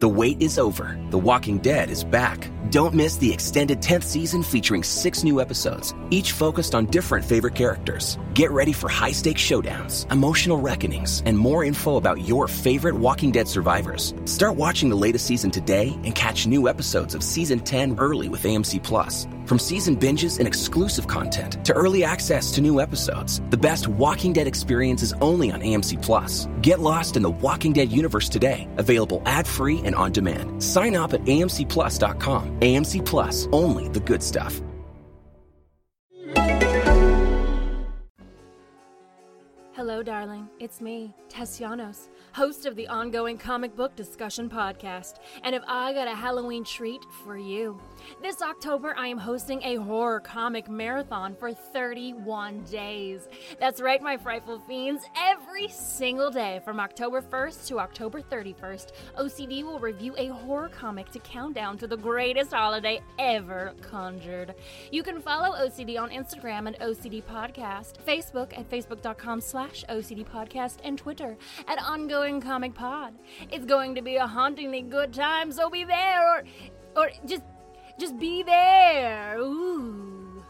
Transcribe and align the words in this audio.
The 0.00 0.08
wait 0.08 0.40
is 0.40 0.60
over. 0.60 0.96
The 1.10 1.18
Walking 1.18 1.58
Dead 1.58 1.90
is 1.90 2.04
back. 2.04 2.52
Don't 2.70 2.94
miss 2.94 3.16
the 3.16 3.32
extended 3.32 3.80
10th 3.80 4.04
season 4.04 4.44
featuring 4.44 4.84
six 4.84 5.24
new 5.24 5.40
episodes, 5.40 5.92
each 6.10 6.30
focused 6.30 6.72
on 6.72 6.86
different 6.86 7.24
favorite 7.24 7.56
characters. 7.56 8.16
Get 8.32 8.52
ready 8.52 8.72
for 8.72 8.88
high 8.88 9.10
stakes 9.10 9.42
showdowns, 9.42 10.08
emotional 10.12 10.58
reckonings, 10.58 11.24
and 11.26 11.36
more 11.36 11.64
info 11.64 11.96
about 11.96 12.20
your 12.20 12.46
favorite 12.46 12.94
Walking 12.94 13.32
Dead 13.32 13.48
survivors. 13.48 14.14
Start 14.24 14.54
watching 14.54 14.88
the 14.88 14.94
latest 14.94 15.26
season 15.26 15.50
today 15.50 15.98
and 16.04 16.14
catch 16.14 16.46
new 16.46 16.68
episodes 16.68 17.16
of 17.16 17.24
season 17.24 17.58
10 17.58 17.98
early 17.98 18.28
with 18.28 18.44
AMC 18.44 18.80
Plus. 18.84 19.26
From 19.46 19.58
season 19.58 19.96
binges 19.96 20.38
and 20.38 20.46
exclusive 20.46 21.08
content 21.08 21.64
to 21.64 21.72
early 21.72 22.04
access 22.04 22.52
to 22.52 22.60
new 22.60 22.80
episodes, 22.80 23.40
the 23.48 23.56
best 23.56 23.88
Walking 23.88 24.34
Dead 24.34 24.46
experience 24.46 25.02
is 25.02 25.14
only 25.22 25.50
on 25.50 25.60
AMC 25.62 26.00
Plus. 26.02 26.46
Get 26.60 26.80
lost 26.80 27.16
in 27.16 27.22
the 27.22 27.30
Walking 27.30 27.72
Dead 27.72 27.90
universe 27.90 28.28
today. 28.28 28.68
Available 28.76 29.22
ad-free 29.24 29.78
and 29.88 29.96
on 29.96 30.12
demand. 30.12 30.62
Sign 30.62 30.94
up 30.94 31.12
at 31.12 31.22
amcplus.com. 31.24 32.60
AMC 32.60 33.04
Plus, 33.04 33.48
only 33.50 33.88
the 33.88 34.00
good 34.00 34.22
stuff. 34.22 34.60
Hello, 39.78 40.02
darling. 40.02 40.48
It's 40.58 40.80
me, 40.80 41.14
Tessianos, 41.28 42.08
host 42.32 42.66
of 42.66 42.74
the 42.74 42.88
ongoing 42.88 43.38
comic 43.38 43.76
book 43.76 43.94
discussion 43.94 44.50
podcast. 44.50 45.14
And 45.44 45.54
if 45.54 45.62
I 45.68 45.92
got 45.92 46.08
a 46.08 46.14
Halloween 46.14 46.64
treat 46.64 47.00
for 47.24 47.38
you, 47.38 47.80
this 48.22 48.42
October 48.42 48.94
I 48.96 49.08
am 49.08 49.18
hosting 49.18 49.62
a 49.62 49.76
horror 49.76 50.20
comic 50.20 50.68
marathon 50.68 51.34
for 51.34 51.52
31 51.52 52.64
days. 52.64 53.28
That's 53.60 53.80
right, 53.80 54.02
my 54.02 54.16
frightful 54.16 54.58
fiends. 54.60 55.04
Every 55.16 55.68
single 55.68 56.30
day 56.30 56.60
from 56.64 56.80
October 56.80 57.22
1st 57.22 57.66
to 57.68 57.80
October 57.80 58.20
31st, 58.20 58.92
OCD 59.18 59.64
will 59.64 59.78
review 59.78 60.14
a 60.16 60.28
horror 60.28 60.68
comic 60.68 61.10
to 61.10 61.18
count 61.20 61.54
down 61.54 61.78
to 61.78 61.86
the 61.86 61.96
greatest 61.96 62.52
holiday 62.52 63.00
ever 63.18 63.74
conjured. 63.82 64.54
You 64.90 65.02
can 65.02 65.20
follow 65.20 65.56
OCD 65.56 66.00
on 66.00 66.10
Instagram 66.10 66.66
and 66.66 66.78
OCD 66.80 67.22
Podcast, 67.22 67.94
Facebook 68.06 68.56
at 68.58 68.68
facebook.com 68.70 69.40
slash 69.40 69.84
OCD 69.88 70.26
Podcast, 70.26 70.76
and 70.84 70.98
Twitter 70.98 71.36
at 71.66 71.78
Ongoing 71.82 72.40
Comic 72.40 72.74
Pod. 72.74 73.14
It's 73.50 73.66
going 73.66 73.94
to 73.94 74.02
be 74.02 74.16
a 74.16 74.26
hauntingly 74.26 74.82
good 74.82 75.12
time, 75.12 75.52
so 75.52 75.70
be 75.70 75.84
there 75.84 76.36
or 76.36 76.44
or 76.96 77.10
just 77.26 77.42
just 77.98 78.18
be 78.18 78.44
there. 78.44 79.36
Ooh. 79.38 80.40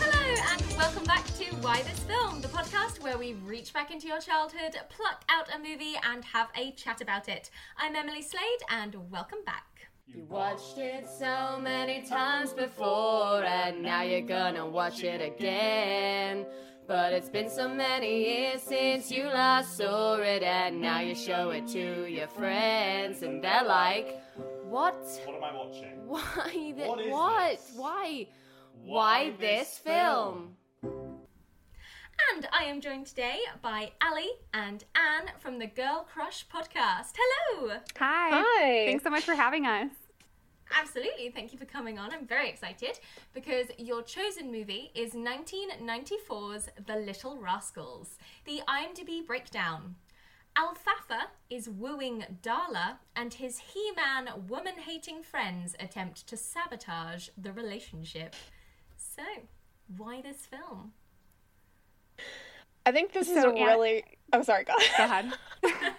Hello, 0.00 0.34
and 0.50 0.76
welcome 0.76 1.04
back 1.04 1.24
to 1.36 1.44
Why 1.60 1.82
This 1.82 2.00
Film, 2.00 2.40
the 2.40 2.48
podcast 2.48 3.00
where 3.00 3.16
we 3.16 3.34
reach 3.34 3.72
back 3.72 3.92
into 3.92 4.08
your 4.08 4.18
childhood, 4.18 4.74
pluck 4.88 5.22
out 5.28 5.54
a 5.54 5.58
movie, 5.58 5.94
and 6.02 6.24
have 6.24 6.48
a 6.56 6.72
chat 6.72 7.00
about 7.00 7.28
it. 7.28 7.50
I'm 7.76 7.94
Emily 7.94 8.22
Slade, 8.22 8.42
and 8.70 8.96
welcome 9.08 9.44
back. 9.46 9.66
You 10.08 10.24
watched 10.28 10.78
it 10.78 11.06
so 11.06 11.60
many 11.60 12.02
times 12.02 12.52
before, 12.54 13.44
and 13.44 13.82
now 13.82 14.02
you're 14.02 14.22
gonna 14.22 14.66
watch 14.66 15.04
it 15.04 15.20
again. 15.20 16.46
But 16.88 17.12
it's 17.12 17.28
been 17.28 17.50
so 17.50 17.68
many 17.68 18.24
years 18.24 18.62
since 18.62 19.10
you 19.10 19.24
last 19.24 19.76
saw 19.76 20.14
it, 20.14 20.42
and 20.42 20.80
now 20.80 21.00
you 21.00 21.14
show 21.14 21.50
it 21.50 21.68
to 21.68 22.06
your 22.06 22.28
friends, 22.28 23.22
and 23.22 23.44
they're 23.44 23.62
like, 23.64 24.18
What? 24.64 24.94
What 25.26 25.36
am 25.36 25.44
I 25.44 25.54
watching? 25.54 25.98
Why? 26.06 26.50
Th- 26.74 26.88
What 26.88 27.00
is 27.02 27.12
what? 27.12 27.50
this? 27.50 27.72
Why? 27.76 28.26
Why 28.72 29.24
Why 29.26 29.30
this 29.38 29.68
this 29.68 29.78
film? 29.78 30.56
And 32.32 32.48
I 32.52 32.64
am 32.64 32.80
joined 32.80 33.06
today 33.06 33.40
by 33.60 33.92
Ali 34.02 34.30
and 34.54 34.82
Anne 34.94 35.28
from 35.38 35.58
the 35.58 35.66
Girl 35.66 36.06
Crush 36.10 36.46
podcast. 36.48 37.12
Hello! 37.18 37.68
Hi. 37.98 38.30
Hi. 38.42 38.86
Thanks 38.86 39.04
so 39.04 39.10
much 39.10 39.24
for 39.24 39.34
having 39.34 39.66
us. 39.66 39.90
Absolutely, 40.76 41.30
thank 41.30 41.52
you 41.52 41.58
for 41.58 41.64
coming 41.64 41.98
on. 41.98 42.12
I'm 42.12 42.26
very 42.26 42.48
excited 42.48 43.00
because 43.34 43.66
your 43.78 44.02
chosen 44.02 44.50
movie 44.50 44.90
is 44.94 45.12
1994's 45.12 46.68
The 46.86 46.96
Little 46.96 47.38
Rascals, 47.38 48.18
the 48.44 48.60
IMDb 48.68 49.26
breakdown. 49.26 49.96
Alfalfa 50.56 51.28
is 51.50 51.68
wooing 51.68 52.24
Darla, 52.42 52.98
and 53.14 53.32
his 53.32 53.58
He 53.58 53.92
Man 53.96 54.28
woman 54.48 54.74
hating 54.76 55.22
friends 55.22 55.76
attempt 55.78 56.26
to 56.26 56.36
sabotage 56.36 57.28
the 57.38 57.52
relationship. 57.52 58.34
So, 58.96 59.22
why 59.96 60.20
this 60.20 60.46
film? 60.46 60.92
I 62.84 62.92
think 62.92 63.12
this 63.12 63.28
is 63.28 63.36
a 63.36 63.48
Anne- 63.48 63.54
really. 63.54 64.04
I'm 64.32 64.42
sorry, 64.42 64.64
go 64.64 64.74
Go 64.96 65.04
ahead. 65.04 65.32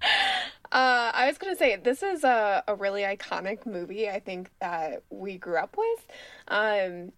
Uh, 0.70 1.10
I 1.14 1.26
was 1.26 1.38
gonna 1.38 1.56
say 1.56 1.76
this 1.76 2.02
is 2.02 2.24
a, 2.24 2.62
a 2.68 2.74
really 2.74 3.02
iconic 3.02 3.64
movie. 3.64 4.08
I 4.08 4.20
think 4.20 4.50
that 4.60 5.02
we 5.10 5.38
grew 5.38 5.56
up 5.56 5.76
with. 5.78 6.06
Um, 6.48 7.12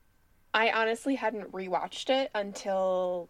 I 0.55 0.71
honestly 0.71 1.16
hadn't 1.16 1.50
rewatched 1.53 2.10
it 2.10 2.31
until 2.34 3.28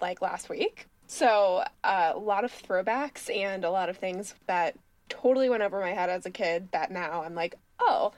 like 0.00 0.20
last 0.20 0.50
week, 0.50 0.88
so 1.06 1.64
uh, 1.84 2.12
a 2.14 2.18
lot 2.18 2.44
of 2.44 2.52
throwbacks 2.52 3.34
and 3.34 3.64
a 3.64 3.70
lot 3.70 3.88
of 3.88 3.96
things 3.96 4.34
that 4.46 4.76
totally 5.08 5.48
went 5.48 5.62
over 5.62 5.80
my 5.80 5.92
head 5.92 6.10
as 6.10 6.26
a 6.26 6.30
kid. 6.30 6.68
That 6.72 6.90
now 6.90 7.22
I'm 7.22 7.34
like, 7.34 7.54
oh, 7.78 8.12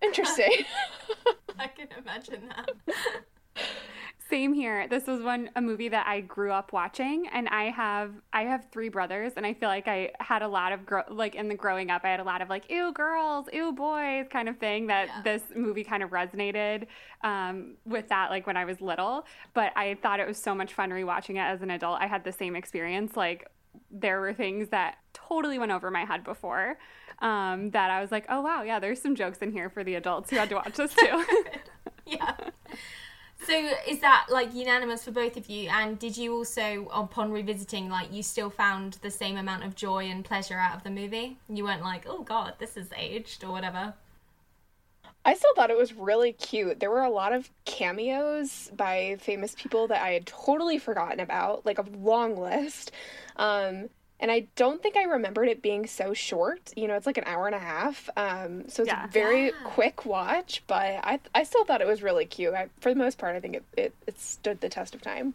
interesting. 0.00 0.64
I 1.58 1.66
can 1.66 1.88
imagine 1.98 2.48
that. 2.48 2.70
Same 4.28 4.54
here. 4.54 4.88
This 4.88 5.06
was 5.06 5.22
one 5.22 5.50
a 5.54 5.60
movie 5.60 5.88
that 5.88 6.06
I 6.08 6.20
grew 6.20 6.50
up 6.50 6.72
watching, 6.72 7.28
and 7.32 7.48
I 7.48 7.70
have 7.70 8.10
I 8.32 8.42
have 8.42 8.66
three 8.72 8.88
brothers, 8.88 9.34
and 9.36 9.46
I 9.46 9.54
feel 9.54 9.68
like 9.68 9.86
I 9.86 10.10
had 10.18 10.42
a 10.42 10.48
lot 10.48 10.72
of 10.72 10.84
grow 10.84 11.02
like 11.08 11.36
in 11.36 11.48
the 11.48 11.54
growing 11.54 11.90
up, 11.92 12.02
I 12.04 12.08
had 12.08 12.18
a 12.18 12.24
lot 12.24 12.42
of 12.42 12.48
like 12.48 12.68
ew 12.68 12.92
girls, 12.92 13.46
ew 13.52 13.72
boys 13.72 14.26
kind 14.30 14.48
of 14.48 14.58
thing 14.58 14.88
that 14.88 15.06
Yeah. 15.08 15.22
this 15.22 15.42
movie 15.54 15.84
kind 15.84 16.02
of 16.02 16.10
resonated 16.10 16.86
um, 17.22 17.76
with 17.84 18.08
that 18.08 18.30
like 18.30 18.46
when 18.48 18.56
I 18.56 18.64
was 18.64 18.80
little. 18.80 19.26
But 19.54 19.72
I 19.76 19.94
thought 20.02 20.18
it 20.18 20.26
was 20.26 20.38
so 20.38 20.54
much 20.56 20.74
fun 20.74 20.90
rewatching 20.90 21.36
it 21.36 21.38
as 21.46 21.62
an 21.62 21.70
adult. 21.70 22.00
I 22.00 22.06
had 22.08 22.24
the 22.24 22.32
same 22.32 22.56
experience. 22.56 23.16
Like 23.16 23.48
there 23.92 24.20
were 24.20 24.34
things 24.34 24.70
that 24.70 24.96
totally 25.12 25.58
went 25.58 25.70
over 25.70 25.90
my 25.90 26.04
head 26.04 26.24
before. 26.24 26.78
Um, 27.20 27.70
that 27.70 27.90
I 27.90 28.00
was 28.00 28.10
like, 28.10 28.26
oh 28.28 28.40
wow, 28.40 28.62
yeah, 28.62 28.78
there's 28.80 29.00
some 29.00 29.14
jokes 29.14 29.38
in 29.38 29.52
here 29.52 29.70
for 29.70 29.84
the 29.84 29.94
adults 29.94 30.30
who 30.30 30.36
had 30.36 30.48
to 30.48 30.56
watch 30.56 30.74
this 30.74 30.92
too. 30.94 31.24
yeah. 32.06 32.34
So 33.44 33.70
is 33.86 34.00
that 34.00 34.26
like 34.30 34.54
unanimous 34.54 35.04
for 35.04 35.12
both 35.12 35.36
of 35.36 35.48
you? 35.48 35.68
And 35.68 35.98
did 35.98 36.16
you 36.16 36.34
also, 36.34 36.88
upon 36.92 37.30
revisiting, 37.30 37.88
like 37.88 38.12
you 38.12 38.22
still 38.22 38.50
found 38.50 38.94
the 39.02 39.10
same 39.10 39.36
amount 39.36 39.64
of 39.64 39.74
joy 39.76 40.06
and 40.06 40.24
pleasure 40.24 40.58
out 40.58 40.76
of 40.76 40.82
the 40.82 40.90
movie? 40.90 41.38
You 41.48 41.64
weren't 41.64 41.82
like, 41.82 42.06
oh 42.08 42.22
god, 42.22 42.54
this 42.58 42.76
is 42.76 42.88
aged 42.96 43.44
or 43.44 43.52
whatever. 43.52 43.94
I 45.24 45.34
still 45.34 45.54
thought 45.56 45.70
it 45.70 45.76
was 45.76 45.92
really 45.92 46.32
cute. 46.32 46.78
There 46.78 46.90
were 46.90 47.02
a 47.02 47.10
lot 47.10 47.32
of 47.32 47.50
cameos 47.64 48.70
by 48.76 49.16
famous 49.20 49.56
people 49.58 49.88
that 49.88 50.00
I 50.00 50.12
had 50.12 50.26
totally 50.26 50.78
forgotten 50.78 51.18
about, 51.18 51.66
like 51.66 51.78
a 51.78 51.84
long 51.98 52.36
list. 52.36 52.92
Um, 53.34 53.90
and 54.18 54.30
I 54.30 54.46
don't 54.56 54.82
think 54.82 54.96
I 54.96 55.02
remembered 55.04 55.48
it 55.48 55.60
being 55.62 55.86
so 55.86 56.14
short. 56.14 56.72
You 56.76 56.88
know, 56.88 56.94
it's 56.94 57.06
like 57.06 57.18
an 57.18 57.24
hour 57.26 57.46
and 57.46 57.54
a 57.54 57.58
half. 57.60 58.08
Um, 58.16 58.68
so 58.68 58.82
it's 58.82 58.90
Yeah. 58.92 59.04
a 59.04 59.08
very 59.08 59.46
Yeah. 59.46 59.52
quick 59.64 60.06
watch, 60.06 60.62
but 60.66 61.00
I 61.04 61.20
I 61.34 61.42
still 61.44 61.64
thought 61.64 61.80
it 61.80 61.86
was 61.86 62.02
really 62.02 62.24
cute. 62.26 62.54
I, 62.54 62.68
for 62.80 62.90
the 62.92 62.98
most 62.98 63.18
part, 63.18 63.36
I 63.36 63.40
think 63.40 63.56
it, 63.56 63.64
it, 63.76 63.94
it 64.06 64.18
stood 64.20 64.60
the 64.60 64.68
test 64.68 64.94
of 64.94 65.02
time. 65.02 65.34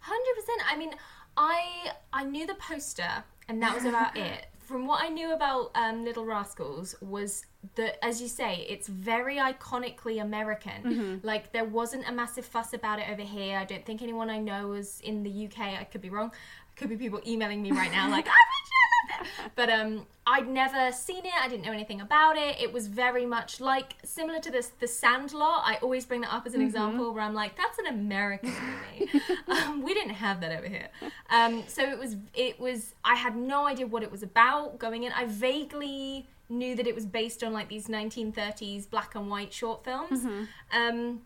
Hundred 0.00 0.34
percent. 0.36 0.60
I 0.70 0.76
mean, 0.76 0.92
I 1.36 1.92
I 2.12 2.24
knew 2.24 2.46
the 2.46 2.54
poster, 2.54 3.24
and 3.48 3.62
that 3.62 3.74
was 3.74 3.84
about 3.84 4.16
it. 4.28 4.46
From 4.58 4.86
what 4.86 5.02
I 5.02 5.08
knew 5.08 5.32
about 5.32 5.70
um, 5.74 6.04
Little 6.04 6.26
Rascals 6.26 6.94
was 7.00 7.46
that, 7.76 8.04
as 8.04 8.20
you 8.20 8.28
say, 8.28 8.66
it's 8.68 8.86
very 8.86 9.36
iconically 9.36 10.20
American. 10.20 11.20
Like 11.22 11.52
there 11.52 11.64
wasn't 11.64 12.06
a 12.06 12.12
massive 12.12 12.44
fuss 12.44 12.74
about 12.74 12.98
it 12.98 13.08
over 13.10 13.22
here. 13.22 13.56
I 13.56 13.64
don't 13.64 13.84
think 13.86 14.02
anyone 14.02 14.28
I 14.28 14.38
know 14.38 14.68
was 14.68 15.00
in 15.00 15.22
the 15.22 15.46
UK. 15.46 15.58
I 15.80 15.84
could 15.84 16.02
be 16.02 16.10
wrong. 16.10 16.32
Could 16.78 16.88
be 16.88 16.96
people 16.96 17.20
emailing 17.26 17.62
me 17.62 17.72
right 17.72 17.90
now, 17.90 18.08
like 18.18 18.26
I 18.26 18.30
love 18.30 19.20
it. 19.20 19.26
But 19.56 19.68
um, 19.70 20.06
I'd 20.26 20.48
never 20.48 20.92
seen 20.92 21.24
it. 21.24 21.32
I 21.42 21.48
didn't 21.48 21.64
know 21.64 21.72
anything 21.72 22.00
about 22.00 22.36
it. 22.36 22.60
It 22.60 22.72
was 22.72 22.86
very 22.86 23.26
much 23.26 23.60
like 23.60 23.94
similar 24.04 24.38
to 24.40 24.50
this, 24.50 24.68
The 24.78 24.86
Sandlot. 24.86 25.62
I 25.64 25.78
always 25.82 26.06
bring 26.06 26.20
that 26.20 26.32
up 26.32 26.46
as 26.46 26.54
an 26.54 26.60
example 26.60 27.12
where 27.12 27.22
I'm 27.22 27.34
like, 27.34 27.56
that's 27.56 27.78
an 27.78 27.86
American 27.86 28.50
movie. 28.50 29.20
um, 29.48 29.82
we 29.82 29.94
didn't 29.94 30.14
have 30.14 30.40
that 30.42 30.56
over 30.56 30.68
here. 30.68 30.88
Um, 31.30 31.64
so 31.66 31.82
it 31.82 31.98
was. 31.98 32.16
It 32.34 32.60
was. 32.60 32.94
I 33.04 33.14
had 33.14 33.36
no 33.36 33.66
idea 33.66 33.86
what 33.86 34.02
it 34.02 34.12
was 34.12 34.22
about 34.22 34.78
going 34.78 35.02
in. 35.04 35.12
I 35.12 35.24
vaguely 35.26 36.26
knew 36.48 36.74
that 36.76 36.86
it 36.86 36.94
was 36.94 37.04
based 37.04 37.42
on 37.44 37.52
like 37.52 37.68
these 37.68 37.88
1930s 37.88 38.88
black 38.88 39.14
and 39.14 39.28
white 39.30 39.52
short 39.52 39.84
films. 39.84 40.24
Um, 40.72 41.22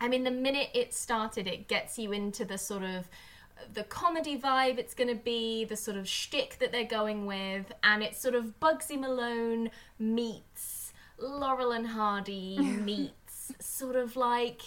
I 0.00 0.08
mean, 0.08 0.24
the 0.24 0.30
minute 0.30 0.68
it 0.74 0.94
started, 0.94 1.46
it 1.46 1.68
gets 1.68 1.98
you 1.98 2.12
into 2.12 2.44
the 2.44 2.58
sort 2.58 2.82
of 2.82 3.08
the 3.72 3.84
comedy 3.84 4.38
vibe 4.38 4.78
it's 4.78 4.94
going 4.94 5.08
to 5.08 5.14
be, 5.14 5.64
the 5.64 5.76
sort 5.76 5.96
of 5.96 6.08
shtick 6.08 6.58
that 6.60 6.72
they're 6.72 6.84
going 6.84 7.26
with, 7.26 7.72
and 7.82 8.02
it's 8.02 8.20
sort 8.20 8.34
of 8.34 8.58
Bugsy 8.60 8.98
Malone 8.98 9.70
meets 9.98 10.92
Laurel 11.18 11.72
and 11.72 11.86
Hardy 11.88 12.58
meets 12.60 13.52
sort 13.60 13.96
of 13.96 14.16
like 14.16 14.62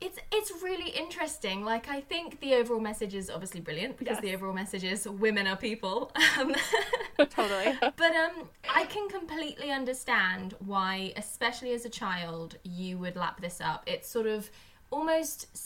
it's 0.00 0.18
it's 0.30 0.52
really 0.62 0.90
interesting. 0.90 1.64
Like 1.64 1.88
I 1.88 2.00
think 2.02 2.40
the 2.40 2.54
overall 2.54 2.80
message 2.80 3.14
is 3.14 3.30
obviously 3.30 3.60
brilliant 3.60 3.96
because 3.96 4.16
Yes. 4.16 4.22
the 4.22 4.34
overall 4.34 4.52
message 4.52 4.84
is 4.84 5.08
women 5.08 5.46
are 5.46 5.56
people. 5.56 6.12
Um, 6.38 6.54
Totally. 7.30 7.72
but 7.80 8.14
um, 8.14 8.50
I 8.68 8.84
can 8.84 9.08
completely 9.08 9.70
understand 9.70 10.54
why, 10.58 11.14
especially 11.16 11.72
as 11.72 11.86
a 11.86 11.88
child, 11.88 12.58
you 12.62 12.98
would 12.98 13.16
lap 13.16 13.40
this 13.40 13.58
up. 13.58 13.84
It's 13.86 14.06
sort 14.06 14.26
of 14.26 14.50
almost 14.90 15.56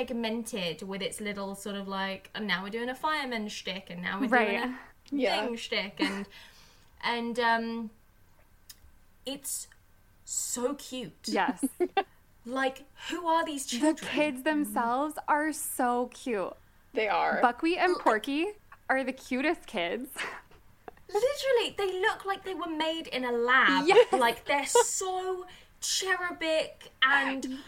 segmented 0.00 0.82
with 0.82 1.00
its 1.02 1.20
little 1.20 1.54
sort 1.54 1.76
of 1.76 1.88
like, 1.88 2.30
and 2.34 2.46
now 2.46 2.62
we're 2.62 2.70
doing 2.70 2.88
a 2.90 2.94
fireman 2.94 3.48
shtick, 3.48 3.86
and 3.90 4.02
now 4.02 4.20
we're 4.20 4.26
doing 4.28 4.60
Right. 4.60 4.64
a 4.64 4.74
Yeah. 5.10 5.46
thing 5.46 5.56
shtick, 5.56 5.94
and 6.00 6.26
and 7.02 7.38
um, 7.38 7.90
it's 9.24 9.68
so 10.24 10.74
cute. 10.74 11.12
Yes. 11.26 11.64
Like, 12.48 12.84
who 13.10 13.26
are 13.26 13.44
these 13.44 13.66
children? 13.66 13.96
The 13.96 14.06
kids 14.06 14.42
themselves 14.44 15.14
are 15.26 15.52
so 15.52 16.08
cute. 16.14 16.52
They 16.94 17.08
are. 17.08 17.40
Buckwheat 17.42 17.78
and 17.78 17.96
Porky 17.98 18.46
are 18.88 19.02
the 19.02 19.12
cutest 19.12 19.66
kids. 19.66 20.10
Literally, 21.12 21.74
they 21.76 22.00
look 22.00 22.24
like 22.24 22.44
they 22.44 22.54
were 22.54 22.68
made 22.70 23.08
in 23.08 23.24
a 23.24 23.32
lab. 23.32 23.84
Yes. 23.88 24.12
Like 24.12 24.44
they're 24.44 24.64
so 24.64 25.44
cherubic 25.80 26.92
and 27.02 27.58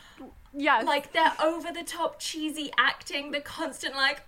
Yes. 0.55 0.85
like 0.87 1.13
they're 1.13 1.33
over 1.43 1.73
the 1.73 1.83
top 1.85 2.19
cheesy 2.19 2.71
acting, 2.79 3.31
the 3.31 3.41
constant 3.41 3.95
like 3.95 4.23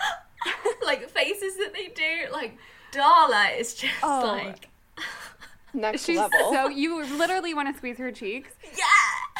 like 0.84 1.08
faces 1.10 1.56
that 1.56 1.72
they 1.72 1.88
do. 1.88 2.32
Like 2.32 2.56
Darla 2.92 3.58
is 3.58 3.74
just 3.74 3.92
Oh. 4.02 4.20
like 4.44 4.68
Next 5.74 6.04
She's 6.06 6.16
level. 6.18 6.52
so 6.52 6.68
you 6.68 7.04
literally 7.18 7.52
want 7.52 7.68
to 7.70 7.76
squeeze 7.76 7.98
her 7.98 8.10
cheeks. 8.10 8.50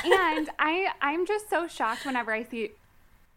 yeah. 0.04 0.34
and 0.36 0.50
I 0.58 0.88
I'm 1.00 1.26
just 1.26 1.48
so 1.48 1.66
shocked 1.66 2.04
whenever 2.04 2.32
I 2.32 2.42
see 2.44 2.72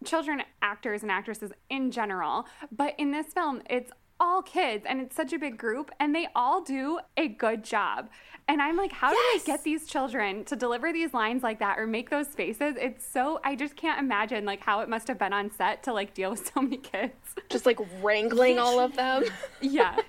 children 0.04 0.42
actors 0.62 1.02
and 1.02 1.12
actresses 1.12 1.52
in 1.70 1.92
general, 1.92 2.46
but 2.72 2.96
in 2.98 3.12
this 3.12 3.28
film 3.28 3.62
it's 3.70 3.92
all 4.20 4.42
kids 4.42 4.86
and 4.88 5.00
it's 5.02 5.16
such 5.16 5.34
a 5.34 5.40
big 5.40 5.58
group 5.58 5.92
and 6.00 6.14
they 6.14 6.28
all 6.36 6.62
do 6.62 7.00
a 7.18 7.28
good 7.28 7.64
job. 7.64 8.10
And 8.48 8.62
I'm 8.62 8.76
like, 8.78 8.92
how 8.92 9.12
do 9.12 9.16
Yes. 9.34 9.44
they 9.44 9.52
get 9.52 9.64
these 9.64 9.86
children 9.88 10.44
to 10.46 10.56
deliver 10.56 10.92
these 10.92 11.14
lines 11.14 11.44
like 11.44 11.60
that 11.60 11.78
or 11.78 11.86
make 11.86 12.10
those 12.10 12.28
faces? 12.30 12.76
It's 12.80 13.06
so 13.06 13.40
I 13.44 13.56
just 13.56 13.76
can't 13.76 14.00
imagine 14.00 14.44
like 14.46 14.64
how 14.64 14.82
it 14.82 14.90
must 14.90 15.08
have 15.08 15.20
been 15.20 15.34
on 15.34 15.52
set 15.52 15.84
to 15.84 15.94
like 15.94 16.14
deal 16.14 16.32
with 16.32 16.52
so 16.54 16.62
many 16.62 16.78
kids. 16.78 17.14
Just 17.50 17.66
like 17.66 17.80
wrangling 18.02 18.58
all 18.60 18.80
of 18.80 18.96
them. 18.96 19.24
yeah. 19.62 19.96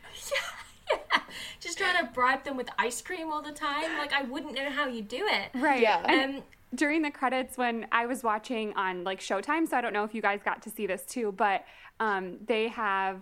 Yeah, 1.12 1.20
just 1.60 1.78
trying 1.78 2.04
to 2.04 2.12
bribe 2.12 2.42
them 2.42 2.56
with 2.56 2.68
ice 2.76 3.00
cream 3.00 3.30
all 3.30 3.42
the 3.42 3.52
time. 3.52 3.96
Like 3.96 4.12
I 4.12 4.22
wouldn't 4.22 4.54
know 4.54 4.70
how 4.70 4.88
you 4.88 5.02
do 5.02 5.24
it. 5.30 5.50
Right. 5.54 5.80
Yeah. 5.80 6.02
And 6.08 6.38
Um 6.38 6.42
during 6.74 7.02
the 7.02 7.10
credits 7.10 7.56
when 7.58 7.86
I 7.92 8.06
was 8.06 8.22
watching 8.24 8.72
on 8.74 9.02
like 9.04 9.20
Showtime, 9.20 9.68
so 9.68 9.76
I 9.76 9.80
don't 9.80 9.92
know 9.92 10.04
if 10.04 10.14
you 10.14 10.22
guys 10.22 10.40
got 10.44 10.62
to 10.62 10.70
see 10.70 10.86
this 10.86 11.02
too, 11.04 11.32
but 11.32 11.64
um, 11.98 12.38
they 12.46 12.68
have 12.68 13.20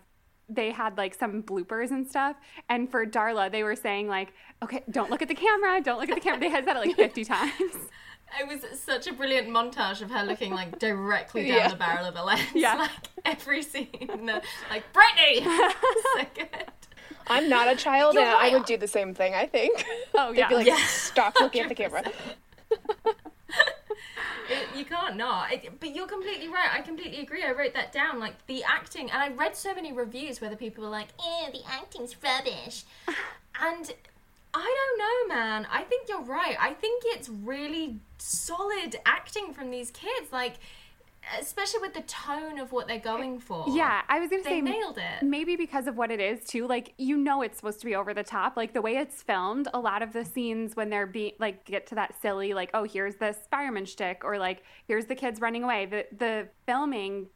they 0.49 0.71
had 0.71 0.97
like 0.97 1.15
some 1.15 1.43
bloopers 1.43 1.91
and 1.91 2.07
stuff. 2.07 2.37
And 2.69 2.91
for 2.91 3.05
Darla, 3.07 3.51
they 3.51 3.63
were 3.63 3.77
saying 3.77 4.09
like, 4.09 4.33
okay, 4.63 4.83
don't 4.91 5.11
look 5.11 5.23
at 5.23 5.29
the 5.29 5.35
camera, 5.35 5.81
don't 5.81 5.99
look 6.01 6.09
at 6.09 6.15
the 6.15 6.21
camera. 6.21 6.41
They 6.41 6.49
had 6.51 6.65
said 6.65 6.77
it 6.77 6.81
like 6.87 6.97
50 6.97 7.25
times. 7.37 7.53
It 8.39 8.47
was 8.47 8.61
such 8.79 9.07
a 9.07 9.13
brilliant 9.15 9.49
montage 9.49 10.03
of 10.03 10.11
her 10.11 10.23
looking 10.25 10.53
like 10.53 10.79
directly 10.79 11.49
down 11.49 11.57
Yeah. 11.57 11.69
the 11.69 11.77
barrel 11.77 12.07
of 12.07 12.15
the 12.15 12.23
lens. 12.25 12.43
Yeah. 12.55 12.75
Like 12.77 12.91
every 13.25 13.63
scene. 13.63 13.89
Uh, 14.31 14.41
like 14.71 14.85
Brittany! 14.93 15.45
so 16.15 16.27
good. 16.35 16.49
I'm 17.27 17.49
not 17.49 17.69
a 17.69 17.77
child, 17.77 18.15
You're 18.15 18.25
and 18.25 18.33
I 18.33 18.51
would 18.51 18.65
do 18.67 18.77
the 18.77 18.89
same 18.89 19.15
thing. 19.15 19.35
I 19.35 19.47
think. 19.47 19.85
Oh 20.15 20.29
They'd 20.33 20.39
yeah. 20.41 20.49
be 20.49 20.55
like, 20.57 20.67
Yeah. 20.67 20.77
stop 20.87 21.35
looking 21.41 21.63
at 21.63 21.69
the 21.69 21.75
camera. 21.75 22.03
It- 24.49 24.69
you 24.77 24.85
can't 24.85 25.17
not. 25.17 25.53
It, 25.53 25.79
but 25.81 25.95
you're 25.95 26.07
completely 26.07 26.49
right. 26.49 26.69
I 26.73 26.81
completely 26.83 27.21
agree. 27.21 27.43
I 27.45 27.53
wrote 27.53 27.75
that 27.75 27.93
down. 27.93 28.19
Like 28.21 28.47
the 28.47 28.65
acting, 28.65 29.11
and 29.11 29.21
I 29.23 29.29
read 29.29 29.57
so 29.57 29.75
many 29.75 29.93
reviews 29.93 30.41
where 30.41 30.51
the 30.51 30.57
people 30.57 30.85
were 30.85 30.91
like, 30.91 31.09
"Eh, 31.25 31.51
the 31.51 31.63
acting's 31.67 32.17
rubbish," 32.23 32.85
and 33.61 33.93
I 34.55 34.75
don't 34.97 34.99
know, 35.31 35.35
man. 35.35 35.67
I 35.71 35.83
think 35.83 36.09
you're 36.09 36.23
right. 36.23 36.57
I 36.59 36.73
think 36.73 37.03
it's 37.07 37.29
really 37.29 37.99
solid 38.17 38.97
acting 39.05 39.53
from 39.53 39.71
these 39.71 39.91
kids. 39.91 40.33
Like, 40.33 40.55
especially 41.41 41.81
with 41.81 41.95
the 41.95 42.03
tone 42.03 42.59
of 42.59 42.73
what 42.73 42.87
they're 42.89 42.99
going 42.99 43.39
for. 43.41 43.65
Yeah, 43.69 44.03
I 44.09 44.21
was 44.21 44.31
gonna 44.31 44.43
They 44.43 44.51
say 44.51 44.61
nailed 44.61 44.99
it. 44.99 45.23
Maybe 45.25 45.57
because 45.57 45.87
of 45.87 45.97
what 45.97 46.11
it 46.11 46.21
is 46.21 46.45
too. 46.47 46.67
Like 46.67 46.95
you 46.99 47.17
know, 47.17 47.43
it's 47.43 47.57
supposed 47.57 47.81
to 47.81 47.87
be 47.87 47.95
over 47.95 48.15
the 48.15 48.23
top. 48.25 48.57
Like 48.57 48.73
the 48.73 48.83
way 48.83 48.97
it's 48.97 49.23
filmed, 49.23 49.69
a 49.75 49.81
lot 49.81 50.03
of 50.03 50.13
the 50.13 50.25
scenes 50.25 50.77
when 50.77 50.91
they're 50.91 51.07
being 51.07 51.33
like 51.39 51.65
get 51.65 51.87
to 51.89 51.95
that 51.97 52.15
silly, 52.21 52.55
like 52.55 52.71
oh 52.75 52.85
here's 52.85 53.17
the 53.17 53.35
fireman 53.51 53.85
shtick, 53.85 54.23
or 54.25 54.39
like 54.39 54.63
here's 54.87 55.07
the 55.07 55.15
kids 55.15 55.41
running 55.41 55.65
away. 55.65 55.87
The 55.87 56.07
the 56.17 56.49
filming 56.67 57.27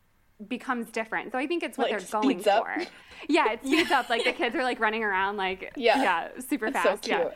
becomes 0.49 0.91
different. 0.91 1.31
So 1.31 1.39
I 1.39 1.47
think 1.47 1.63
it's 1.63 1.79
what 1.79 1.91
Like, 1.91 2.01
they're 2.01 2.21
going 2.21 2.49
up. 2.49 2.65
for. 2.67 2.83
Yeah, 3.29 3.53
it 3.53 3.65
speeds 3.65 3.91
up. 3.93 4.09
Like 4.11 4.25
the 4.25 4.33
kids 4.43 4.57
are 4.57 4.63
like 4.65 4.81
running 4.81 5.05
around, 5.05 5.37
like 5.37 5.73
Yeah. 5.77 6.03
yeah, 6.03 6.29
super 6.41 6.67
It's 6.67 6.77
so 6.83 6.91
fast. 6.97 7.03
cute. 7.03 7.33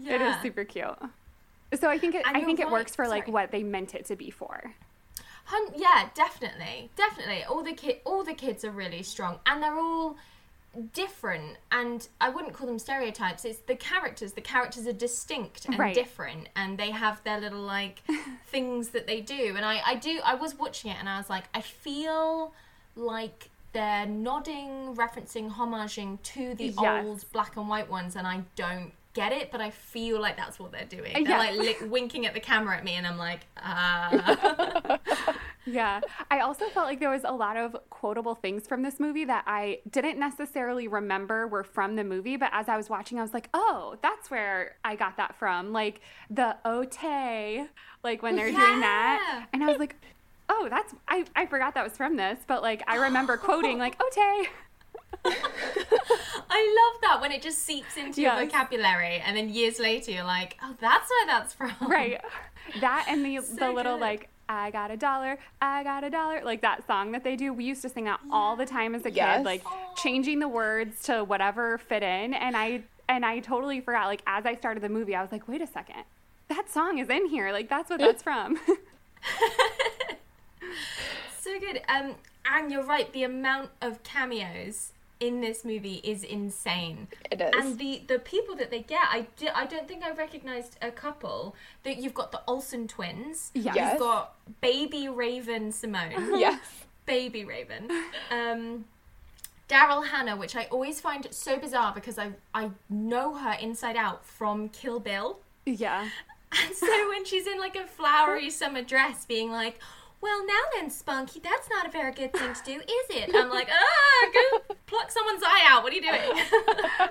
Yeah, 0.00 0.14
it 0.14 0.20
is 0.20 0.36
super 0.42 0.64
cute. 0.64 0.94
So 1.80 1.88
I 1.88 1.98
think 1.98 2.14
it, 2.14 2.22
And 2.24 2.36
I 2.36 2.44
think 2.44 2.60
you're 2.60 2.68
it 2.68 2.72
works 2.72 2.94
for 2.94 3.08
like 3.08 3.24
Sorry. 3.24 3.32
what 3.32 3.50
they 3.50 3.64
meant 3.64 3.94
it 3.96 4.04
to 4.06 4.14
be 4.16 4.30
for. 4.30 4.72
Hun- 5.46 5.72
yeah, 5.76 6.08
definitely, 6.14 6.90
definitely. 6.96 7.44
All 7.44 7.62
the 7.62 7.72
kid, 7.72 8.00
all 8.04 8.22
the 8.24 8.34
kids 8.34 8.64
are 8.64 8.70
really 8.70 9.02
strong, 9.02 9.38
and 9.46 9.62
they're 9.62 9.78
all 9.78 10.16
different. 10.92 11.56
And 11.72 12.06
I 12.20 12.28
wouldn't 12.28 12.52
call 12.52 12.66
them 12.66 12.78
stereotypes. 12.78 13.44
It's 13.44 13.60
the 13.60 13.76
characters. 13.76 14.32
The 14.32 14.40
characters 14.40 14.86
are 14.86 14.92
distinct 14.92 15.66
and 15.66 15.78
Right. 15.78 15.94
different, 15.94 16.48
and 16.56 16.76
they 16.78 16.90
have 16.90 17.22
their 17.24 17.40
little 17.40 17.62
like 17.62 18.02
things 18.46 18.88
that 18.90 19.06
they 19.06 19.20
do. 19.20 19.54
And 19.56 19.64
I, 19.64 19.80
I 19.86 19.94
do. 19.94 20.20
I 20.24 20.34
was 20.34 20.54
watching 20.58 20.90
it, 20.90 20.96
and 20.98 21.08
I 21.08 21.16
was 21.18 21.30
like, 21.30 21.44
I 21.54 21.60
feel 21.60 22.52
like 22.96 23.50
they're 23.72 24.06
nodding, 24.06 24.94
referencing, 24.96 25.52
homaging 25.52 26.20
to 26.22 26.54
the 26.54 26.74
Yes. 26.80 27.04
old 27.04 27.24
black 27.32 27.56
and 27.56 27.68
white 27.68 27.90
ones, 27.90 28.16
and 28.16 28.26
I 28.26 28.42
don't 28.56 28.92
get 29.12 29.32
it, 29.32 29.50
but 29.50 29.60
I 29.62 29.70
feel 29.70 30.20
like 30.20 30.36
that's 30.36 30.58
what 30.58 30.72
they're 30.72 30.84
doing. 30.84 31.12
They're 31.12 31.22
Yeah. 31.22 31.38
like 31.38 31.56
li- 31.80 31.88
winking 31.88 32.26
at 32.26 32.34
the 32.34 32.40
camera 32.40 32.76
at 32.76 32.84
me, 32.84 32.94
and 32.94 33.06
I'm 33.06 33.16
like, 33.16 33.40
ah. 33.56 34.98
Yeah. 35.66 36.00
I 36.30 36.40
also 36.40 36.68
felt 36.68 36.86
like 36.86 37.00
there 37.00 37.10
was 37.10 37.24
a 37.24 37.32
lot 37.32 37.56
of 37.56 37.76
quotable 37.90 38.34
things 38.34 38.66
from 38.66 38.82
this 38.82 39.00
movie 39.00 39.24
that 39.24 39.44
I 39.46 39.80
didn't 39.90 40.18
necessarily 40.18 40.88
remember 40.88 41.46
were 41.46 41.64
from 41.64 41.96
the 41.96 42.04
movie, 42.04 42.36
but 42.36 42.50
as 42.52 42.68
I 42.68 42.76
was 42.76 42.88
watching, 42.88 43.18
I 43.18 43.22
was 43.22 43.34
like, 43.34 43.48
oh, 43.52 43.96
that's 44.02 44.30
where 44.30 44.76
I 44.84 44.96
got 44.96 45.16
that 45.16 45.36
from. 45.36 45.72
Like 45.72 46.00
the 46.30 46.56
oh, 46.64 46.82
ote, 46.82 47.68
like 48.02 48.22
when 48.22 48.36
they're 48.36 48.46
doing 48.46 48.80
that. 48.80 49.46
And 49.52 49.64
I 49.64 49.66
was 49.66 49.78
like, 49.78 49.96
oh, 50.48 50.68
that's, 50.70 50.94
I, 51.08 51.24
I 51.34 51.46
forgot 51.46 51.74
that 51.74 51.84
was 51.84 51.96
from 51.96 52.16
this, 52.16 52.38
but 52.46 52.62
like 52.62 52.82
I 52.86 52.96
remember 52.96 53.36
quoting 53.36 53.78
like 53.78 53.96
oh, 54.00 54.06
ote. 54.06 54.48
I 55.24 56.90
love 56.92 57.00
that 57.02 57.18
when 57.20 57.32
it 57.32 57.42
just 57.42 57.64
seeps 57.64 57.96
into 57.96 58.22
your 58.22 58.36
vocabulary, 58.36 59.16
and 59.24 59.36
then 59.36 59.48
years 59.48 59.78
later 59.78 60.12
you're 60.12 60.24
like, 60.24 60.56
"Oh, 60.62 60.74
that's 60.80 61.10
where 61.10 61.26
that's 61.26 61.52
from." 61.52 61.72
Right. 61.80 62.20
That 62.80 63.06
and 63.08 63.24
the, 63.24 63.38
the 63.58 63.72
little 63.72 63.94
good. 63.94 64.00
like, 64.00 64.28
I 64.48 64.70
got 64.70 64.90
a 64.90 64.96
dollar, 64.96 65.38
I 65.60 65.82
got 65.82 66.04
a 66.04 66.10
dollar, 66.10 66.42
like 66.44 66.60
that 66.62 66.86
song 66.86 67.12
that 67.12 67.24
they 67.24 67.36
do. 67.36 67.52
We 67.52 67.64
used 67.64 67.82
to 67.82 67.88
sing 67.88 68.04
that 68.04 68.20
all 68.30 68.56
the 68.56 68.66
time 68.66 68.94
as 68.94 69.04
a 69.04 69.10
Yes. 69.10 69.38
kid, 69.38 69.44
like 69.44 69.62
changing 69.96 70.38
the 70.38 70.48
words 70.48 71.02
to 71.04 71.24
whatever 71.24 71.78
fit 71.78 72.02
in. 72.02 72.34
And 72.34 72.56
I 72.56 72.82
and 73.08 73.24
I 73.24 73.40
totally 73.40 73.80
forgot. 73.80 74.06
Like 74.06 74.22
as 74.26 74.46
I 74.46 74.54
started 74.54 74.82
the 74.82 74.88
movie, 74.88 75.14
I 75.14 75.22
was 75.22 75.32
like, 75.32 75.48
wait 75.48 75.60
a 75.62 75.66
second, 75.66 76.04
that 76.48 76.70
song 76.70 76.98
is 76.98 77.08
in 77.08 77.26
here. 77.26 77.52
Like 77.52 77.68
that's 77.68 77.90
what 77.90 77.98
that's 78.00 78.22
from. 78.22 78.58
So 81.40 81.60
good. 81.60 81.80
Um, 81.88 82.16
and 82.44 82.72
you're 82.72 82.82
right. 82.84 83.12
The 83.12 83.22
amount 83.22 83.70
of 83.80 84.02
cameos 84.02 84.90
in 85.20 85.40
this 85.40 85.64
movie 85.64 86.00
is 86.04 86.22
insane. 86.22 87.08
It 87.30 87.40
is. 87.40 87.50
And 87.54 87.78
the 87.78 88.02
the 88.06 88.18
people 88.18 88.54
that 88.56 88.70
they 88.70 88.80
get, 88.82 89.00
I 89.10 89.26
di- 89.36 89.48
I 89.48 89.64
don't 89.66 89.88
think 89.88 90.04
I 90.04 90.10
recognized 90.12 90.76
a 90.82 90.90
couple. 90.90 91.54
That 91.84 91.96
you've 91.98 92.14
got 92.14 92.32
the 92.32 92.42
Olsen 92.46 92.86
twins. 92.88 93.50
Yes. 93.54 93.74
Yes. 93.76 93.92
You've 93.92 94.00
got 94.00 94.34
baby 94.60 95.08
Raven-Symoné. 95.08 96.38
Yes. 96.38 96.60
baby 97.06 97.44
Raven. 97.44 97.88
Um, 98.30 98.84
Daryl 99.68 100.06
Hannah, 100.06 100.36
which 100.36 100.54
I 100.54 100.64
always 100.70 101.00
find 101.00 101.26
so 101.30 101.58
bizarre 101.58 101.92
because 101.94 102.18
I 102.18 102.32
I 102.54 102.70
know 102.88 103.34
her 103.34 103.54
inside 103.60 103.96
out 103.96 104.24
from 104.24 104.68
Kill 104.68 105.00
Bill. 105.00 105.38
yeah. 105.64 106.08
And 106.64 106.74
so 106.76 107.08
when 107.08 107.24
she's 107.24 107.46
in 107.46 107.58
like 107.58 107.74
a 107.74 107.86
flowery 107.86 108.50
summer 108.50 108.80
dress, 108.82 109.24
being 109.24 109.50
like, 109.50 109.80
"Well, 110.20 110.46
now 110.46 110.60
then, 110.74 110.90
Spunky, 110.90 111.40
that's 111.40 111.68
not 111.68 111.86
a 111.86 111.90
very 111.90 112.12
good 112.12 112.32
thing 112.32 112.54
to 112.54 112.62
do, 112.64 112.74
is 112.78 113.06
it?" 113.10 113.30
I'm 113.34 113.50
like, 113.50 113.68
"Ah, 113.68 114.30
go 114.32 114.74
pluck 114.86 115.10
someone's 115.10 115.42
eye 115.44 115.64
out. 115.68 115.82
What 115.82 115.92
are 115.92 115.96
you 115.96 116.02
doing?" 116.02 116.44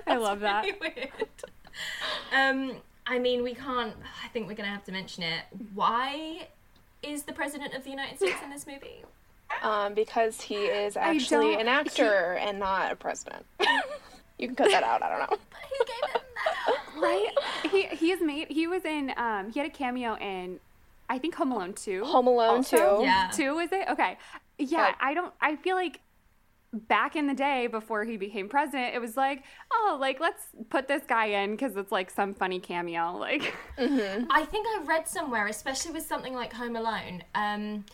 I 0.08 0.15
love 0.26 0.40
that. 0.42 0.64
Really 0.64 0.78
weird. 0.82 1.12
Um, 2.34 2.78
I 3.08 3.20
mean, 3.20 3.44
we 3.44 3.54
can't. 3.54 3.94
I 4.24 4.28
think 4.30 4.48
we're 4.48 4.56
gonna 4.56 4.70
have 4.70 4.86
to 4.86 4.92
mention 4.92 5.24
it. 5.24 5.42
Why 5.74 6.48
is 7.04 7.24
the 7.24 7.34
president 7.34 7.74
of 7.76 7.84
the 7.84 7.90
United 7.92 8.18
States 8.18 8.38
in 8.44 8.50
this 8.50 8.66
movie? 8.68 9.04
Um, 9.62 9.94
because 9.94 10.42
he 10.42 10.56
is 10.56 10.98
actually 10.98 11.56
an 11.56 11.68
actor 11.80 12.34
and 12.34 12.60
not 12.60 12.92
a 12.92 12.96
president. 12.96 13.46
you 14.40 14.48
can 14.48 14.56
cut 14.56 14.72
that 14.72 14.84
out. 14.84 15.04
I 15.04 15.10
don't 15.10 15.20
know. 15.20 15.38
Who 15.38 15.86
gave 15.86 16.14
him 16.16 16.22
that? 16.46 17.00
Right? 17.00 17.30
He 17.72 17.84
he's 17.96 18.22
made 18.22 18.48
he 18.50 18.68
was 18.68 18.84
in 18.86 19.14
um 19.18 19.52
he 19.52 19.60
had 19.60 19.68
a 19.70 19.72
cameo 19.72 20.16
in 20.18 20.60
I 21.08 21.20
think 21.20 21.36
Home 21.36 21.52
Alone 21.52 21.74
2. 21.74 22.04
Home 22.06 22.26
Alone 22.28 22.58
also. 22.58 23.00
too. 23.00 23.04
Yeah. 23.04 23.30
2 23.32 23.60
is 23.60 23.72
it? 23.72 23.88
Okay. 23.90 24.18
Yeah, 24.58 24.96
I 25.00 25.14
don't 25.14 25.34
I 25.42 25.58
feel 25.58 25.76
like 25.76 26.00
back 26.88 27.16
in 27.16 27.28
the 27.28 27.34
day 27.34 27.68
before 27.68 28.04
he 28.04 28.18
became 28.18 28.50
president, 28.50 28.94
it 28.94 29.00
was 29.00 29.18
like, 29.18 29.44
oh, 29.72 29.98
like 30.00 30.20
let's 30.20 30.44
put 30.70 30.88
this 30.88 31.04
guy 31.08 31.26
in 31.26 31.58
cuz 31.58 31.76
it's 31.76 31.92
like 31.92 32.10
some 32.10 32.34
funny 32.34 32.60
cameo 32.60 33.16
like 33.18 33.54
I 33.78 34.46
think 34.46 34.68
I 34.68 34.84
read 34.86 35.08
somewhere, 35.08 35.48
especially 35.48 35.92
with 35.92 36.06
something 36.06 36.34
like 36.34 36.54
Home 36.54 36.76
Alone, 36.76 37.24
um, 37.34 37.86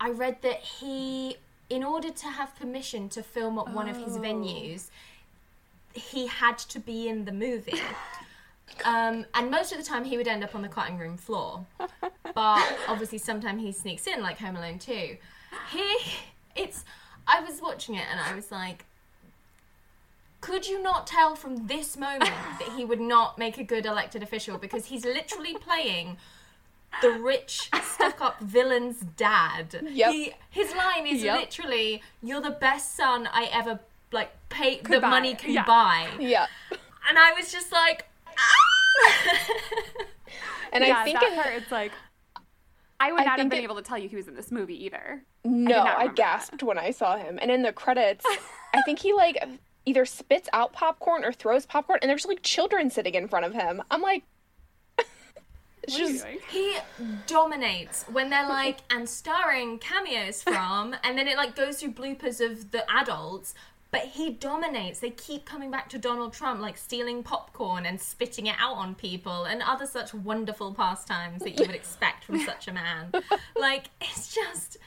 I 0.00 0.10
read 0.10 0.40
that 0.42 0.60
he, 0.60 1.36
in 1.68 1.84
order 1.84 2.10
to 2.10 2.26
have 2.26 2.56
permission 2.56 3.08
to 3.10 3.22
film 3.22 3.58
at 3.58 3.68
one 3.68 3.88
of 3.88 3.96
his 3.96 4.16
venues, 4.16 4.88
he 5.92 6.26
had 6.26 6.58
to 6.58 6.80
be 6.80 7.08
in 7.08 7.24
the 7.24 7.32
movie. 7.32 7.80
Um, 8.84 9.26
and 9.34 9.50
most 9.50 9.72
of 9.72 9.78
the 9.78 9.84
time 9.84 10.04
he 10.04 10.16
would 10.16 10.28
end 10.28 10.44
up 10.44 10.54
on 10.54 10.62
the 10.62 10.68
cutting 10.68 10.96
room 10.96 11.16
floor. 11.16 11.66
But 12.34 12.76
obviously 12.88 13.18
sometimes 13.18 13.60
he 13.60 13.72
sneaks 13.72 14.06
in, 14.06 14.22
like 14.22 14.38
Home 14.38 14.56
Alone 14.56 14.78
2. 14.78 15.16
He, 15.72 15.96
it's, 16.54 16.84
I 17.32 17.40
was 17.40 17.60
watching 17.62 17.94
it 17.94 18.04
and 18.10 18.18
I 18.20 18.34
was 18.34 18.50
like, 18.50 18.84
could 20.40 20.66
you 20.66 20.82
not 20.82 21.06
tell 21.06 21.36
from 21.36 21.66
this 21.66 21.96
moment 21.96 22.24
that 22.58 22.72
he 22.76 22.84
would 22.84 23.00
not 23.00 23.38
make 23.38 23.58
a 23.58 23.64
good 23.64 23.86
elected 23.86 24.22
official 24.22 24.58
because 24.58 24.86
he's 24.86 25.04
literally 25.04 25.54
playing 25.68 26.16
the 27.02 27.10
rich 27.12 27.70
stuck-up 27.94 28.40
villain's 28.40 28.98
dad. 29.00 29.80
Yep. 29.88 30.12
He, 30.12 30.32
his 30.50 30.74
line 30.74 31.06
is 31.06 31.22
Yep. 31.22 31.38
literally, 31.38 32.02
"You're 32.20 32.40
the 32.40 32.50
best 32.50 32.96
son 32.96 33.28
I 33.32 33.44
ever 33.52 33.78
like 34.10 34.32
pay 34.48 34.78
Could 34.78 34.94
that 34.94 35.02
buy." 35.02 35.10
money 35.10 35.34
can 35.36 35.52
Yeah. 35.52 35.64
buy," 35.64 36.08
Yeah. 36.18 36.46
and 37.08 37.16
I 37.16 37.32
was 37.32 37.52
just 37.52 37.70
like, 37.70 38.06
ah! 38.36 40.04
And 40.72 40.84
yeah, 40.84 40.98
I 40.98 41.04
think 41.04 41.22
it, 41.22 41.34
part 41.34 41.54
it's 41.54 41.70
like 41.70 41.92
I 43.00 43.10
would 43.12 43.22
I 43.22 43.24
not 43.24 43.38
have 43.38 43.48
been 43.48 43.58
it- 43.60 43.64
able 43.64 43.76
to 43.76 43.82
tell 43.82 43.98
you 43.98 44.08
he 44.08 44.16
was 44.16 44.28
in 44.28 44.34
this 44.34 44.50
movie 44.52 44.84
either. 44.84 45.22
no, 45.44 45.76
not 45.76 45.86
I, 45.86 45.90
remember 45.92 46.06
that. 46.08 46.16
gasped 46.16 46.62
when 46.62 46.78
I 46.78 46.90
saw 46.90 47.16
him. 47.16 47.38
And 47.40 47.50
in 47.50 47.62
the 47.62 47.72
credits, 47.72 48.24
I 48.74 48.82
think 48.82 48.98
he 49.00 49.12
like 49.14 49.42
either 49.86 50.04
spits 50.04 50.48
out 50.52 50.72
popcorn 50.72 51.24
or 51.24 51.32
throws 51.32 51.64
popcorn, 51.66 51.98
and 52.02 52.10
there's 52.10 52.26
like 52.26 52.42
children 52.42 52.90
sitting 52.90 53.14
in 53.14 53.26
front 53.26 53.46
of 53.46 53.54
him. 53.54 53.82
I'm 53.90 54.02
like, 54.02 54.22
it's 54.98 55.92
What 55.94 56.00
are 56.02 56.04
you 56.04 56.12
just 56.12 56.26
he 56.50 56.76
dominates 57.26 58.04
when 58.04 58.28
they're 58.30 58.48
like 58.48 58.78
and 58.90 59.08
starring 59.08 59.78
cameos 59.78 60.42
from 60.42 60.94
and 61.02 61.16
then 61.16 61.26
it 61.26 61.36
like 61.38 61.56
goes 61.56 61.80
through 61.80 61.92
bloopers 61.92 62.44
of 62.44 62.70
the 62.70 62.84
adults 62.92 63.54
but 63.90 64.02
he 64.02 64.30
dominates 64.30 65.00
they 65.00 65.10
keep 65.10 65.44
coming 65.44 65.70
back 65.70 65.88
to 65.88 65.98
donald 65.98 66.32
trump 66.32 66.60
like 66.60 66.76
stealing 66.76 67.22
popcorn 67.22 67.86
and 67.86 68.00
spitting 68.00 68.46
it 68.46 68.56
out 68.58 68.76
on 68.76 68.94
people 68.94 69.44
and 69.44 69.62
other 69.62 69.86
such 69.86 70.14
wonderful 70.14 70.72
pastimes 70.74 71.42
that 71.42 71.58
you 71.58 71.66
would 71.66 71.74
expect 71.74 72.24
from 72.24 72.38
such 72.40 72.68
a 72.68 72.72
man 72.72 73.12
like 73.56 73.90
it's 74.00 74.34
just 74.34 74.78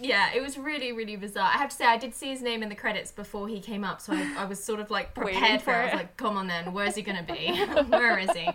yeah, 0.00 0.30
it 0.34 0.42
was 0.42 0.58
really, 0.58 0.92
really 0.92 1.16
bizarre. 1.16 1.50
I 1.52 1.58
have 1.58 1.70
to 1.70 1.76
say, 1.76 1.86
I 1.86 1.96
did 1.96 2.14
see 2.14 2.28
his 2.28 2.42
name 2.42 2.62
in 2.62 2.68
the 2.68 2.74
credits 2.74 3.10
before 3.10 3.48
he 3.48 3.60
came 3.60 3.84
up, 3.84 4.00
so 4.00 4.12
I, 4.12 4.34
I 4.38 4.44
was 4.44 4.62
sort 4.62 4.80
of 4.80 4.90
like 4.90 5.14
prepared 5.14 5.60
for 5.60 5.66
for 5.66 5.72
it. 5.72 5.76
I 5.76 5.84
was 5.84 5.92
it. 5.92 5.96
like, 5.96 6.16
come 6.16 6.36
on 6.36 6.46
then, 6.46 6.72
where's 6.72 6.94
he 6.94 7.02
gonna 7.02 7.22
be? 7.22 7.56
Where 7.88 8.18
is 8.18 8.30
he? 8.32 8.48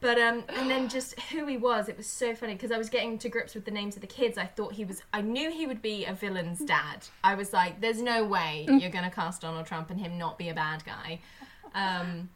But 0.00 0.18
um, 0.20 0.44
and 0.50 0.68
then 0.70 0.88
just 0.90 1.18
who 1.30 1.46
he 1.46 1.56
was, 1.56 1.88
it 1.88 1.96
was 1.96 2.06
so 2.06 2.34
funny 2.34 2.52
because 2.52 2.70
I 2.70 2.76
was 2.76 2.90
getting 2.90 3.16
to 3.18 3.28
grips 3.30 3.54
with 3.54 3.64
the 3.64 3.70
names 3.70 3.94
of 3.96 4.02
the 4.02 4.06
kids. 4.06 4.36
I 4.36 4.44
thought 4.44 4.74
he 4.74 4.84
was, 4.84 5.02
I 5.12 5.22
knew 5.22 5.50
he 5.50 5.66
would 5.66 5.80
be 5.80 6.04
a 6.04 6.12
villain's 6.12 6.58
dad. 6.58 7.06
I 7.24 7.34
was 7.34 7.54
like, 7.54 7.80
there's 7.80 8.02
no 8.02 8.22
way 8.24 8.66
you're 8.68 8.90
gonna 8.90 9.10
cast 9.10 9.40
Donald 9.40 9.64
Trump 9.66 9.90
and 9.90 9.98
him 9.98 10.18
not 10.18 10.36
be 10.36 10.50
a 10.50 10.54
bad 10.54 10.84
guy. 10.84 11.20
Um, 11.74 12.28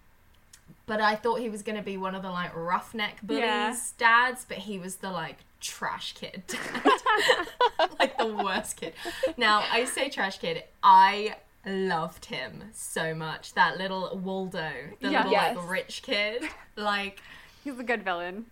but 0.86 1.00
I 1.02 1.14
thought 1.16 1.40
he 1.40 1.50
was 1.50 1.62
gonna 1.62 1.82
be 1.82 1.98
one 1.98 2.14
of 2.14 2.22
the 2.22 2.30
like 2.30 2.56
roughneck 2.56 3.20
bullies 3.22 3.42
Yeah. 3.42 3.76
dads, 3.98 4.46
but 4.48 4.56
he 4.58 4.78
was 4.78 4.96
the 4.96 5.10
like 5.10 5.36
trash 5.60 6.14
kid 6.14 6.42
dad, 6.46 7.90
like 7.98 8.16
the 8.16 8.26
worst 8.42 8.76
kid. 8.78 8.94
Now 9.36 9.62
I 9.70 9.84
say 9.84 10.08
trash 10.08 10.38
kid, 10.38 10.64
I 10.82 11.36
loved 11.66 12.24
him 12.24 12.64
so 12.72 13.14
much. 13.14 13.52
That 13.52 13.76
little 13.76 14.18
Waldo, 14.24 14.70
the 15.00 15.10
little 15.10 15.32
like 15.32 15.70
rich 15.70 16.00
kid, 16.02 16.42
like. 16.76 17.20
He's 17.64 17.78
a 17.78 17.82
good 17.82 18.02
villain. 18.02 18.46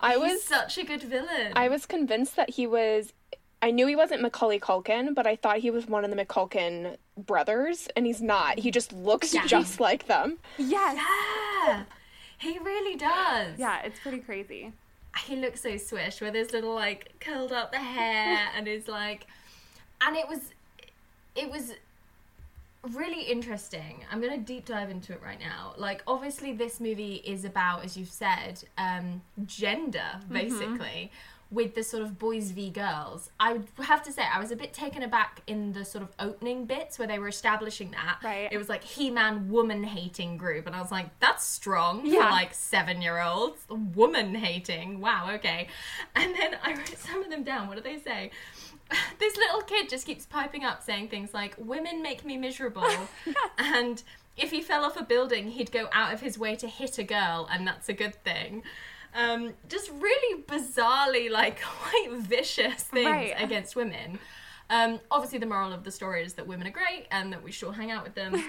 I 0.00 0.12
He's 0.12 0.20
was 0.20 0.42
such 0.44 0.78
a 0.78 0.84
good 0.84 1.02
villain. 1.02 1.52
I 1.54 1.68
was 1.68 1.86
convinced 1.86 2.36
that 2.36 2.50
he 2.50 2.66
was. 2.66 3.12
I 3.62 3.70
knew 3.70 3.86
he 3.86 3.94
wasn't 3.96 4.22
Macaulay 4.22 4.58
Culkin, 4.58 5.14
but 5.14 5.26
I 5.26 5.36
thought 5.36 5.58
he 5.58 5.70
was 5.70 5.86
one 5.86 6.02
of 6.04 6.10
the 6.10 6.16
McCulkin 6.16 6.96
brothers, 7.18 7.88
and 7.94 8.06
he's 8.06 8.22
not. 8.22 8.58
He 8.58 8.70
just 8.70 8.92
looks 8.92 9.34
Yeah. 9.34 9.46
just 9.46 9.78
like 9.80 10.06
them. 10.06 10.38
Yes. 10.56 10.96
yeah, 10.96 11.82
he 12.38 12.58
really 12.58 12.96
does. 12.96 13.58
Yeah, 13.58 13.82
it's 13.82 14.00
pretty 14.00 14.18
crazy. 14.20 14.72
he 15.26 15.36
looks 15.36 15.60
so 15.62 15.76
swish 15.76 16.20
with 16.22 16.34
his 16.34 16.52
little 16.52 16.74
like 16.74 17.12
curled 17.20 17.52
up 17.52 17.70
the 17.72 17.78
hair 17.78 18.48
and 18.56 18.66
his 18.66 18.88
like, 18.88 19.26
and 20.00 20.16
it 20.16 20.26
was, 20.26 20.38
it 21.36 21.50
was 21.50 21.74
really 22.82 23.22
interesting. 23.22 24.04
I'm 24.10 24.20
gonna 24.20 24.38
deep 24.38 24.64
dive 24.66 24.90
into 24.90 25.12
it 25.12 25.20
right 25.22 25.38
now. 25.40 25.74
Like, 25.76 26.02
obviously, 26.06 26.52
this 26.52 26.80
movie 26.80 27.16
is 27.24 27.44
about, 27.44 27.84
as 27.84 27.96
you've 27.96 28.10
said, 28.10 28.62
um, 28.78 29.22
gender 29.46 30.20
basically. 30.30 31.10
With 31.52 31.74
the 31.74 31.82
sort 31.82 32.04
of 32.04 32.16
boys 32.16 32.52
v 32.52 32.70
girls, 32.70 33.30
I 33.40 33.54
would 33.54 33.66
have 33.82 34.04
to 34.04 34.12
say 34.12 34.22
I 34.22 34.38
was 34.38 34.52
a 34.52 34.56
bit 34.56 34.72
taken 34.72 35.02
aback 35.02 35.42
in 35.48 35.72
the 35.72 35.84
sort 35.84 36.04
of 36.04 36.10
opening 36.20 36.64
bits 36.64 36.96
where 36.96 37.08
they 37.08 37.18
were 37.18 37.26
establishing 37.26 37.90
that. 37.90 38.18
Right. 38.22 38.48
It 38.52 38.56
was 38.56 38.68
like 38.68 38.84
He-Man 38.84 39.50
woman 39.50 39.82
hating 39.82 40.36
group, 40.36 40.68
and 40.68 40.76
I 40.76 40.80
was 40.80 40.92
like, 40.92 41.06
that's 41.18 41.44
strong 41.44 42.02
for 42.02 42.06
Yeah. 42.06 42.30
like 42.30 42.54
seven 42.54 43.02
year 43.02 43.20
olds. 43.20 43.62
Woman 43.68 44.36
hating. 44.36 45.00
Wow, 45.00 45.28
okay. 45.32 45.66
And 46.14 46.36
then 46.36 46.56
I 46.62 46.74
wrote 46.74 46.96
some 46.96 47.20
of 47.24 47.30
them 47.30 47.42
down. 47.42 47.66
What 47.66 47.76
do 47.78 47.82
they 47.82 47.98
say? 47.98 48.30
This 49.18 49.36
little 49.36 49.60
kid 49.62 49.88
just 49.88 50.06
keeps 50.06 50.26
piping 50.26 50.64
up 50.64 50.82
saying 50.82 51.08
things 51.08 51.32
like, 51.34 51.54
Women 51.58 52.02
make 52.02 52.24
me 52.24 52.36
miserable. 52.36 52.88
and 53.58 54.02
if 54.36 54.50
he 54.50 54.60
fell 54.62 54.84
off 54.84 54.98
a 54.98 55.02
building, 55.04 55.48
he'd 55.48 55.70
go 55.70 55.88
out 55.92 56.12
of 56.14 56.20
his 56.20 56.38
way 56.38 56.56
to 56.56 56.66
hit 56.66 56.98
a 56.98 57.04
girl, 57.04 57.48
and 57.52 57.66
that's 57.66 57.88
a 57.88 57.92
good 57.92 58.14
thing. 58.24 58.62
Um, 59.14 59.52
just 59.68 59.90
really 59.90 60.42
bizarrely, 60.44 61.30
like, 61.30 61.60
quite 61.62 62.10
vicious 62.12 62.82
things 62.84 63.06
Right. 63.06 63.34
against 63.38 63.76
women. 63.76 64.18
Um, 64.70 65.00
obviously, 65.10 65.38
the 65.38 65.46
moral 65.46 65.72
of 65.72 65.82
the 65.84 65.90
story 65.90 66.24
is 66.24 66.34
that 66.34 66.46
women 66.46 66.66
are 66.66 66.70
great 66.72 67.06
and 67.10 67.32
that 67.32 67.42
we 67.42 67.50
should 67.52 67.74
hang 67.74 67.90
out 67.90 68.04
with 68.04 68.14
them. 68.14 68.42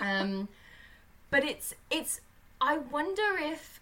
um, 0.00 0.48
but 1.30 1.44
it's 1.44 1.74
it's. 1.90 2.20
I 2.60 2.78
wonder 2.78 3.36
if. 3.38 3.80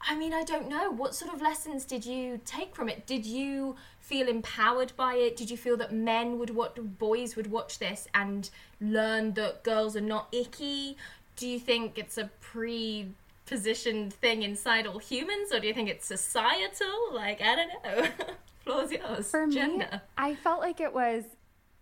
I 0.00 0.16
mean, 0.16 0.32
I 0.32 0.44
don't 0.44 0.68
know. 0.68 0.90
What 0.90 1.14
sort 1.14 1.32
of 1.34 1.42
lessons 1.42 1.84
did 1.84 2.06
you 2.06 2.40
take 2.44 2.74
from 2.74 2.88
it? 2.88 3.06
Did 3.06 3.26
you 3.26 3.76
feel 4.08 4.26
empowered 4.26 4.92
by 4.96 5.14
it? 5.16 5.36
Did 5.36 5.50
you 5.50 5.56
feel 5.58 5.76
that 5.76 5.92
men 5.92 6.38
would 6.38 6.50
watch, 6.50 6.76
boys 6.76 7.36
would 7.36 7.50
watch 7.50 7.78
this 7.78 8.08
and 8.14 8.48
learn 8.80 9.34
that 9.34 9.62
girls 9.62 9.96
are 9.96 10.00
not 10.00 10.28
icky? 10.32 10.96
Do 11.36 11.46
you 11.46 11.60
think 11.60 11.98
it's 11.98 12.16
a 12.16 12.30
pre-positioned 12.40 14.14
thing 14.14 14.42
inside 14.42 14.86
all 14.86 14.98
humans, 14.98 15.52
or 15.52 15.60
do 15.60 15.66
you 15.66 15.74
think 15.74 15.90
it's 15.90 16.06
societal? 16.06 17.12
Like, 17.12 17.42
I 17.42 17.54
don't 17.54 17.84
know. 17.84 18.08
Floor's 18.64 18.90
yours. 18.90 19.30
For 19.30 19.46
me, 19.46 19.82
I 20.16 20.34
felt 20.34 20.60
like 20.60 20.80
it 20.80 20.94
was, 20.94 21.24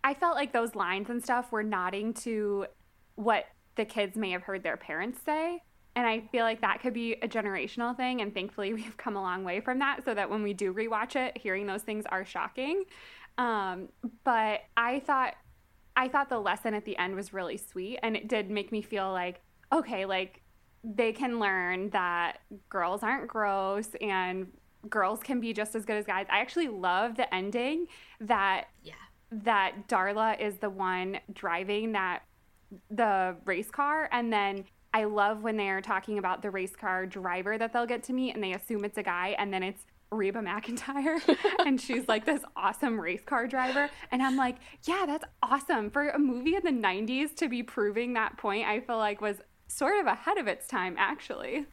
I 0.02 0.12
felt 0.14 0.35
like 0.35 0.52
those 0.52 0.75
lines 0.75 1.09
and 1.09 1.23
stuff 1.23 1.52
were 1.52 1.62
nodding 1.62 2.12
to 2.25 2.66
what 3.14 3.47
the 3.76 3.85
kids 3.85 4.16
may 4.16 4.33
have 4.33 4.42
heard 4.42 4.64
their 4.64 4.76
parents 4.76 5.21
say. 5.25 5.62
And 5.97 6.07
I 6.07 6.21
feel 6.31 6.45
like 6.45 6.61
that 6.61 6.81
could 6.83 6.93
be 6.93 7.15
a 7.15 7.26
generational 7.29 7.97
thing. 7.97 8.21
And 8.21 8.33
thankfully, 8.33 8.73
we've 8.81 8.97
come 8.97 9.17
a 9.17 9.23
long 9.23 9.43
way 9.43 9.61
from 9.61 9.79
that 9.81 10.05
so 10.05 10.15
that 10.15 10.31
when 10.31 10.43
we 10.43 10.53
do 10.53 10.73
rewatch 10.73 11.17
it, 11.17 11.37
hearing 11.38 11.67
those 11.67 11.83
things 11.83 12.05
are 12.11 12.25
shocking. 12.25 12.85
Um, 13.38 13.88
but 14.25 14.61
I 14.76 15.00
thought, 15.00 15.35
I 15.97 16.09
thought 16.09 16.29
the 16.29 16.38
lesson 16.38 16.75
at 16.75 16.85
the 16.85 16.97
end 16.99 17.17
was 17.17 17.33
really 17.33 17.57
sweet. 17.57 17.99
And 18.03 18.17
it 18.17 18.29
did 18.29 18.50
make 18.50 18.71
me 18.71 18.83
feel 18.83 19.11
like, 19.11 19.41
okay, 19.73 20.05
like 20.05 20.43
they 20.85 21.12
can 21.12 21.41
learn 21.41 21.91
that 21.91 22.38
girls 22.69 23.03
aren't 23.03 23.26
gross 23.26 23.88
and 24.00 24.47
girls 24.88 25.21
can 25.21 25.41
be 25.41 25.53
just 25.53 25.75
as 25.75 25.85
good 25.85 25.97
as 25.97 26.07
guys. 26.07 26.26
I 26.31 26.38
actually 26.38 26.69
love 26.69 27.17
the 27.17 27.33
ending 27.35 27.87
that 28.21 28.67
Yeah. 28.83 28.95
that 29.33 29.88
Darla 29.88 30.38
is 30.41 30.59
the 30.59 30.71
one 30.71 31.19
driving 31.33 31.93
that 31.93 32.23
the 32.91 33.37
race 33.45 33.71
car 33.71 34.09
and 34.12 34.33
then 34.33 34.65
I 34.95 35.05
love 35.05 35.43
when 35.43 35.57
they're 35.57 35.81
talking 35.81 36.19
about 36.19 36.43
the 36.43 36.50
race 36.50 36.75
car 36.75 37.07
driver 37.07 37.59
that 37.59 37.73
they'll 37.73 37.87
get 37.87 38.02
to 38.05 38.12
meet 38.12 38.35
and 38.35 38.43
they 38.43 38.52
assume 38.52 38.85
it's 38.85 38.99
a 38.99 39.02
guy 39.02 39.37
and 39.38 39.52
then 39.52 39.62
it's 39.62 39.85
Reba 40.11 40.40
McEntire 40.40 41.21
and 41.66 41.81
she's 41.81 42.09
like 42.09 42.25
this 42.25 42.43
awesome 42.57 42.99
race 43.00 43.23
car 43.25 43.47
driver 43.47 43.90
and 44.11 44.23
I'm 44.23 44.37
like, 44.37 44.57
yeah, 44.85 45.05
that's 45.07 45.25
awesome 45.43 45.90
for 45.90 46.09
a 46.09 46.19
movie 46.19 46.55
in 46.55 46.62
the 46.62 46.71
90s 46.71 47.35
to 47.37 47.49
be 47.49 47.62
proving 47.62 48.14
that 48.14 48.37
point. 48.37 48.66
I 48.66 48.81
feel 48.81 48.99
like 48.99 49.21
was 49.21 49.37
sort 49.69 49.99
of 49.99 50.07
ahead 50.07 50.38
of 50.38 50.47
its 50.47 50.66
time 50.66 50.95
actually. 50.99 51.66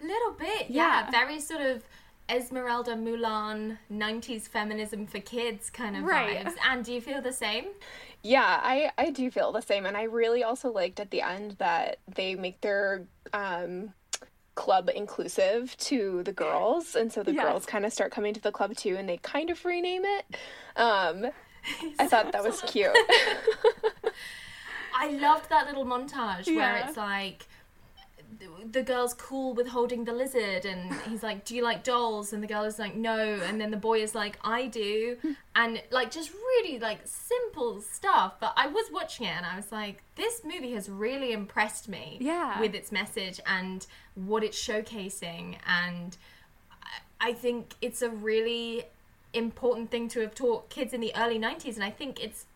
A 0.00 0.04
Little 0.04 0.32
bit, 0.38 0.66
yeah. 0.68 1.04
Yeah. 1.04 1.10
Very 1.10 1.40
sort 1.40 1.62
of 1.62 1.82
Esmeralda 2.28 2.94
Mulan 2.94 3.78
90s 3.90 4.48
feminism 4.48 5.06
for 5.06 5.18
kids 5.20 5.70
kind 5.70 5.96
of 5.96 6.04
Right. 6.04 6.44
vibes. 6.44 6.54
And 6.68 6.84
do 6.84 6.92
you 6.92 7.00
feel 7.00 7.22
the 7.22 7.32
same? 7.32 7.66
Yeah, 8.22 8.60
I 8.62 8.90
I 8.98 9.10
do 9.10 9.30
feel 9.30 9.52
the 9.52 9.62
same, 9.62 9.86
and 9.86 9.96
I 9.96 10.02
really 10.04 10.42
also 10.42 10.70
liked 10.70 11.00
at 11.00 11.10
the 11.10 11.22
end 11.22 11.52
that 11.58 11.98
they 12.14 12.34
make 12.34 12.60
their 12.60 13.04
um 13.32 13.94
club 14.54 14.90
inclusive 14.94 15.76
to 15.78 16.22
the 16.24 16.32
girls, 16.32 16.94
and 16.96 17.12
so 17.12 17.22
the 17.22 17.32
Yes. 17.32 17.44
girls 17.44 17.64
kind 17.66 17.86
of 17.86 17.92
start 17.92 18.10
coming 18.12 18.34
to 18.34 18.40
the 18.40 18.50
club 18.52 18.74
too, 18.76 18.96
and 18.96 19.08
they 19.08 19.18
kind 19.18 19.50
of 19.50 19.64
rename 19.64 20.04
it. 20.04 20.36
Um, 20.76 21.26
I 21.98 22.06
thought 22.08 22.32
that 22.32 22.42
was 22.42 22.60
cute. 22.66 22.90
I 24.94 25.10
loved 25.10 25.48
that 25.50 25.66
little 25.66 25.84
montage 25.84 26.52
where 26.54 26.76
it's 26.78 26.96
like 26.96 27.46
the- 28.38 28.66
the 28.70 28.82
girl's 28.82 29.14
cool 29.14 29.54
with 29.54 29.68
holding 29.68 30.04
the 30.04 30.12
lizard 30.12 30.64
and 30.64 30.92
he's 31.08 31.22
like 31.22 31.44
do 31.44 31.54
you 31.56 31.62
like 31.62 31.82
dolls? 31.84 32.32
And 32.32 32.42
the 32.42 32.46
girl 32.46 32.64
is 32.64 32.78
like 32.78 32.94
no. 32.94 33.18
And 33.18 33.60
then 33.60 33.70
the 33.70 33.76
boy 33.76 34.00
is 34.02 34.14
like 34.14 34.38
i 34.44 34.66
do. 34.66 35.16
And 35.54 35.82
like 35.90 36.10
just 36.10 36.32
really 36.32 36.78
like 36.78 37.00
simple 37.04 37.80
stuff. 37.80 38.34
But 38.40 38.52
i 38.56 38.66
was 38.66 38.86
watching 38.92 39.26
it 39.26 39.30
and 39.36 39.46
i 39.46 39.56
was 39.56 39.70
like 39.72 40.02
this 40.16 40.42
movie 40.44 40.72
has 40.72 40.88
really 40.88 41.32
impressed 41.32 41.88
me 41.88 42.18
Yeah. 42.20 42.60
with 42.60 42.74
its 42.74 42.92
message 42.92 43.40
and 43.46 43.86
what 44.14 44.42
it's 44.44 44.58
showcasing. 44.62 45.56
And 45.66 46.16
I- 46.72 47.28
i 47.28 47.32
think 47.32 47.74
it's 47.80 48.02
a 48.02 48.10
really 48.10 48.84
important 49.34 49.90
thing 49.90 50.08
to 50.08 50.20
have 50.20 50.34
taught 50.34 50.70
kids 50.70 50.92
in 50.94 51.00
the 51.02 51.12
early 51.14 51.38
90s 51.38 51.74
and 51.74 51.84
i 51.84 51.90
think 51.90 52.18
it's 52.22 52.46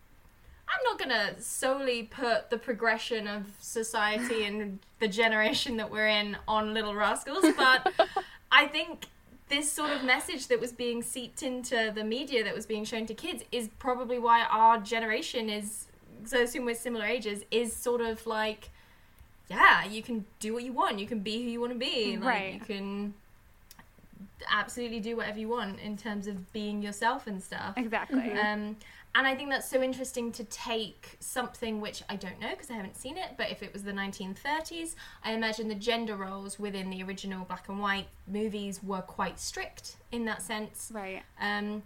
I'm 0.67 0.83
not 0.83 0.97
gonna 0.99 1.39
solely 1.39 2.03
put 2.03 2.49
the 2.49 2.57
progression 2.57 3.27
of 3.27 3.45
society 3.59 4.45
and 4.45 4.79
the 4.99 5.07
generation 5.07 5.77
that 5.77 5.91
we're 5.91 6.07
in 6.07 6.37
on 6.47 6.73
Little 6.73 6.95
Rascals, 6.95 7.45
but 7.55 7.91
I 8.51 8.67
think 8.67 9.05
this 9.49 9.71
sort 9.71 9.91
of 9.91 10.03
message 10.03 10.47
that 10.47 10.59
was 10.59 10.71
being 10.71 11.03
seeped 11.03 11.43
into 11.43 11.91
the 11.93 12.03
media 12.03 12.43
that 12.43 12.55
was 12.55 12.65
being 12.65 12.85
shown 12.85 13.05
to 13.07 13.13
kids 13.13 13.43
is 13.51 13.69
probably 13.77 14.17
why 14.17 14.43
our 14.49 14.79
generation 14.79 15.49
is 15.49 15.85
so 16.25 16.41
assume 16.41 16.63
we're 16.65 16.73
similar 16.73 17.05
ages 17.05 17.43
is 17.51 17.75
sort 17.75 17.99
of 18.01 18.25
like 18.25 18.69
yeah 19.49 19.83
you 19.83 20.01
can 20.01 20.25
do 20.39 20.53
what 20.53 20.63
you 20.63 20.71
want 20.71 20.97
you 20.97 21.05
can 21.05 21.19
be 21.19 21.43
who 21.43 21.49
you 21.49 21.59
want 21.59 21.73
to 21.73 21.77
be 21.77 22.15
like 22.17 22.25
Right. 22.25 22.53
you 22.53 22.59
can 22.61 23.13
absolutely 24.51 24.99
do 25.01 25.15
whatever 25.17 25.37
you 25.39 25.49
want 25.49 25.79
in 25.81 25.97
terms 25.97 26.27
of 26.27 26.51
being 26.53 26.81
yourself 26.81 27.27
and 27.27 27.43
stuff 27.43 27.73
Exactly. 27.77 28.31
um, 28.33 28.77
and 29.15 29.27
I 29.27 29.35
think 29.35 29.49
that's 29.49 29.69
so 29.69 29.81
interesting 29.81 30.31
to 30.33 30.43
take 30.45 31.17
something 31.19 31.79
which 31.79 32.01
I 32.09 32.15
don't 32.15 32.39
know 32.39 32.49
because 32.49 32.71
I 32.71 32.73
haven't 32.73 32.97
seen 32.97 33.17
it, 33.17 33.31
but 33.37 33.51
if 33.51 33.61
it 33.61 33.71
was 33.71 33.83
the 33.83 33.91
1930s, 33.91 34.95
I 35.23 35.33
imagine 35.33 35.67
the 35.67 35.75
gender 35.75 36.15
roles 36.15 36.57
within 36.57 36.89
the 36.89 37.03
original 37.03 37.45
black 37.45 37.69
and 37.69 37.79
white 37.79 38.07
movies 38.27 38.81
were 38.81 39.01
quite 39.01 39.39
strict 39.39 39.97
in 40.11 40.25
that 40.25 40.41
sense. 40.41 40.91
Right. 40.93 41.21
Um, 41.39 41.83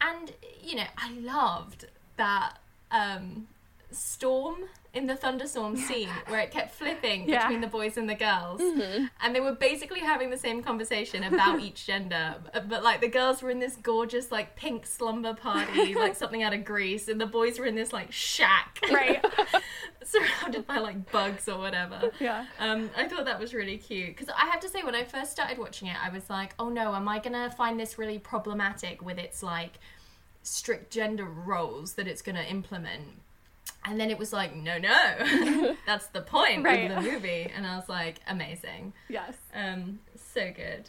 and, 0.00 0.32
you 0.60 0.74
know, 0.74 0.86
I 0.98 1.12
loved 1.12 1.86
that 2.16 2.58
um, 2.90 3.46
storm 3.90 4.56
in 4.92 5.06
the 5.08 5.16
thunderstorm 5.16 5.76
scene 5.76 6.08
where 6.28 6.38
it 6.38 6.52
kept 6.52 6.72
flipping 6.72 7.28
Yeah. 7.28 7.42
between 7.48 7.60
the 7.60 7.66
boys 7.66 7.96
and 7.96 8.08
the 8.08 8.14
girls. 8.14 8.60
And 9.20 9.34
they 9.34 9.40
were 9.40 9.54
basically 9.54 9.98
having 10.00 10.30
the 10.30 10.36
same 10.36 10.62
conversation 10.62 11.24
about 11.24 11.58
each 11.66 11.84
gender. 11.86 12.36
But, 12.68 12.84
like, 12.84 13.00
the 13.00 13.08
girls 13.08 13.42
were 13.42 13.50
in 13.50 13.58
this 13.58 13.74
gorgeous, 13.74 14.30
like, 14.30 14.54
pink 14.54 14.86
slumber 14.86 15.34
party, 15.34 15.94
like 15.96 16.14
something 16.14 16.44
out 16.44 16.54
of 16.54 16.64
Grease, 16.64 17.08
and 17.08 17.20
the 17.20 17.26
boys 17.26 17.58
were 17.58 17.66
in 17.66 17.74
this, 17.74 17.92
like, 17.92 18.12
shack. 18.12 18.78
Right. 18.92 19.24
surrounded 20.04 20.66
by, 20.66 20.78
like, 20.78 21.10
bugs 21.10 21.48
or 21.48 21.58
whatever. 21.58 22.12
Yeah. 22.20 22.46
Um, 22.60 22.90
I 22.96 23.08
thought 23.08 23.24
that 23.24 23.40
was 23.40 23.52
really 23.54 23.78
cute 23.78 24.08
because 24.16 24.28
I 24.28 24.46
have 24.46 24.60
to 24.60 24.68
say 24.68 24.82
when 24.84 24.94
I 24.94 25.02
first 25.04 25.32
started 25.32 25.58
watching 25.58 25.88
it, 25.88 25.96
I 26.00 26.10
was 26.10 26.30
like, 26.30 26.54
"Oh 26.58 26.68
no, 26.68 26.94
am 26.94 27.08
I 27.08 27.18
gonna 27.18 27.50
find 27.50 27.80
this 27.80 27.98
really 27.98 28.18
problematic 28.18 29.02
with 29.02 29.18
its 29.18 29.42
like 29.42 29.78
strict 30.42 30.92
gender 30.92 31.24
roles 31.24 31.94
that 31.94 32.06
it's 32.06 32.22
gonna 32.22 32.42
implement?" 32.42 33.22
And 33.86 34.00
then 34.00 34.10
it 34.10 34.18
was 34.18 34.32
like, 34.32 34.54
"No, 34.56 34.78
no, 34.78 35.74
that's 35.86 36.06
the 36.08 36.22
point 36.22 36.64
Right. 36.64 36.90
of 36.90 36.96
the 37.04 37.10
movie," 37.10 37.50
and 37.54 37.66
I 37.66 37.76
was 37.76 37.88
like, 37.88 38.20
"Amazing, 38.26 38.92
Yes. 39.08 39.34
um, 39.54 39.98
so 40.16 40.50
good." 40.54 40.88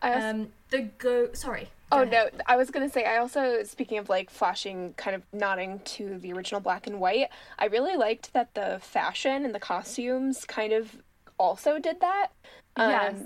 I 0.00 0.14
also, 0.14 0.26
Um, 0.28 0.52
the 0.70 0.82
go, 0.82 1.32
sorry. 1.32 1.70
oh 1.90 2.04
go 2.04 2.10
no. 2.10 2.28
I 2.46 2.56
was 2.56 2.70
gonna 2.70 2.88
say. 2.88 3.04
I 3.04 3.16
also, 3.16 3.64
speaking 3.64 3.98
of 3.98 4.08
like 4.08 4.30
flashing, 4.30 4.94
kind 4.94 5.16
of 5.16 5.22
nodding 5.32 5.80
to 5.96 6.18
the 6.18 6.32
original 6.32 6.60
black 6.60 6.86
and 6.86 7.00
white. 7.00 7.28
I 7.58 7.66
really 7.66 7.96
liked 7.96 8.32
that 8.34 8.54
the 8.54 8.78
fashion 8.80 9.44
and 9.44 9.52
the 9.54 9.58
costumes 9.60 10.44
kind 10.44 10.72
of 10.72 10.96
also 11.38 11.78
did 11.80 12.00
that. 12.00 12.28
Um, 12.76 12.90
Yes. 12.90 13.22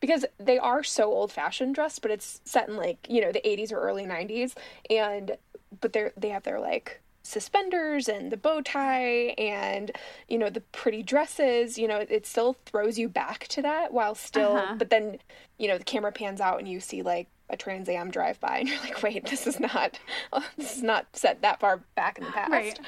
because 0.00 0.24
they 0.38 0.58
are 0.58 0.82
so 0.82 1.12
old 1.12 1.32
fashioned 1.32 1.74
dressed, 1.74 2.00
but 2.00 2.10
it's 2.10 2.40
set 2.44 2.68
in 2.68 2.76
like, 2.76 3.06
you 3.10 3.20
know, 3.20 3.32
the 3.32 3.40
80s 3.46 3.72
or 3.72 3.80
early 3.80 4.06
90s 4.06 4.54
and 4.88 5.36
but 5.80 5.92
they're 5.92 6.12
they 6.16 6.28
have 6.30 6.44
their 6.44 6.60
like 6.60 7.00
suspenders 7.24 8.06
and 8.08 8.30
the 8.30 8.36
bow 8.36 8.60
tie 8.60 9.34
and 9.38 9.90
you 10.28 10.36
know 10.38 10.50
the 10.50 10.60
pretty 10.60 11.02
dresses 11.02 11.78
you 11.78 11.88
know 11.88 11.96
it 12.08 12.26
still 12.26 12.54
throws 12.66 12.98
you 12.98 13.08
back 13.08 13.48
to 13.48 13.62
that 13.62 13.92
while 13.92 14.14
still 14.14 14.56
Uh-huh. 14.58 14.74
but 14.78 14.90
then 14.90 15.18
you 15.58 15.66
know 15.66 15.78
the 15.78 15.84
camera 15.84 16.12
pans 16.12 16.40
out 16.40 16.58
and 16.58 16.68
you 16.68 16.80
see 16.80 17.02
like 17.02 17.26
a 17.48 17.56
trans 17.56 17.88
am 17.88 18.10
drive 18.10 18.38
by 18.40 18.58
and 18.58 18.68
you're 18.68 18.78
like 18.80 19.02
wait 19.02 19.24
this 19.26 19.46
is 19.46 19.58
not 19.58 19.98
this 20.58 20.76
is 20.76 20.82
not 20.82 21.06
set 21.14 21.40
that 21.42 21.60
far 21.60 21.78
back 21.94 22.18
in 22.18 22.24
the 22.24 22.30
past 22.30 22.50
Right. 22.52 22.78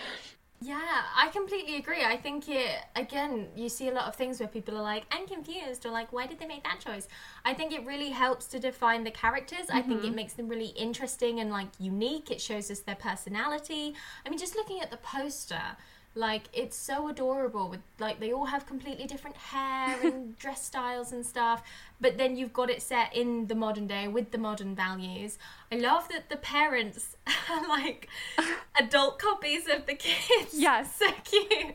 Yeah, 0.61 1.03
I 1.15 1.29
completely 1.29 1.77
agree. 1.77 2.03
I 2.03 2.17
think 2.17 2.49
it 2.49 2.71
again, 2.95 3.49
you 3.55 3.69
see 3.69 3.89
a 3.89 3.93
lot 3.93 4.07
of 4.07 4.17
things 4.17 4.41
where 4.41 4.49
people 4.49 4.77
are 4.77 4.83
like, 4.83 5.05
I'm 5.11 5.27
confused 5.27 5.85
or 5.85 5.91
like, 5.91 6.13
why 6.13 6.27
did 6.27 6.39
they 6.39 6.47
make 6.47 6.65
that 6.65 6.81
choice? 6.81 7.09
I 7.45 7.53
think 7.53 7.73
it 7.73 7.85
really 7.85 8.09
helps 8.11 8.47
to 8.47 8.59
define 8.59 9.05
the 9.05 9.11
characters. 9.11 9.67
I 9.71 9.83
think 9.83 10.03
it 10.03 10.07
mm-hmm. 10.07 10.17
makes 10.17 10.33
them 10.33 10.49
really 10.49 10.69
interesting 10.69 11.41
and 11.41 11.51
like 11.51 11.69
unique. 11.79 12.31
It 12.31 12.41
shows 12.41 12.71
us 12.71 12.81
their 12.81 12.95
personality. 12.95 13.95
I 14.25 14.31
mean, 14.31 14.39
just 14.39 14.57
looking 14.57 14.81
at 14.81 14.91
the 14.91 14.97
poster, 14.97 15.77
like 16.17 16.45
it's 16.53 16.77
so 16.77 17.09
adorable 17.09 17.69
with 17.69 17.81
like 18.01 18.19
they 18.21 18.33
all 18.33 18.47
have 18.47 18.67
completely 18.67 19.07
different 19.07 19.37
hair 19.37 19.97
and 20.03 20.37
dress 20.43 20.65
styles 20.65 21.13
and 21.13 21.25
stuff 21.25 21.63
but 22.01 22.17
then 22.19 22.37
you've 22.37 22.53
got 22.55 22.71
it 22.71 22.81
set 22.83 23.15
in 23.15 23.47
the 23.49 23.55
modern 23.55 23.87
day 23.87 24.09
with 24.09 24.31
the 24.31 24.39
modern 24.39 24.75
values 24.75 25.39
i 25.71 25.77
love 25.77 26.09
that 26.09 26.29
the 26.31 26.37
parents 26.39 27.17
are 27.51 27.69
like 27.69 28.09
adult 28.81 29.19
copies 29.19 29.65
of 29.69 29.85
the 29.87 29.95
kids 29.95 30.53
Yes. 30.55 30.97
so 30.97 31.07
cute 31.25 31.75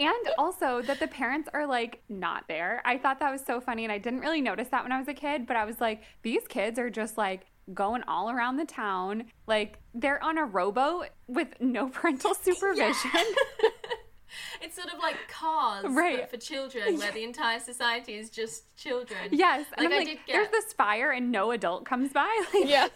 And 0.00 0.28
also 0.38 0.80
that 0.82 1.00
the 1.00 1.08
parents 1.08 1.48
are 1.52 1.66
like 1.66 2.00
not 2.08 2.44
there. 2.46 2.80
I 2.84 2.98
thought 2.98 3.18
that 3.18 3.32
was 3.32 3.44
so 3.44 3.60
funny 3.60 3.82
and 3.84 3.90
I 3.90 3.98
didn't 3.98 4.20
really 4.20 4.40
notice 4.40 4.68
that 4.68 4.84
when 4.84 4.92
I 4.92 4.98
was 4.98 5.08
a 5.08 5.12
kid, 5.14 5.44
but 5.44 5.56
I 5.56 5.64
was 5.64 5.80
like, 5.80 6.02
these 6.22 6.46
kids 6.48 6.78
are 6.78 6.88
just 6.88 7.18
like 7.18 7.46
going 7.74 8.02
all 8.08 8.30
around 8.30 8.56
the 8.56 8.64
town. 8.64 9.24
Like 9.46 9.78
they're 9.94 10.22
on 10.22 10.38
a 10.38 10.44
rowboat 10.44 11.08
with 11.26 11.48
no 11.60 11.88
parental 11.90 12.34
supervision. 12.42 13.10
it's 14.62 14.76
sort 14.76 14.92
of 14.92 14.98
like 15.00 15.16
cars 15.28 15.86
Right. 15.88 16.20
but 16.20 16.30
for 16.30 16.36
children 16.36 16.98
where 16.98 17.12
the 17.12 17.24
entire 17.24 17.58
society 17.60 18.14
is 18.14 18.28
just 18.30 18.74
children 18.76 19.18
yes. 19.32 19.66
And 19.76 19.84
like 19.84 19.86
I'm 19.86 19.92
i 19.92 19.98
like, 19.98 20.06
did 20.06 20.18
there's 20.28 20.50
this 20.50 20.72
fire 20.74 21.10
and 21.10 21.32
no 21.32 21.50
adult 21.50 21.84
comes 21.86 22.12
by. 22.12 22.28
Like, 22.54 22.68
yeah 22.68 22.88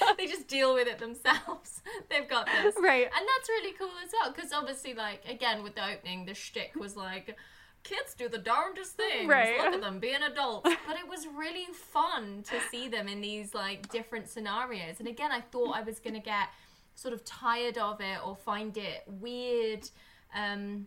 yeah, 0.00 0.12
they 0.18 0.26
just 0.26 0.48
deal 0.48 0.74
with 0.74 0.88
it 0.88 0.98
themselves. 0.98 1.80
They've 2.10 2.28
got 2.28 2.46
this, 2.46 2.74
Right. 2.82 3.04
And 3.04 3.12
that's 3.28 3.48
really 3.48 3.72
cool 3.78 3.90
as 4.04 4.10
well, 4.12 4.32
because 4.32 4.52
obviously, 4.52 4.92
like 4.94 5.22
again 5.28 5.62
with 5.62 5.76
the 5.76 5.86
opening, 5.88 6.24
the 6.26 6.34
shtick 6.34 6.72
was 6.74 6.96
like, 6.96 7.36
kids 7.84 8.14
do 8.14 8.28
the 8.28 8.38
darndest 8.38 8.92
things. 8.96 9.28
Right. 9.28 9.56
Look 9.58 9.74
at 9.74 9.80
them 9.80 9.98
being 10.00 10.22
adults. 10.22 10.68
But 10.86 10.96
it 10.98 11.08
was 11.08 11.26
really 11.26 11.66
fun 11.72 12.42
to 12.50 12.56
see 12.70 12.88
them 12.88 13.06
in 13.08 13.20
these 13.20 13.54
like 13.54 13.88
different 13.90 14.28
scenarios. 14.28 14.96
And 14.98 15.06
again, 15.08 15.30
I 15.30 15.40
thought 15.40 15.76
I 15.76 15.82
was 15.82 16.00
gonna 16.00 16.20
get 16.20 16.48
sort 16.96 17.14
of 17.14 17.24
tired 17.24 17.78
of 17.78 18.00
it 18.00 18.18
or 18.24 18.34
find 18.36 18.76
it 18.76 19.04
weird. 19.06 19.88
Um, 20.34 20.86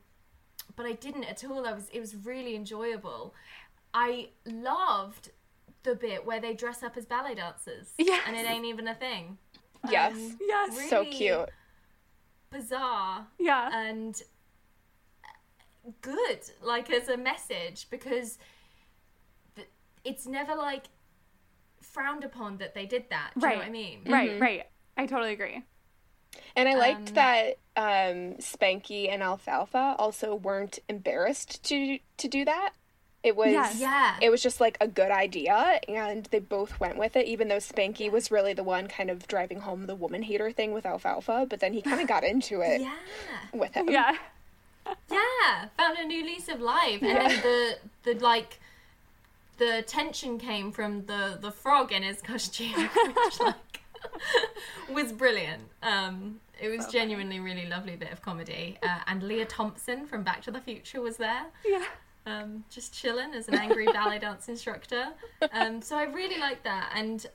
but 0.75 0.85
I 0.85 0.93
didn't 0.93 1.23
at 1.25 1.43
all. 1.45 1.65
I 1.65 1.73
was 1.73 1.87
it 1.93 1.99
was 1.99 2.15
really 2.15 2.55
enjoyable. 2.55 3.33
I 3.93 4.29
loved 4.45 5.29
the 5.83 5.95
bit 5.95 6.25
where 6.25 6.39
they 6.41 6.53
dress 6.53 6.83
up 6.83 6.97
as 6.97 7.05
ballet 7.05 7.35
dancers. 7.35 7.87
Yes. 7.97 8.21
And 8.27 8.35
it 8.35 8.45
ain't 8.49 8.65
even 8.65 8.87
a 8.87 8.95
thing. 8.95 9.37
yes 9.89 10.13
Um, 10.13 10.37
Yes. 10.41 10.89
so 10.89 11.05
cute 11.05 11.49
Bizarre 12.49 13.27
Yeah. 13.39 13.69
and 13.73 14.21
good, 16.01 16.39
like 16.63 16.89
as 16.91 17.07
a 17.09 17.17
message, 17.17 17.87
because 17.89 18.37
th- 19.55 19.67
it's 20.03 20.25
never 20.27 20.55
like 20.55 20.85
frowned 21.81 22.23
upon 22.23 22.57
that 22.57 22.73
they 22.75 22.85
did 22.85 23.05
that. 23.09 23.31
Do 23.35 23.41
you 23.41 23.45
right. 23.47 23.53
know 23.55 23.59
what 23.59 23.67
I 23.67 23.71
mean? 23.71 24.01
Right, 24.07 24.39
right. 24.39 24.63
I 24.97 25.05
totally 25.05 25.33
agree. 25.33 25.63
And 26.55 26.67
I 26.67 26.75
liked 26.75 27.09
Um, 27.09 27.15
that 27.15 27.57
um, 27.75 28.35
Spanky 28.39 29.09
and 29.09 29.23
Alfalfa 29.23 29.95
also 29.97 30.35
weren't 30.35 30.79
embarrassed 30.89 31.63
to 31.65 31.99
to 32.17 32.27
do 32.27 32.45
that. 32.45 32.73
It 33.23 33.35
was 33.35 33.51
Yes. 33.51 33.79
Yeah. 33.79 34.15
it 34.21 34.29
was 34.29 34.43
just 34.43 34.61
like 34.61 34.77
a 34.79 34.87
good 34.87 35.11
idea, 35.11 35.79
and 35.87 36.25
they 36.25 36.39
both 36.39 36.79
went 36.79 36.97
with 36.97 37.15
it. 37.15 37.25
Even 37.25 37.47
though 37.47 37.57
Spanky 37.57 38.11
was 38.11 38.29
really 38.31 38.53
the 38.53 38.63
one 38.63 38.87
kind 38.87 39.09
of 39.09 39.27
driving 39.27 39.59
home 39.61 39.85
the 39.87 39.95
woman 39.95 40.21
hater 40.23 40.51
thing 40.51 40.71
with 40.73 40.85
Alfalfa, 40.85 41.47
but 41.49 41.59
then 41.59 41.73
he 41.73 41.81
kind 41.81 41.99
of 42.01 42.07
got 42.07 42.23
into 42.23 42.61
it 42.61 42.81
yeah. 42.81 42.93
with 43.53 43.73
him. 43.73 43.89
Yeah. 43.89 44.15
Yeah, 45.09 45.67
found 45.77 45.97
a 45.97 46.05
new 46.05 46.23
lease 46.23 46.49
of 46.49 46.61
life, 46.61 47.01
and 47.01 47.17
then 47.17 47.41
the 47.41 47.77
the 48.03 48.19
like 48.19 48.59
the 49.57 49.83
tension 49.87 50.37
came 50.37 50.71
from 50.71 51.05
the 51.05 51.37
the 51.39 51.51
frog 51.51 51.91
in 51.91 52.03
his 52.03 52.21
costume, 52.21 52.73
which 53.15 53.39
like 53.39 53.81
was 54.91 55.11
brilliant. 55.11 55.63
Um, 55.83 56.39
it 56.59 56.69
was 56.75 56.87
genuinely 56.87 57.39
really 57.39 57.67
lovely 57.67 57.95
bit 57.95 58.11
of 58.11 58.21
comedy, 58.21 58.77
uh, 58.83 58.99
and 59.07 59.23
Lea 59.23 59.45
Thompson 59.45 60.05
from 60.07 60.23
Back 60.23 60.41
to 60.43 60.51
the 60.51 60.61
Future 60.61 61.01
was 61.01 61.17
there. 61.17 61.45
Yeah. 61.65 61.83
Um, 62.25 62.65
just 62.69 62.93
chilling 62.93 63.33
as 63.33 63.47
an 63.47 63.55
angry 63.55 63.85
ballet 63.85 64.19
dance 64.19 64.49
instructor. 64.49 65.07
Um, 65.53 65.81
so 65.81 65.97
I 65.97 66.03
really 66.03 66.39
like 66.39 66.63
that, 66.63 66.91
and 66.93 67.25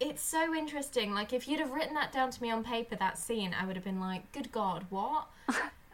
it's 0.00 0.22
so 0.22 0.54
interesting. 0.54 1.12
Like 1.12 1.32
if 1.32 1.48
you'd 1.48 1.60
have 1.60 1.72
written 1.72 1.94
that 1.94 2.12
down 2.12 2.30
to 2.30 2.42
me 2.42 2.50
on 2.50 2.62
paper, 2.64 2.96
that 2.96 3.18
scene, 3.18 3.54
I 3.58 3.66
would 3.66 3.76
have 3.76 3.84
been 3.84 4.00
like, 4.00 4.30
"Good 4.32 4.52
God, 4.52 4.86
what?" 4.90 5.28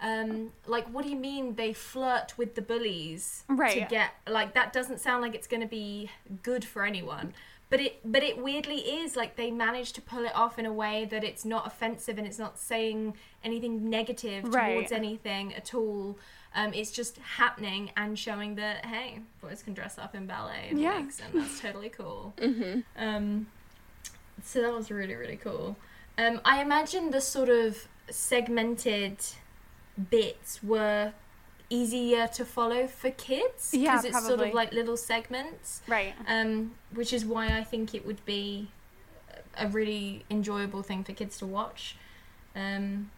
Um, 0.04 0.52
like, 0.66 0.86
what 0.88 1.02
do 1.04 1.10
you 1.10 1.16
mean 1.16 1.54
they 1.54 1.72
flirt 1.72 2.36
with 2.36 2.54
the 2.56 2.60
bullies 2.60 3.44
right. 3.48 3.72
to 3.72 3.80
get 3.88 4.10
like 4.28 4.52
that? 4.52 4.70
Doesn't 4.72 5.00
sound 5.00 5.22
like 5.22 5.34
it's 5.34 5.46
going 5.46 5.62
to 5.62 5.66
be 5.68 6.10
good 6.42 6.62
for 6.62 6.84
anyone. 6.84 7.32
But 7.70 7.80
it, 7.80 8.00
but 8.04 8.22
it 8.22 8.36
weirdly 8.36 8.76
is 8.80 9.16
like 9.16 9.36
they 9.36 9.50
managed 9.50 9.94
to 9.94 10.02
pull 10.02 10.24
it 10.26 10.34
off 10.34 10.58
in 10.58 10.66
a 10.66 10.72
way 10.72 11.06
that 11.06 11.24
it's 11.24 11.46
not 11.46 11.66
offensive 11.66 12.18
and 12.18 12.26
it's 12.26 12.38
not 12.38 12.58
saying 12.58 13.14
anything 13.42 13.88
negative 13.88 14.44
Right. 14.44 14.74
towards 14.74 14.92
anything 14.92 15.54
at 15.54 15.74
all. 15.74 16.18
Um, 16.54 16.74
it's 16.74 16.90
just 16.92 17.16
happening 17.18 17.90
and 17.96 18.18
showing 18.18 18.56
that 18.56 18.84
hey, 18.84 19.20
boys 19.40 19.62
can 19.62 19.72
dress 19.72 19.96
up 19.98 20.14
in 20.14 20.26
ballet 20.26 20.68
and 20.68 20.78
Yeah. 20.78 21.00
wigs, 21.00 21.20
and 21.24 21.42
that's 21.42 21.60
totally 21.60 21.88
cool. 21.88 22.34
Um, 22.96 23.46
so 24.44 24.60
that 24.60 24.72
was 24.72 24.90
really 24.90 25.14
really 25.14 25.36
cool. 25.38 25.76
Um, 26.18 26.42
I 26.44 26.60
imagine 26.60 27.10
the 27.10 27.20
sort 27.22 27.48
of 27.48 27.88
segmented 28.10 29.16
bits 30.10 30.62
were 30.62 31.12
easier 31.70 32.26
to 32.28 32.44
follow 32.44 32.86
for 32.86 33.10
kids 33.10 33.72
Yeah, 33.72 34.00
it's 34.04 34.26
sort 34.26 34.40
of 34.40 34.52
like 34.54 34.72
little 34.72 34.96
segments 34.96 35.82
Right. 35.88 36.14
um, 36.28 36.72
which 36.92 37.12
is 37.12 37.24
why 37.24 37.56
I 37.58 37.64
think 37.64 37.94
it 37.94 38.06
would 38.06 38.24
be 38.24 38.68
a 39.56 39.68
really 39.68 40.24
enjoyable 40.30 40.82
thing 40.82 41.04
for 41.04 41.12
kids 41.12 41.38
to 41.38 41.46
watch. 41.46 41.96
Um, 42.54 43.10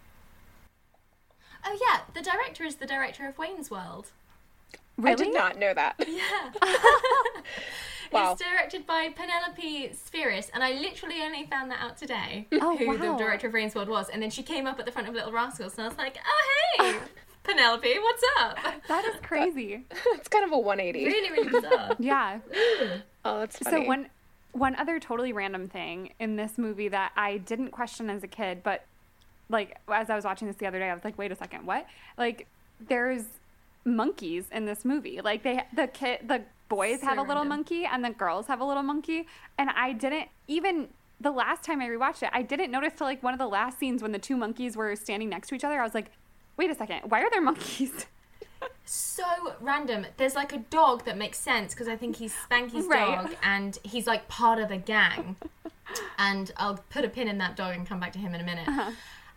oh 1.65 1.79
yeah, 1.89 2.01
the 2.15 2.23
director 2.23 2.65
is 2.65 2.77
the 2.77 2.87
director 2.87 3.27
of 3.27 3.39
Wayne's 3.39 3.71
World. 3.71 4.13
Really? 4.97 5.13
I 5.13 5.15
did 5.17 5.35
not 5.35 5.59
know 5.59 5.75
that. 5.75 5.97
Yeah. 6.07 6.53
Wow. 8.13 8.33
It's 8.33 8.43
directed 8.43 8.87
by 8.87 9.09
Penelope 9.15 9.91
Spheeris, 9.95 10.51
and 10.55 10.63
I 10.63 10.73
literally 10.73 11.23
only 11.23 11.45
found 11.47 11.71
that 11.71 11.81
out 11.81 11.97
today. 11.97 12.47
Oh, 12.61 12.77
who 12.77 12.97
the 12.99 13.17
director 13.17 13.47
of 13.49 13.53
Wayne's 13.53 13.75
World 13.75 13.89
was, 13.89 14.09
and 14.09 14.23
then 14.23 14.31
she 14.31 14.43
came 14.43 14.67
up 14.67 14.79
at 14.79 14.87
the 14.87 14.93
front 14.93 15.09
of 15.09 15.15
Little 15.15 15.33
Rascals, 15.33 15.75
and 15.79 15.85
I 15.85 15.89
was 15.89 15.99
like, 15.99 16.17
"Oh 16.25 16.83
hey, 16.85 16.99
Penelope, 17.45 17.99
what's 17.99 18.23
up?" 18.41 18.59
That 18.89 19.05
is 19.05 19.17
crazy. 19.23 19.85
it's 19.91 20.29
kind 20.29 20.45
of 20.45 20.53
a 20.53 20.59
180. 20.59 21.05
Really, 21.07 21.31
really 21.31 21.49
bizarre. 21.51 21.97
yeah. 21.99 22.39
Oh, 23.25 23.41
that's 23.41 23.59
funny. 23.59 23.83
So 23.83 23.87
one 23.89 24.09
one 24.53 24.75
other 24.77 24.99
totally 24.99 25.33
random 25.33 25.69
thing 25.69 26.13
in 26.19 26.37
this 26.37 26.57
movie 26.57 26.89
that 26.89 27.13
I 27.17 27.37
didn't 27.39 27.71
question 27.73 28.09
as 28.09 28.23
a 28.23 28.29
kid, 28.29 28.63
but 28.63 28.85
like 29.49 29.77
as 29.89 30.09
I 30.11 30.17
was 30.17 30.25
watching 30.25 30.49
this 30.49 30.57
the 30.57 30.67
other 30.67 30.79
day, 30.79 30.89
I 30.91 30.95
was 30.95 31.05
like, 31.05 31.19
wait 31.19 31.31
a 31.31 31.37
second, 31.37 31.67
what? 31.67 31.87
Like 32.17 32.47
there's 32.81 33.25
monkeys 33.85 34.47
in 34.51 34.65
this 34.65 34.85
movie. 34.85 35.21
Like 35.21 35.43
they 35.43 35.63
the 35.75 35.87
kid 35.87 36.21
the 36.27 36.43
boys 36.69 37.01
So 37.01 37.07
have 37.07 37.19
a 37.19 37.23
little 37.23 37.37
random. 37.43 37.49
monkey 37.49 37.85
and 37.85 38.05
the 38.05 38.11
girls 38.11 38.47
have 38.47 38.61
a 38.61 38.65
little 38.65 38.83
monkey, 38.83 39.27
and 39.59 39.71
I 39.71 39.93
didn't 39.93 40.29
even 40.49 40.89
the 41.21 41.31
last 41.31 41.63
time 41.65 41.81
I 41.81 41.87
rewatched 41.89 42.23
it, 42.23 42.29
I 42.33 42.43
didn't 42.43 42.71
notice 42.71 42.93
till 42.97 43.07
like 43.07 43.23
one 43.23 43.33
of 43.33 43.39
the 43.39 43.49
last 43.49 43.79
scenes 43.79 44.03
when 44.03 44.13
the 44.13 44.19
two 44.19 44.37
monkeys 44.37 44.77
were 44.77 44.95
standing 44.97 45.29
next 45.31 45.49
to 45.49 45.55
each 45.55 45.65
other. 45.65 45.81
I 45.81 45.83
was 45.83 45.95
like, 45.95 46.11
wait 46.59 46.71
a 46.71 46.75
second, 46.75 47.11
why 47.11 47.23
are 47.23 47.31
there 47.31 47.41
monkeys? 47.41 48.07
so 48.85 49.25
random. 49.61 50.07
There's 50.17 50.35
like 50.35 50.53
a 50.53 50.59
dog 50.59 51.05
that 51.07 51.17
makes 51.17 51.39
sense 51.39 51.73
because 51.75 51.89
I 51.89 51.97
think 51.97 52.17
he's 52.17 52.35
Spanky's 52.35 52.87
Right. 52.87 53.23
dog 53.23 53.35
and 53.43 53.79
he's 53.83 54.07
like 54.07 54.29
part 54.29 54.59
of 54.59 54.69
the 54.69 54.77
gang. 54.77 55.37
and 56.19 56.53
I'll 56.57 56.79
put 56.91 57.05
a 57.05 57.09
pin 57.09 57.29
in 57.29 57.39
that 57.39 57.57
dog 57.57 57.75
and 57.75 57.87
come 57.87 58.01
back 58.01 58.13
to 58.13 58.19
him 58.19 58.35
in 58.35 58.41
a 58.41 58.45
minute. 58.45 58.69
Uh-huh. 58.69 58.91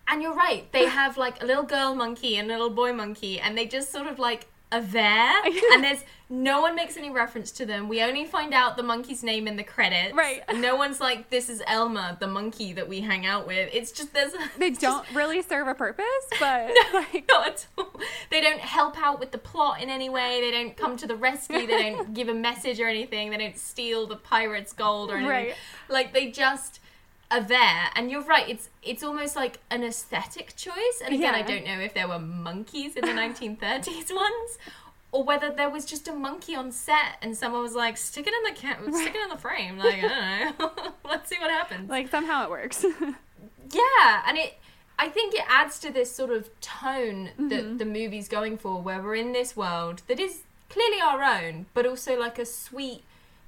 And 0.08 0.22
you're 0.22 0.34
right. 0.34 0.72
They 0.72 0.86
have 0.86 1.18
like 1.18 1.42
a 1.42 1.46
little 1.46 1.63
girl 1.63 1.94
monkey 1.96 2.36
and 2.38 2.50
a 2.50 2.54
little 2.54 2.70
boy 2.72 2.94
monkey, 2.94 3.39
and 3.39 3.58
they 3.58 3.65
just 3.68 3.92
sort 3.92 4.08
of 4.08 4.18
like 4.20 4.48
are 4.71 4.82
there. 4.82 5.43
and 5.73 5.84
there's 5.84 6.03
no 6.29 6.62
one 6.62 6.75
makes 6.75 6.95
any 6.95 7.10
reference 7.10 7.49
to 7.51 7.65
them. 7.65 7.89
We 7.89 8.03
only 8.03 8.23
find 8.25 8.53
out 8.53 8.77
the 8.77 8.84
monkey's 8.84 9.23
name 9.23 9.47
in 9.47 9.55
the 9.55 9.63
credits. 9.63 10.13
Right. 10.13 10.43
No 10.60 10.75
one's 10.75 10.99
like, 10.99 11.29
"This 11.29 11.47
is 11.49 11.63
Elmer, 11.65 12.17
the 12.19 12.27
monkey 12.27 12.73
that 12.73 12.88
we 12.88 12.99
hang 12.99 13.25
out 13.25 13.47
with." 13.47 13.69
It's 13.73 13.91
just 13.91 14.13
there's. 14.13 14.34
They 14.58 14.69
don't 14.88 15.10
really 15.13 15.41
serve 15.41 15.67
a 15.67 15.73
purpose, 15.73 16.05
but 16.38 16.71
like 16.93 17.25
not 17.29 17.47
at 17.47 17.67
all. 17.77 17.93
They 18.29 18.41
don't 18.41 18.60
help 18.60 19.01
out 19.01 19.19
with 19.19 19.32
the 19.32 19.38
plot 19.38 19.82
in 19.82 19.89
any 19.89 20.10
way. 20.10 20.41
They 20.41 20.51
don't 20.51 20.75
come 20.75 20.97
to 20.97 21.08
the 21.08 21.15
rescue. 21.15 21.65
They 21.65 21.91
don't 21.91 22.13
give 22.13 22.27
a 22.27 22.34
message 22.34 22.79
or 22.79 22.88
anything. 22.88 23.32
They 23.32 23.38
don't 23.38 23.58
steal 23.58 24.05
the 24.05 24.17
pirate's 24.17 24.73
gold 24.73 25.12
or 25.12 25.15
anything. 25.15 25.29
Right. 25.29 25.55
Like 25.88 26.13
they 26.13 26.29
just 26.29 26.82
are 27.32 27.42
there. 27.42 27.89
And 27.96 28.10
you're 28.10 28.24
right. 28.24 28.48
It's 28.50 28.70
it's 28.84 29.04
almost 29.04 29.36
like 29.36 29.60
an 29.70 29.84
aesthetic 29.84 30.56
choice. 30.56 31.02
And 31.04 31.13
again, 31.13 31.36
I 31.36 31.42
don't 31.42 31.65
know 31.65 31.80
if 31.80 31.94
there 31.94 32.08
were 32.08 32.20
monkeys 32.20 32.96
in 32.96 33.06
the 33.06 33.12
1930s 33.12 34.13
ones. 34.15 34.58
Or 35.12 35.24
whether 35.24 35.50
there 35.50 35.72
was 35.72 35.86
just 35.86 36.08
a 36.08 36.13
monkey 36.13 36.56
on 36.56 36.72
set 36.72 37.18
and 37.24 37.36
someone 37.36 37.63
was 37.63 37.74
like, 37.74 37.98
stick 37.98 38.28
it 38.28 38.34
in 38.34 38.54
the 38.54 38.60
cam- 38.60 38.94
stick 38.94 39.15
it 39.15 39.24
in 39.24 39.30
the 39.30 39.38
frame. 39.38 39.80
Like, 39.80 40.04
I 40.04 40.54
don't 40.56 40.60
know. 40.60 40.94
Let's 41.04 41.30
see 41.30 41.38
what 41.39 41.50
happens. 41.50 41.89
like 41.89 42.10
somehow 42.10 42.44
it 42.44 42.52
works. 42.52 42.86
Yeah, 43.72 44.22
and 44.28 44.38
it 44.38 44.60
I 45.00 45.08
think 45.08 45.34
it 45.34 45.46
adds 45.48 45.80
to 45.80 45.92
this 45.92 46.12
sort 46.12 46.30
of 46.30 46.50
tone 46.60 47.30
that 47.38 47.63
mm-hmm. 47.63 47.78
the 47.78 47.86
movie's 47.86 48.28
going 48.28 48.58
for 48.58 48.82
where 48.82 49.02
we're 49.02 49.15
in 49.15 49.32
this 49.32 49.56
world 49.56 50.02
that 50.08 50.20
is 50.20 50.42
clearly 50.70 51.02
our 51.02 51.24
own, 51.24 51.68
but 51.74 51.86
also 51.86 52.20
like 52.20 52.38
a 52.38 52.46
sweet 52.46 53.04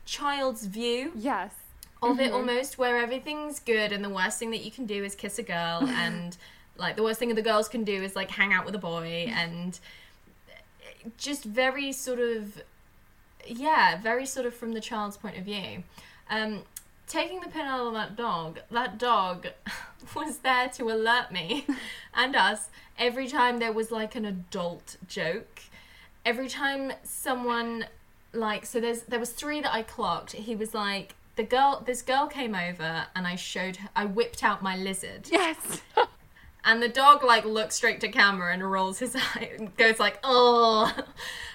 child's 0.06 0.66
view 0.66 1.12
yes. 1.14 1.54
Of 2.02 2.20
it 2.20 2.32
almost 2.32 2.78
where 2.78 2.98
everything's 2.98 3.60
good 3.60 3.92
and 3.92 4.04
the 4.04 4.10
worst 4.10 4.40
thing 4.40 4.50
that 4.52 4.64
you 4.64 4.72
can 4.72 4.86
do 4.86 5.04
is 5.04 5.14
kiss 5.14 5.38
a 5.38 5.44
girl 5.44 5.82
and 5.88 6.38
like 6.78 6.96
the 6.96 7.04
worst 7.04 7.20
thing 7.20 7.30
that 7.30 7.36
the 7.36 7.42
girls 7.42 7.70
can 7.70 7.84
do 7.84 8.02
is 8.02 8.16
like 8.16 8.32
hang 8.32 8.52
out 8.52 8.66
with 8.66 8.74
a 8.74 8.80
boy 8.80 9.32
and 9.36 9.80
just 11.18 11.44
very 11.44 11.92
sort 11.92 12.20
of 12.20 12.62
yeah 13.46 14.00
very 14.02 14.26
sort 14.26 14.46
of 14.46 14.54
from 14.54 14.74
the 14.74 14.82
child's 14.82 15.18
point 15.18 15.38
of 15.38 15.46
view. 15.46 15.84
Um 16.30 16.64
taking 17.08 17.42
the 17.42 17.50
pin 17.50 17.62
out 17.62 17.88
of 17.88 17.94
that 17.94 18.16
dog 18.16 18.60
that 18.72 18.98
dog 18.98 19.48
was 20.16 20.40
there 20.40 20.70
to 20.70 20.90
alert 20.90 21.32
me 21.32 21.66
and 22.14 22.36
us 22.36 22.70
every 22.98 23.28
time 23.28 23.60
there 23.60 23.72
was 23.72 23.92
like 23.92 24.16
an 24.16 24.26
adult 24.26 24.98
joke. 25.08 25.62
Every 26.26 26.48
time 26.48 26.94
someone 27.04 27.86
like 28.34 28.66
so 28.66 28.80
there's 28.80 29.04
there 29.04 29.20
was 29.20 29.32
three 29.32 29.62
that 29.62 29.74
I 29.74 29.84
clocked. 29.84 30.32
He 30.34 30.56
was 30.56 30.74
like 30.74 31.16
the 31.42 31.48
girl 31.48 31.84
this 31.86 32.02
girl 32.04 32.28
came 32.28 32.54
over 32.54 33.06
and 33.16 33.26
I 33.26 33.36
showed 33.36 33.78
her 33.78 33.90
I 33.96 34.06
whipped 34.06 34.44
out 34.44 34.62
my 34.62 34.76
lizard. 34.78 35.28
Yes. 35.32 35.82
And 36.64 36.80
the 36.80 36.90
dog 36.90 37.24
like 37.24 37.44
looks 37.44 37.74
straight 37.74 38.02
to 38.02 38.08
camera 38.08 38.54
and 38.54 38.72
rolls 38.72 39.00
his 39.00 39.16
eye 39.36 39.50
and 39.58 39.76
goes 39.78 40.00
like, 40.00 40.20
"Oh." 40.24 40.94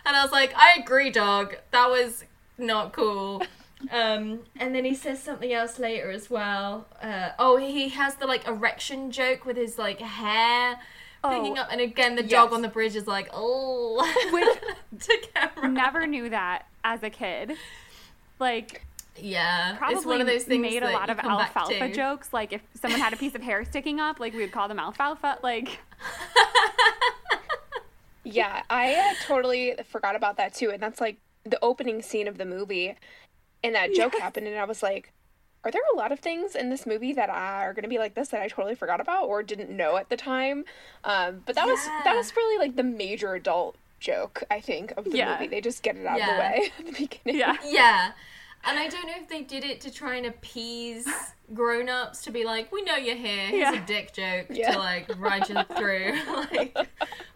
And 0.04 0.16
I 0.16 0.22
was 0.24 0.32
like, 0.32 0.52
"I 0.56 0.80
agree, 0.80 1.10
dog. 1.10 1.54
That 1.70 1.88
was 1.88 2.24
not 2.58 2.92
cool." 2.92 3.40
Um, 3.92 4.40
and 4.56 4.74
then 4.74 4.84
he 4.84 4.94
says 4.94 5.22
something 5.22 5.52
else 5.52 5.78
later 5.78 6.10
as 6.10 6.28
well. 6.28 6.88
Uh, 7.00 7.30
oh, 7.38 7.56
he 7.56 7.90
has 7.90 8.16
the 8.16 8.26
like 8.26 8.48
erection 8.48 9.12
joke 9.12 9.44
with 9.44 9.56
his 9.56 9.78
like 9.78 10.00
hair 10.00 10.80
picking 11.22 11.56
Oh, 11.56 11.62
up, 11.62 11.68
and 11.70 11.80
again 11.80 12.16
the 12.16 12.24
dog 12.24 12.52
on 12.52 12.62
the 12.62 12.68
bridge 12.68 12.96
is 12.96 13.06
like, 13.06 13.28
"Oh," 13.32 14.02
Which 14.32 15.06
to 15.06 15.28
camera. 15.34 15.68
never 15.68 16.04
knew 16.08 16.30
that 16.30 16.66
as 16.82 17.04
a 17.04 17.10
kid. 17.10 17.52
Like 18.40 18.85
Yeah, 19.18 19.76
probably 19.76 19.96
it's 19.96 20.06
one 20.06 20.20
of 20.20 20.26
those 20.26 20.44
things 20.44 20.62
made 20.62 20.82
a 20.82 20.90
lot 20.90 21.10
of 21.10 21.18
alfalfa 21.18 21.88
jokes. 21.90 22.32
Like 22.32 22.52
if 22.52 22.62
someone 22.74 23.00
had 23.00 23.12
a 23.12 23.16
piece 23.16 23.34
of 23.34 23.42
hair 23.42 23.64
sticking 23.64 24.00
up, 24.00 24.20
like 24.20 24.32
we 24.34 24.40
would 24.40 24.52
call 24.52 24.68
them 24.68 24.78
alfalfa. 24.78 25.38
Like 25.42 25.78
Yeah, 28.24 28.62
I 28.68 28.94
uh, 28.94 29.14
totally 29.24 29.74
forgot 29.88 30.16
about 30.16 30.36
that 30.38 30.52
too. 30.52 30.70
And 30.70 30.82
that's 30.82 31.00
like 31.00 31.18
the 31.44 31.58
opening 31.62 32.02
scene 32.02 32.26
of 32.26 32.38
the 32.38 32.44
movie. 32.44 32.96
And 33.62 33.74
that 33.74 33.94
joke 33.94 34.14
happened. 34.16 34.48
And 34.48 34.58
I 34.58 34.64
was 34.64 34.82
like, 34.82 35.12
are 35.64 35.70
there 35.70 35.82
a 35.94 35.96
lot 35.96 36.12
of 36.12 36.18
things 36.20 36.54
in 36.56 36.68
this 36.68 36.86
movie 36.86 37.12
that 37.12 37.30
are 37.30 37.72
going 37.72 37.84
to 37.84 37.88
be 37.88 37.98
like 37.98 38.14
this 38.14 38.28
that 38.28 38.42
I 38.42 38.48
totally 38.48 38.74
forgot 38.74 39.00
about 39.00 39.24
or 39.26 39.42
didn't 39.42 39.70
know 39.70 39.96
at 39.96 40.08
the 40.08 40.16
time? 40.16 40.64
Um, 41.04 41.42
but 41.46 41.54
that 41.54 41.66
was 41.66 41.78
that 42.04 42.14
was 42.16 42.34
really 42.36 42.58
like 42.58 42.76
the 42.76 42.82
major 42.84 43.34
adult 43.34 43.76
joke, 44.00 44.42
I 44.50 44.60
think, 44.60 44.92
of 44.96 45.04
the 45.04 45.16
Yeah. 45.18 45.34
movie. 45.34 45.46
They 45.48 45.60
just 45.60 45.82
get 45.84 45.96
it 45.96 46.06
out 46.06 46.20
of 46.20 46.26
the 46.26 46.32
way 46.32 46.70
at 46.80 46.86
the 46.86 46.92
beginning. 46.92 47.38
yeah. 47.40 47.56
Yeah, 47.64 48.12
and 48.66 48.78
I 48.78 48.88
don't 48.88 49.06
know 49.06 49.14
if 49.16 49.28
they 49.28 49.42
did 49.42 49.64
it 49.64 49.80
to 49.82 49.90
try 49.90 50.16
and 50.16 50.26
appease 50.26 51.06
grown-ups 51.54 52.22
to 52.24 52.30
be 52.30 52.44
like, 52.44 52.70
"We 52.72 52.82
know 52.82 52.96
you're 52.96 53.16
here. 53.16 53.46
Here's 53.48 53.74
Yeah. 53.74 53.82
a 53.82 53.86
dick 53.86 54.12
joke 54.12 54.46
Yeah. 54.50 54.72
to 54.72 54.78
like 54.78 55.08
ride 55.18 55.48
you 55.48 55.62
through." 55.76 56.14
like, 56.52 56.76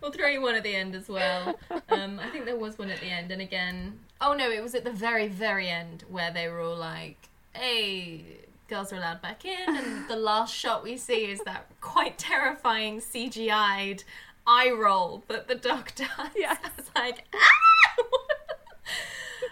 we'll 0.00 0.12
throw 0.12 0.28
you 0.28 0.40
one 0.42 0.54
at 0.54 0.62
the 0.62 0.74
end 0.74 0.94
as 0.94 1.08
well. 1.08 1.58
Um, 1.88 2.18
I 2.20 2.28
think 2.30 2.44
there 2.44 2.56
was 2.56 2.78
one 2.78 2.90
at 2.90 3.00
the 3.00 3.06
end, 3.10 3.30
and 3.30 3.40
again, 3.42 3.98
oh 4.20 4.34
no, 4.34 4.50
it 4.50 4.62
was 4.62 4.74
at 4.74 4.84
the 4.84 4.92
very, 4.92 5.28
very 5.28 5.68
end 5.68 6.04
where 6.08 6.30
they 6.32 6.48
were 6.48 6.60
all 6.60 6.76
like, 6.76 7.16
"Hey." 7.54 8.24
Girls 8.68 8.92
are 8.92 8.96
allowed 8.98 9.20
back 9.20 9.44
in, 9.44 9.76
and 9.76 10.08
the 10.08 10.14
last 10.14 10.54
shot 10.54 10.84
we 10.84 10.96
see 10.96 11.24
is 11.24 11.40
that 11.40 11.66
quite 11.80 12.16
terrifying 12.18 13.00
CGI'd 13.00 14.04
eye 14.46 14.70
roll 14.70 15.24
that 15.26 15.48
the 15.48 15.56
dog 15.56 15.90
does. 15.96 16.08
Yes. 16.36 16.56
It's 16.78 16.88
like, 16.94 17.24
ah! 17.34 18.04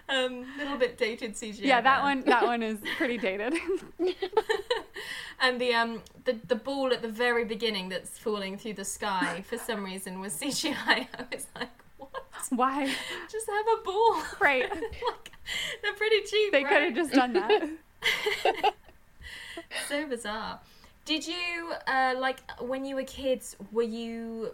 Um, 0.09 0.47
little 0.57 0.79
bit 0.79 0.97
dated 0.99 1.35
CGI. 1.35 1.61
Yeah, 1.61 1.81
that 1.81 2.03
one 2.03 2.23
that 2.23 2.44
one 2.44 2.62
is 2.62 2.79
pretty 2.97 3.18
dated. 3.18 3.55
And 5.40 5.61
the 5.61 5.75
um 5.75 6.03
the, 6.25 6.37
the 6.49 6.57
ball 6.57 6.92
at 6.92 7.03
the 7.03 7.09
very 7.09 7.44
beginning 7.44 7.88
that's 7.88 8.18
falling 8.18 8.59
through 8.59 8.75
the 8.75 8.85
sky 8.85 9.44
for 9.47 9.57
some 9.57 9.85
reason 9.85 10.21
was 10.21 10.35
CGI. 10.35 10.75
I 10.87 11.07
was 11.33 11.47
like, 11.55 11.68
what? 11.97 12.11
Why? 12.51 12.87
Just 13.31 13.47
have 13.49 13.66
a 13.79 13.85
ball. 13.85 14.23
Right. 14.40 14.68
like, 14.71 15.33
they're 15.83 15.94
pretty 15.94 16.23
cheap. 16.23 16.53
They 16.53 16.64
right? 16.64 16.73
could 16.73 16.83
have 16.83 16.94
just 16.94 17.12
done 17.12 17.33
that. 17.35 18.75
so 19.88 20.07
bizarre. 20.07 20.61
Did 21.05 21.27
you 21.27 21.73
uh, 21.87 22.14
like 22.18 22.38
when 22.61 22.85
you 22.85 22.97
were 22.97 23.05
kids? 23.05 23.57
Were 23.71 23.83
you? 23.83 24.51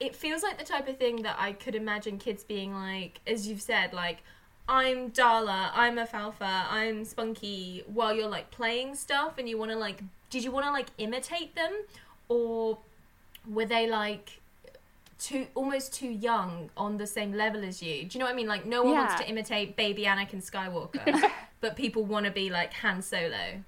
It 0.00 0.14
feels 0.16 0.42
like 0.42 0.58
the 0.58 0.64
type 0.64 0.88
of 0.88 0.98
thing 0.98 1.22
that 1.22 1.36
I 1.38 1.52
could 1.52 1.74
imagine 1.74 2.18
kids 2.18 2.44
being 2.44 2.74
like, 2.74 3.20
as 3.26 3.46
you've 3.46 3.62
said, 3.62 3.92
like. 3.92 4.22
I'm 4.68 5.10
Darla, 5.10 5.70
I'm 5.74 5.98
Alfalfa, 5.98 6.66
I'm 6.70 7.04
Spunky, 7.04 7.82
while 7.86 8.14
you're 8.14 8.28
like 8.28 8.50
playing 8.50 8.94
stuff 8.94 9.34
and 9.38 9.48
you 9.48 9.58
want 9.58 9.70
to 9.70 9.76
like, 9.76 10.02
did 10.30 10.44
you 10.44 10.50
want 10.50 10.66
to 10.66 10.70
like 10.70 10.86
imitate 10.98 11.54
them? 11.54 11.72
Or 12.28 12.78
were 13.48 13.66
they 13.66 13.88
like 13.88 14.40
too, 15.18 15.46
almost 15.54 15.92
too 15.92 16.08
young 16.08 16.70
on 16.76 16.96
the 16.96 17.06
same 17.06 17.32
level 17.32 17.64
as 17.64 17.82
you? 17.82 18.04
Do 18.04 18.16
you 18.16 18.18
know 18.20 18.26
what 18.26 18.32
I 18.32 18.36
mean? 18.36 18.48
Like, 18.48 18.64
no 18.64 18.82
one 18.82 18.94
wants 18.94 19.16
to 19.16 19.28
imitate 19.28 19.76
baby 19.76 20.04
Anakin 20.04 20.42
Skywalker, 20.48 21.30
but 21.60 21.76
people 21.76 22.04
want 22.04 22.26
to 22.26 22.32
be 22.32 22.48
like 22.48 22.72
Han 22.74 23.02
Solo. 23.02 23.62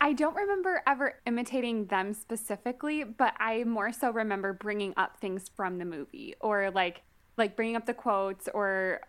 I 0.00 0.12
don't 0.14 0.34
remember 0.34 0.82
ever 0.84 1.14
imitating 1.26 1.86
them 1.86 2.12
specifically, 2.12 3.04
but 3.04 3.34
I 3.38 3.62
more 3.62 3.92
so 3.92 4.10
remember 4.10 4.52
bringing 4.52 4.94
up 4.96 5.16
things 5.18 5.48
from 5.54 5.78
the 5.78 5.84
movie 5.84 6.34
or 6.40 6.72
like 6.72 7.02
like 7.36 7.54
bringing 7.56 7.76
up 7.76 7.86
the 7.86 7.94
quotes 7.94 8.48
or 8.52 9.00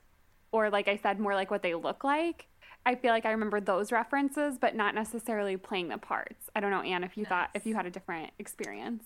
or 0.53 0.69
like 0.69 0.87
I 0.87 0.95
said 0.95 1.19
more 1.19 1.35
like 1.35 1.51
what 1.51 1.63
they 1.63 1.75
look 1.75 2.05
like. 2.05 2.47
I 2.85 2.95
feel 2.95 3.11
like 3.11 3.25
I 3.25 3.31
remember 3.31 3.61
those 3.61 3.91
references, 3.91 4.57
but 4.57 4.75
not 4.75 4.93
necessarily 4.95 5.57
playing 5.57 5.87
the 5.89 5.97
parts. 5.97 6.49
I 6.55 6.59
don't 6.61 6.71
know, 6.71 6.81
Anne, 6.81 7.03
if 7.03 7.17
you 7.17 7.25
thought 7.25 7.49
if 7.53 7.65
you 7.65 7.75
had 7.75 7.85
a 7.85 7.91
different 7.91 8.31
experience. 8.39 9.03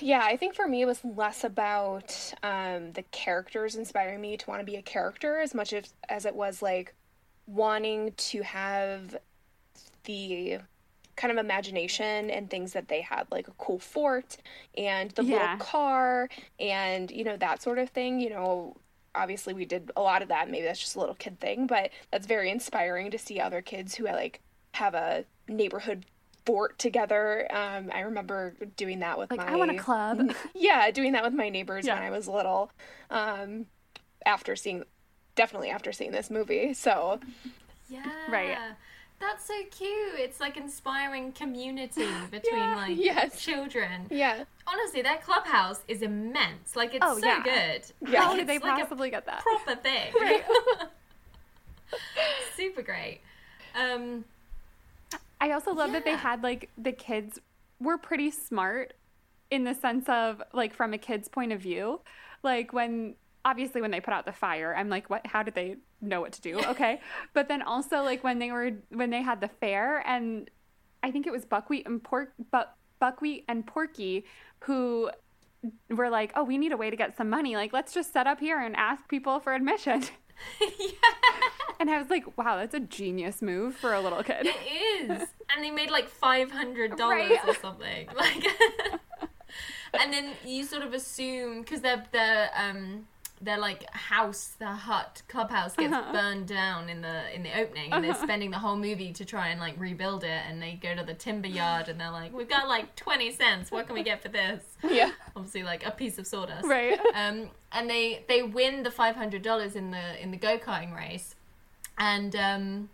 Yeah, 0.00 0.20
I 0.22 0.36
think 0.36 0.54
for 0.54 0.68
me 0.68 0.82
it 0.82 0.86
was 0.86 1.02
less 1.04 1.44
about 1.44 2.34
um, 2.42 2.92
the 2.92 3.02
characters 3.12 3.76
inspiring 3.76 4.20
me 4.20 4.36
to 4.36 4.46
want 4.50 4.60
to 4.60 4.66
be 4.66 4.76
a 4.76 4.82
character 4.82 5.38
as 5.40 5.54
much 5.54 5.72
as, 5.72 5.94
as 6.08 6.26
it 6.26 6.34
was 6.34 6.60
like 6.62 6.94
wanting 7.46 8.12
to 8.16 8.42
have 8.42 9.16
the 10.04 10.58
kind 11.16 11.32
of 11.32 11.38
imagination 11.38 12.30
and 12.30 12.50
things 12.50 12.72
that 12.72 12.88
they 12.88 13.00
had, 13.02 13.26
like 13.30 13.48
a 13.48 13.52
cool 13.52 13.78
fort 13.78 14.36
and 14.76 15.10
the 15.12 15.22
Yeah. 15.22 15.32
little 15.32 15.56
car 15.58 16.28
and, 16.58 17.10
you 17.10 17.24
know, 17.24 17.36
that 17.36 17.62
sort 17.62 17.78
of 17.78 17.90
thing. 17.90 18.20
You 18.20 18.30
know, 18.30 18.76
obviously 19.14 19.54
we 19.54 19.64
did 19.64 19.90
a 19.96 20.00
lot 20.00 20.22
of 20.22 20.28
that. 20.28 20.50
Maybe 20.50 20.64
that's 20.64 20.80
just 20.80 20.96
a 20.96 21.00
little 21.00 21.14
kid 21.14 21.40
thing, 21.40 21.66
but 21.66 21.90
that's 22.10 22.26
very 22.26 22.50
inspiring 22.50 23.10
to 23.10 23.18
see 23.18 23.40
other 23.40 23.60
kids 23.62 23.94
who 23.96 24.04
like 24.04 24.40
have 24.72 24.94
a 24.94 25.24
neighborhood 25.48 26.06
fort 26.46 26.78
together. 26.78 27.46
Um, 27.50 27.90
I 27.92 28.00
remember 28.00 28.54
doing 28.76 29.00
that 29.00 29.18
with 29.18 29.30
Like 29.30 29.40
my 29.40 29.52
I 29.52 29.56
want 29.56 29.70
a 29.70 29.74
club. 29.78 30.32
yeah, 30.54 30.90
doing 30.90 31.12
that 31.12 31.22
with 31.24 31.34
my 31.34 31.48
neighbors 31.48 31.86
when 31.86 31.98
I 31.98 32.10
was 32.10 32.28
little. 32.28 32.70
Um, 33.10 33.66
after 34.24 34.54
seeing, 34.56 34.84
definitely 35.34 35.70
after 35.70 35.92
seeing 35.92 36.12
this 36.12 36.30
movie. 36.30 36.74
So 36.74 37.20
Yeah. 37.88 38.08
Right. 38.28 38.56
That's 39.20 39.44
so 39.46 39.54
cute. 39.70 40.18
It's 40.18 40.40
like 40.40 40.56
inspiring 40.56 41.32
community 41.32 42.06
between 42.30 42.58
Yeah, 42.58 42.74
like 42.76 42.96
yes. 42.98 43.40
children. 43.40 44.06
yeah, 44.10 44.44
Honestly, 44.66 45.02
that 45.02 45.22
clubhouse 45.22 45.80
is 45.88 46.00
immense. 46.02 46.74
Like 46.74 46.94
it's 46.94 47.04
Oh, 47.06 47.18
so 47.18 47.26
yeah. 47.26 47.42
good. 47.42 47.82
Yeah. 48.10 48.22
How 48.22 48.28
Like, 48.30 48.38
did 48.38 48.46
they 48.46 48.58
like 48.58 48.78
a 48.78 48.82
possibly 48.82 49.10
get 49.10 49.26
that? 49.26 49.42
proper 49.42 49.76
thing. 49.82 50.12
Right. 50.18 50.42
Super 52.56 52.82
great. 52.82 53.20
Um 53.78 54.24
I 55.40 55.52
also 55.52 55.72
love 55.74 55.92
that 55.92 56.04
they 56.04 56.16
had 56.16 56.42
like 56.42 56.70
the 56.78 56.92
kids 56.92 57.38
were 57.80 57.98
pretty 57.98 58.30
smart 58.30 58.94
in 59.50 59.64
the 59.64 59.74
sense 59.74 60.08
of 60.08 60.42
like 60.52 60.74
from 60.74 60.92
a 60.94 60.98
kid's 60.98 61.28
point 61.28 61.52
of 61.52 61.60
view. 61.60 62.00
Like 62.42 62.72
when 62.72 63.14
obviously 63.44 63.80
when 63.80 63.90
they 63.90 64.00
put 64.00 64.12
out 64.14 64.24
the 64.26 64.32
fire, 64.32 64.74
I'm 64.76 64.88
like, 64.88 65.08
what 65.10 65.26
how 65.26 65.42
did 65.42 65.54
they 65.54 65.76
know 66.00 66.20
what 66.20 66.32
to 66.32 66.40
do? 66.40 66.58
Okay. 66.66 67.00
but 67.34 67.48
then 67.48 67.62
also 67.62 68.02
like 68.02 68.22
when 68.24 68.38
they 68.38 68.50
were 68.52 68.72
when 68.90 69.10
they 69.10 69.22
had 69.22 69.40
the 69.40 69.48
fair 69.48 70.02
and 70.06 70.50
I 71.02 71.10
think 71.10 71.26
it 71.26 71.32
was 71.32 71.44
buckwheat 71.44 71.86
and 71.86 72.02
pork 72.02 72.32
but 72.50 72.74
buckwheat 72.98 73.44
and 73.48 73.66
porky 73.66 74.24
who 74.60 75.10
were 75.88 76.10
like, 76.10 76.32
"Oh, 76.36 76.44
we 76.44 76.58
need 76.58 76.72
a 76.72 76.76
way 76.76 76.90
to 76.90 76.96
get 76.96 77.16
some 77.16 77.28
money. 77.30 77.54
Like, 77.56 77.72
let's 77.72 77.92
just 77.94 78.12
set 78.12 78.26
up 78.26 78.40
here 78.40 78.58
and 78.60 78.74
ask 78.76 79.08
people 79.08 79.40
for 79.40 79.54
admission." 79.54 80.02
Yeah. 80.60 80.66
And 81.80 81.88
I 81.90 81.96
was 81.98 82.10
like, 82.10 82.36
"Wow, 82.36 82.56
that's 82.58 82.74
a 82.74 82.80
genius 82.80 83.40
move 83.40 83.74
for 83.74 83.94
a 83.94 84.00
little 84.02 84.22
kid." 84.22 84.44
It 84.46 84.56
is. 85.10 85.28
And 85.48 85.64
they 85.64 85.70
made 85.70 85.90
like 85.90 86.08
five 86.10 86.50
hundred 86.50 86.96
dollars 86.96 87.30
Right. 87.30 87.48
or 87.48 87.54
something. 87.54 88.06
Like 88.14 88.44
And 90.00 90.12
then 90.12 90.32
you 90.44 90.64
sort 90.64 90.82
of 90.82 90.92
assume 90.94 91.60
because 91.62 91.80
they're 91.80 92.04
they're 92.12 92.50
um 92.54 93.06
their 93.42 93.56
like 93.58 93.88
house, 93.94 94.48
their 94.58 94.68
hut, 94.74 95.22
clubhouse 95.28 95.74
gets 95.74 95.92
Uh-huh. 95.94 96.12
burned 96.12 96.46
down 96.46 96.90
in 96.90 97.00
the 97.00 97.34
in 97.34 97.42
the 97.42 97.58
opening 97.58 97.90
and 97.92 98.04
they're 98.04 98.14
spending 98.14 98.50
the 98.50 98.58
whole 98.58 98.76
movie 98.76 99.12
to 99.14 99.24
try 99.24 99.48
and 99.48 99.58
like 99.58 99.74
rebuild 99.78 100.24
it 100.24 100.42
and 100.46 100.60
they 100.60 100.78
go 100.82 100.94
to 100.94 101.02
the 101.02 101.14
timber 101.14 101.48
yard 101.48 101.88
and 101.88 101.98
they're 101.98 102.10
like, 102.10 102.34
We've 102.34 102.48
got 102.48 102.68
like 102.68 102.94
twenty 102.96 103.30
cents, 103.32 103.70
what 103.70 103.86
can 103.86 103.94
we 103.94 104.02
get 104.02 104.20
for 104.22 104.28
this? 104.28 104.62
yeah, 104.86 105.12
Obviously 105.34 105.62
like 105.62 105.86
a 105.86 105.90
piece 105.90 106.18
of 106.18 106.26
sawdust. 106.26 106.66
Right. 106.66 106.98
um, 107.14 107.48
and 107.72 107.88
they 107.88 108.24
they 108.28 108.42
win 108.42 108.82
the 108.82 108.90
five 108.90 109.16
hundred 109.16 109.42
dollars 109.42 109.74
in 109.74 109.90
the 109.90 110.22
in 110.22 110.30
the 110.32 110.36
go 110.36 110.58
karting 110.58 110.94
race, 110.94 111.34
and 111.96 112.36
um, 112.36 112.90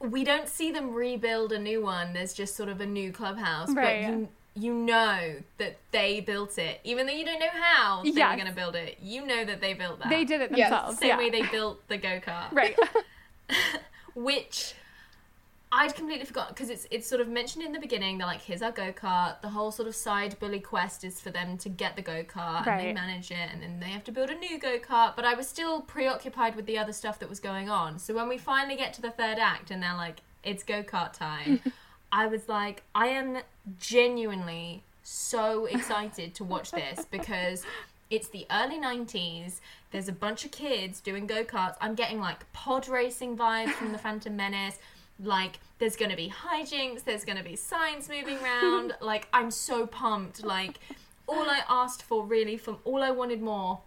we 0.00 0.22
don't 0.24 0.48
see 0.48 0.70
them 0.70 0.92
rebuild 0.92 1.52
a 1.52 1.58
new 1.58 1.82
one. 1.82 2.12
There's 2.12 2.34
just 2.34 2.54
sort 2.54 2.68
of 2.68 2.80
a 2.80 2.86
new 2.86 3.10
clubhouse, 3.12 3.70
Right. 3.72 4.04
but 4.04 4.12
you 4.12 4.28
you 4.56 4.72
know 4.74 5.36
that 5.58 5.76
they 5.92 6.20
built 6.20 6.56
it, 6.58 6.80
even 6.84 7.06
though 7.06 7.12
you 7.12 7.24
don't 7.24 7.38
know 7.40 7.46
how 7.52 8.02
they 8.02 8.10
Yes. 8.10 8.30
were 8.30 8.36
going 8.42 8.48
to 8.48 8.54
build 8.56 8.74
it. 8.74 8.96
You 9.02 9.26
know 9.26 9.44
that 9.44 9.60
they 9.60 9.74
built 9.74 9.98
that. 10.00 10.08
They 10.08 10.24
did 10.24 10.40
it 10.40 10.50
Yes. 10.56 10.70
themselves. 10.70 10.98
same 10.98 11.08
yeah. 11.10 11.18
way 11.18 11.30
they 11.30 11.42
built 11.52 11.86
the 11.88 11.98
go 11.98 12.18
kart, 12.20 12.52
right. 12.52 12.76
which. 14.14 14.74
I'd 15.72 15.94
completely 15.96 16.24
forgot 16.24 16.48
because 16.50 16.70
it's 16.70 16.86
it's 16.92 17.08
sort 17.08 17.20
of 17.20 17.28
mentioned 17.28 17.64
in 17.64 17.72
the 17.72 17.80
beginning. 17.80 18.16
They're 18.18 18.26
like, 18.26 18.40
"Here's 18.40 18.62
our 18.62 18.70
go 18.70 18.92
kart." 18.92 19.42
The 19.42 19.48
whole 19.48 19.72
sort 19.72 19.88
of 19.88 19.96
side 19.96 20.38
bully 20.38 20.60
quest 20.60 21.02
is 21.02 21.20
for 21.20 21.30
them 21.30 21.58
to 21.58 21.68
get 21.68 21.96
the 21.96 22.02
go 22.02 22.22
kart 22.22 22.66
and 22.68 22.80
they 22.80 22.92
manage 22.94 23.32
it, 23.32 23.50
and 23.52 23.60
then 23.60 23.80
they 23.80 23.86
have 23.90 24.04
to 24.04 24.12
build 24.12 24.30
a 24.30 24.34
new 24.36 24.58
go 24.60 24.78
kart. 24.78 25.16
But 25.16 25.24
I 25.24 25.34
was 25.34 25.48
still 25.48 25.80
preoccupied 25.82 26.54
with 26.54 26.66
the 26.66 26.78
other 26.78 26.92
stuff 26.92 27.18
that 27.18 27.28
was 27.28 27.40
going 27.40 27.68
on. 27.68 27.98
So 27.98 28.14
when 28.14 28.28
we 28.28 28.38
finally 28.38 28.76
get 28.76 28.94
to 28.94 29.02
the 29.02 29.10
third 29.10 29.38
act 29.40 29.70
and 29.72 29.82
they're 29.82 29.96
like, 29.96 30.20
"It's 30.44 30.62
go 30.62 30.84
kart 30.84 31.12
time," 31.12 31.60
I 32.12 32.26
was 32.26 32.48
like, 32.48 32.82
I 32.94 33.08
am 33.08 33.38
genuinely 33.78 34.82
so 35.02 35.66
excited 35.66 36.34
to 36.34 36.44
watch 36.44 36.70
this 36.70 37.04
because 37.10 37.64
it's 38.10 38.28
the 38.28 38.46
early 38.50 38.78
90s. 38.78 39.60
There's 39.90 40.08
a 40.08 40.12
bunch 40.12 40.44
of 40.44 40.50
kids 40.50 41.00
doing 41.00 41.26
go 41.26 41.44
karts. 41.44 41.76
I'm 41.80 41.94
getting 41.94 42.20
like 42.20 42.50
pod 42.52 42.88
racing 42.88 43.36
vibes 43.36 43.72
from 43.72 43.92
the 43.92 43.98
Phantom 44.06 44.34
Menace. 44.36 44.78
Like, 45.22 45.58
there's 45.78 45.96
gonna 45.96 46.16
be 46.16 46.28
hijinks, 46.28 47.04
there's 47.04 47.24
gonna 47.24 47.42
be 47.42 47.56
signs 47.56 48.08
moving 48.08 48.38
around. 48.38 48.94
like, 49.00 49.28
I'm 49.32 49.50
so 49.50 49.86
pumped. 49.86 50.44
Like, 50.44 50.78
all 51.26 51.48
I 51.48 51.62
asked 51.68 52.02
for 52.02 52.24
really, 52.24 52.56
from 52.56 52.78
all 52.84 53.02
I 53.02 53.10
wanted 53.10 53.40
more 53.40 53.80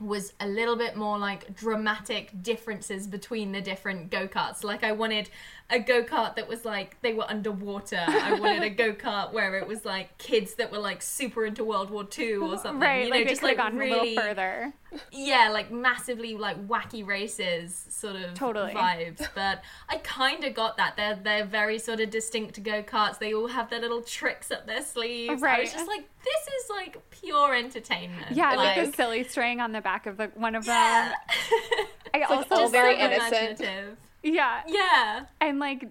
was 0.00 0.32
a 0.38 0.46
little 0.46 0.76
bit 0.76 0.96
more 0.96 1.18
like 1.18 1.56
dramatic 1.56 2.30
differences 2.42 3.06
between 3.06 3.52
the 3.52 3.60
different 3.60 4.10
go 4.10 4.28
karts. 4.28 4.62
Like 4.62 4.84
I 4.84 4.92
wanted 4.92 5.28
a 5.70 5.78
go 5.78 6.02
kart 6.02 6.36
that 6.36 6.48
was 6.48 6.64
like 6.64 7.00
they 7.02 7.12
were 7.12 7.28
underwater. 7.28 8.02
I 8.06 8.38
wanted 8.40 8.62
a 8.62 8.70
go 8.70 8.92
kart 8.92 9.32
where 9.32 9.56
it 9.56 9.66
was 9.66 9.84
like 9.84 10.16
kids 10.16 10.54
that 10.54 10.72
were 10.72 10.78
like 10.78 11.02
super 11.02 11.44
into 11.44 11.62
World 11.62 11.90
War 11.90 12.06
II 12.18 12.36
or 12.36 12.58
something. 12.62 12.80
Right. 12.80 13.04
you 13.04 13.10
know, 13.10 13.16
like 13.16 13.28
just 13.28 13.42
like 13.42 13.58
have 13.58 13.72
gone 13.72 13.78
really, 13.78 14.14
a 14.16 14.20
little 14.20 14.22
further. 14.22 14.72
yeah, 15.12 15.50
like 15.52 15.70
massively 15.70 16.36
like 16.36 16.66
wacky 16.66 17.06
races 17.06 17.86
sort 17.90 18.16
of 18.16 18.32
Totally. 18.32 18.72
vibes. 18.72 19.26
But 19.34 19.62
I 19.90 19.98
kind 19.98 20.42
of 20.44 20.54
got 20.54 20.78
that. 20.78 20.96
They're 20.96 21.18
they're 21.22 21.44
very 21.44 21.78
sort 21.78 22.00
of 22.00 22.08
distinct 22.08 22.62
go 22.62 22.82
karts. 22.82 23.18
They 23.18 23.34
all 23.34 23.48
have 23.48 23.68
their 23.68 23.80
little 23.80 24.00
tricks 24.02 24.50
up 24.50 24.66
their 24.66 24.82
sleeves. 24.82 25.42
Right. 25.42 25.58
I 25.58 25.60
was 25.60 25.72
just 25.72 25.86
like, 25.86 26.08
this 26.24 26.54
is 26.64 26.70
like 26.70 27.10
pure 27.10 27.54
entertainment. 27.54 28.30
Yeah, 28.30 28.54
like, 28.54 28.78
like 28.78 28.90
the 28.90 28.96
silly 28.96 29.24
string 29.24 29.60
on 29.60 29.72
the 29.72 29.82
back 29.82 30.06
of 30.06 30.16
the 30.16 30.30
one 30.34 30.54
of 30.54 30.66
yeah. 30.66 31.12
them. 31.12 31.86
I 32.14 32.22
also 32.30 32.54
all 32.54 32.60
Just 32.62 32.72
very 32.72 32.96
so 32.96 33.04
innocent. 33.04 33.98
Yeah, 34.34 34.62
Yeah. 34.66 35.24
and 35.40 35.58
like 35.58 35.88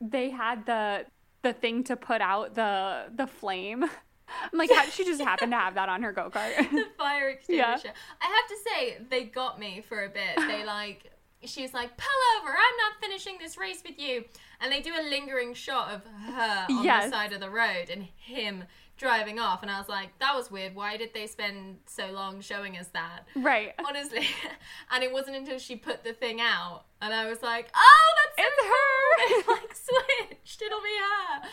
they 0.00 0.30
had 0.30 0.66
the 0.66 1.06
the 1.42 1.52
thing 1.52 1.84
to 1.84 1.96
put 1.96 2.20
out 2.20 2.54
the 2.54 3.04
the 3.14 3.26
flame. 3.26 3.84
I'm 4.52 4.58
like, 4.58 4.70
how 4.72 4.84
did 4.84 4.92
she 4.94 5.04
just 5.04 5.20
happen 5.20 5.50
to 5.50 5.56
have 5.56 5.74
that 5.74 5.88
on 5.88 6.02
her 6.02 6.10
go 6.12 6.30
kart? 6.30 6.56
the 6.70 6.86
fire 6.98 7.28
extinguisher. 7.36 7.92
I 8.20 8.24
have 8.24 8.48
to 8.48 8.56
say, 8.66 8.96
they 9.10 9.24
got 9.24 9.60
me 9.60 9.84
for 9.86 10.02
a 10.04 10.08
bit. 10.08 10.36
They 10.48 10.64
like, 10.64 11.12
she's 11.44 11.74
like, 11.74 11.96
pull 11.96 12.40
over, 12.40 12.48
I'm 12.50 12.56
not 12.56 13.00
finishing 13.02 13.36
this 13.38 13.58
race 13.58 13.82
with 13.86 13.98
you. 13.98 14.24
And 14.60 14.72
they 14.72 14.80
do 14.80 14.92
a 14.98 15.04
lingering 15.08 15.52
shot 15.54 15.92
of 15.92 16.02
her 16.34 16.66
on 16.70 16.82
Yes. 16.84 17.04
the 17.04 17.10
side 17.10 17.32
of 17.34 17.40
the 17.40 17.50
road 17.50 17.90
and 17.92 18.02
him 18.16 18.64
driving 18.96 19.38
off, 19.38 19.62
and 19.62 19.70
I 19.70 19.78
was 19.78 19.88
like, 19.88 20.16
that 20.18 20.34
was 20.34 20.50
weird. 20.50 20.74
Why 20.74 20.96
did 20.96 21.12
they 21.14 21.26
spend 21.26 21.78
so 21.86 22.10
long 22.10 22.40
showing 22.40 22.76
us 22.76 22.88
that? 22.88 23.26
Right. 23.34 23.74
Honestly, 23.88 24.26
and 24.90 25.02
it 25.02 25.12
wasn't 25.12 25.36
until 25.36 25.58
she 25.58 25.76
put 25.76 26.04
the 26.04 26.12
thing 26.12 26.40
out, 26.40 26.84
and 27.00 27.12
I 27.12 27.28
was 27.28 27.42
like, 27.42 27.68
oh, 27.74 28.14
that's 28.36 28.48
It's 28.48 28.66
her. 28.66 28.70
It's 29.38 29.48
like 29.48 29.74
switched. 29.74 30.62
It'll 30.62 30.80
be 30.80 30.88
her. 30.98 31.48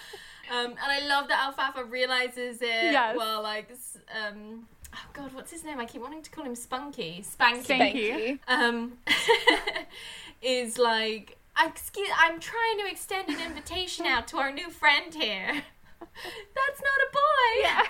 Um, 0.53 0.71
and 0.71 0.79
I 0.79 1.07
love 1.07 1.27
that 1.29 1.39
Alfalfa 1.45 1.85
realizes 1.85 2.61
it. 2.61 2.91
Yes. 2.91 3.15
Well, 3.17 3.41
like, 3.41 3.71
um, 4.27 4.67
oh 4.93 5.05
god, 5.13 5.33
what's 5.33 5.51
his 5.51 5.63
name? 5.63 5.79
I 5.79 5.85
keep 5.85 6.01
wanting 6.01 6.21
to 6.23 6.29
call 6.29 6.43
him 6.43 6.55
Spunky. 6.55 7.23
Spanky. 7.23 7.65
Spanky. 7.65 8.39
Spanky. 8.39 8.39
Um, 8.47 8.93
is 10.41 10.77
like, 10.77 11.37
excuse, 11.63 12.09
I'm 12.17 12.39
trying 12.39 12.79
to 12.79 12.87
extend 12.87 13.29
an 13.29 13.39
invitation 13.39 14.05
out 14.05 14.27
to 14.29 14.37
our 14.37 14.51
new 14.51 14.69
friend 14.69 15.13
here. 15.13 15.63
That's 16.01 16.81
not 16.81 16.99
a 17.07 17.11
boy. 17.13 17.61
Yeah. 17.61 17.83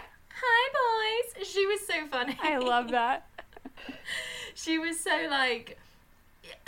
Hi, 0.43 1.31
boys. 1.37 1.47
She 1.47 1.65
was 1.65 1.79
so 1.85 2.07
funny. 2.07 2.37
I 2.41 2.57
love 2.57 2.89
that. 2.91 3.27
she 4.53 4.77
was 4.77 4.99
so 4.99 5.27
like 5.29 5.77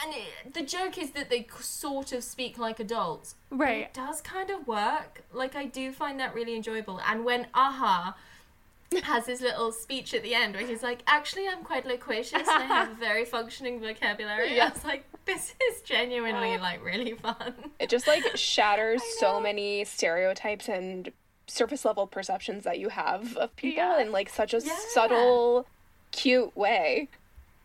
and 0.02 0.14
it, 0.14 0.54
the 0.54 0.62
joke 0.62 0.98
is 0.98 1.12
that 1.12 1.30
they 1.30 1.46
sort 1.60 2.14
of 2.14 2.24
speak 2.24 2.58
like 2.58 2.80
adults 2.80 3.36
Right. 3.52 3.80
it 3.84 3.94
does 3.94 4.22
kind 4.22 4.50
of 4.50 4.68
work 4.68 5.24
like 5.34 5.56
i 5.56 5.66
do 5.66 5.92
find 5.92 6.20
that 6.20 6.34
really 6.34 6.56
enjoyable 6.56 7.02
and 7.08 7.26
when 7.26 7.48
aha 7.54 8.16
has 9.04 9.26
his 9.28 9.42
little 9.42 9.72
speech 9.72 10.14
at 10.14 10.24
the 10.24 10.34
end 10.34 10.56
where 10.56 10.66
he's 10.66 10.82
like 10.84 11.02
actually 11.08 11.48
i'm 11.48 11.64
quite 11.64 11.86
loquacious 11.86 12.34
and 12.34 12.48
i 12.64 12.66
have 12.66 12.92
a 12.92 12.96
very 13.00 13.26
functioning 13.26 13.80
vocabulary 13.80 14.60
i 14.62 14.70
was 14.70 14.84
like 14.86 15.04
this 15.26 15.54
is 15.70 15.82
genuinely 15.82 16.58
like 16.58 16.84
really 16.84 17.14
fun 17.14 17.54
It 17.80 17.90
just 17.90 18.08
like 18.08 18.24
shatters 18.36 19.02
so 19.20 19.40
many 19.40 19.84
stereotypes 19.86 20.70
and 20.70 21.12
surface 21.48 21.84
level 21.86 22.08
perceptions 22.08 22.64
that 22.64 22.80
you 22.80 22.90
have 22.90 23.36
of 23.38 23.56
people 23.56 23.84
Yeah. 23.84 24.00
in 24.02 24.12
like 24.12 24.30
such 24.30 24.54
a 24.54 24.60
Yeah. 24.60 24.76
subtle, 24.90 25.68
cute 26.12 26.56
way 26.56 27.10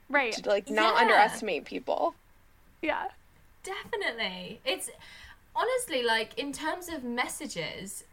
Right. 0.09 0.33
to 0.33 0.49
like 0.49 0.69
not 0.69 0.95
Yeah. 0.95 1.01
underestimate 1.03 1.65
people. 1.65 2.15
Yeah. 2.83 3.09
Definitely. 3.63 4.61
It's 4.65 4.91
honestly 5.55 6.03
like 6.03 6.39
in 6.39 6.53
terms 6.53 6.89
of 6.89 7.05
messages, 7.05 8.05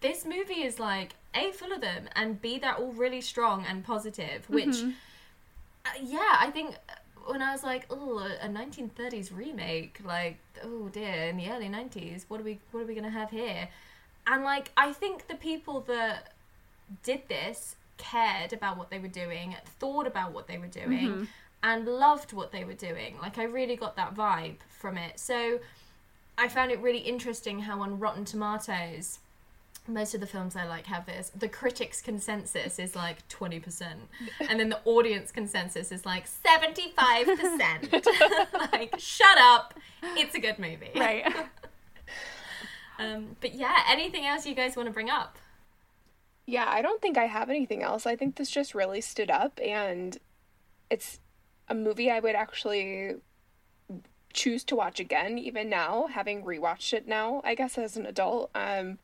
this 0.00 0.24
movie 0.24 0.62
is 0.62 0.78
like 0.78 1.14
A 1.34 1.52
full 1.52 1.72
of 1.72 1.80
them 1.80 2.08
and 2.14 2.40
B 2.40 2.58
they're 2.58 2.74
all 2.74 2.92
really 2.92 3.20
strong 3.20 3.64
and 3.66 3.84
positive, 3.84 4.48
which 4.50 4.76
uh, 5.86 5.90
yeah, 6.02 6.36
I 6.40 6.50
think 6.50 6.76
when 7.26 7.40
I 7.42 7.52
was 7.52 7.62
like, 7.62 7.86
oh, 7.90 8.18
a 8.18 8.48
1930s 8.48 9.34
remake, 9.34 9.98
like, 10.04 10.38
oh 10.62 10.88
dear, 10.88 11.24
in 11.28 11.36
the 11.36 11.50
early 11.50 11.68
90s, 11.68 12.24
what 12.28 12.40
are 12.40 12.44
we 12.44 12.60
what 12.70 12.80
are 12.82 12.86
we 12.86 12.94
going 12.94 13.04
to 13.04 13.10
have 13.10 13.30
here? 13.30 13.68
And 14.26 14.44
like 14.44 14.70
I 14.76 14.92
think 14.92 15.28
the 15.28 15.34
people 15.34 15.80
that 15.82 16.32
did 17.02 17.22
this 17.28 17.76
cared 17.96 18.52
about 18.52 18.76
what 18.76 18.90
they 18.90 18.98
were 18.98 19.08
doing, 19.08 19.56
thought 19.78 20.06
about 20.06 20.32
what 20.32 20.46
they 20.46 20.58
were 20.58 20.66
doing, 20.66 21.08
mm-hmm. 21.08 21.24
and 21.62 21.86
loved 21.86 22.32
what 22.32 22.52
they 22.52 22.64
were 22.64 22.74
doing. 22.74 23.16
Like, 23.20 23.38
I 23.38 23.44
really 23.44 23.76
got 23.76 23.96
that 23.96 24.14
vibe 24.14 24.56
from 24.68 24.98
it. 24.98 25.18
So, 25.18 25.60
I 26.36 26.48
found 26.48 26.72
it 26.72 26.80
really 26.80 26.98
interesting 26.98 27.60
how 27.60 27.80
on 27.80 28.00
Rotten 28.00 28.24
Tomatoes, 28.24 29.20
most 29.86 30.14
of 30.14 30.20
the 30.20 30.26
films 30.26 30.56
I 30.56 30.66
like 30.66 30.86
have 30.86 31.06
this. 31.06 31.30
The 31.36 31.48
critics' 31.48 32.00
consensus 32.00 32.78
is 32.78 32.96
like 32.96 33.26
20%, 33.28 33.82
and 34.48 34.60
then 34.60 34.68
the 34.68 34.80
audience 34.84 35.30
consensus 35.30 35.92
is 35.92 36.04
like 36.04 36.26
75%. 36.26 38.06
like, 38.72 38.98
shut 38.98 39.38
up. 39.38 39.74
It's 40.16 40.34
a 40.34 40.40
good 40.40 40.58
movie. 40.58 40.90
Right. 40.96 41.24
Um, 42.98 43.36
but 43.40 43.54
yeah, 43.54 43.82
anything 43.88 44.24
else 44.24 44.46
you 44.46 44.54
guys 44.54 44.76
want 44.76 44.86
to 44.88 44.92
bring 44.92 45.10
up? 45.10 45.38
Yeah, 46.46 46.66
I 46.68 46.82
don't 46.82 47.00
think 47.00 47.16
I 47.16 47.24
have 47.26 47.48
anything 47.50 47.82
else. 47.82 48.06
I 48.06 48.16
think 48.16 48.36
this 48.36 48.50
just 48.50 48.74
really 48.74 49.00
stood 49.00 49.30
up 49.30 49.58
and 49.64 50.18
it's 50.90 51.18
a 51.68 51.74
movie 51.74 52.10
I 52.10 52.20
would 52.20 52.34
actually 52.34 53.16
choose 54.32 54.64
to 54.64 54.76
watch 54.76 55.00
again 55.00 55.38
even 55.38 55.68
now, 55.70 56.06
having 56.10 56.42
rewatched 56.42 56.92
it 56.92 57.06
now, 57.08 57.40
I 57.44 57.54
guess 57.54 57.78
as 57.78 57.96
an 57.96 58.04
adult. 58.06 58.50
Um 58.54 58.98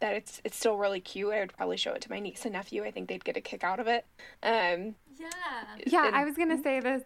that 0.00 0.14
it's 0.14 0.40
it's 0.44 0.56
still 0.56 0.76
really 0.76 1.00
cute. 1.00 1.32
I 1.32 1.40
would 1.40 1.56
probably 1.56 1.76
show 1.76 1.92
it 1.92 2.00
to 2.02 2.10
my 2.10 2.18
niece 2.18 2.44
and 2.44 2.54
nephew. 2.54 2.82
I 2.84 2.90
think 2.90 3.08
they'd 3.08 3.24
get 3.24 3.36
a 3.36 3.40
kick 3.40 3.62
out 3.62 3.78
of 3.78 3.86
it. 3.86 4.04
Um 4.42 4.96
Yeah. 5.16 5.28
Yeah, 5.86 6.06
And- 6.08 6.16
I 6.16 6.24
was 6.24 6.36
gonna 6.36 6.60
say 6.62 6.80
the 6.80 7.04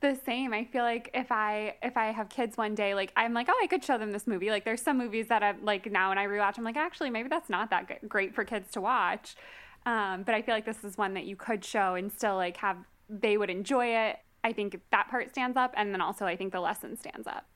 the 0.00 0.18
same. 0.24 0.52
I 0.52 0.64
feel 0.64 0.82
like 0.82 1.10
if 1.12 1.30
I 1.30 1.74
if 1.82 1.96
I 1.96 2.06
have 2.06 2.28
kids 2.28 2.56
one 2.56 2.74
day, 2.74 2.94
like 2.94 3.12
I'm 3.16 3.34
like, 3.34 3.48
oh, 3.50 3.60
I 3.62 3.66
could 3.66 3.84
show 3.84 3.98
them 3.98 4.12
this 4.12 4.26
movie. 4.26 4.50
Like 4.50 4.64
there's 4.64 4.80
some 4.80 4.98
movies 4.98 5.28
that 5.28 5.42
I'm 5.42 5.64
like 5.64 5.90
now 5.90 6.08
when 6.10 6.18
I 6.18 6.26
rewatch, 6.26 6.58
I'm 6.58 6.64
like, 6.64 6.76
actually, 6.76 7.10
maybe 7.10 7.28
that's 7.28 7.50
not 7.50 7.70
that 7.70 7.88
g- 7.88 8.06
great 8.08 8.34
for 8.34 8.44
kids 8.44 8.70
to 8.72 8.80
watch. 8.80 9.36
Um, 9.84 10.22
but 10.22 10.34
I 10.34 10.42
feel 10.42 10.54
like 10.54 10.64
this 10.64 10.82
is 10.82 10.96
one 10.96 11.14
that 11.14 11.24
you 11.24 11.36
could 11.36 11.64
show 11.64 11.94
and 11.94 12.10
still 12.12 12.36
like 12.36 12.56
have 12.58 12.78
they 13.08 13.36
would 13.36 13.50
enjoy 13.50 13.86
it. 13.86 14.18
I 14.42 14.52
think 14.52 14.80
that 14.92 15.08
part 15.08 15.30
stands 15.30 15.56
up, 15.56 15.74
and 15.76 15.92
then 15.92 16.00
also 16.00 16.24
I 16.24 16.36
think 16.36 16.52
the 16.52 16.60
lesson 16.60 16.96
stands 16.96 17.26
up. 17.26 17.46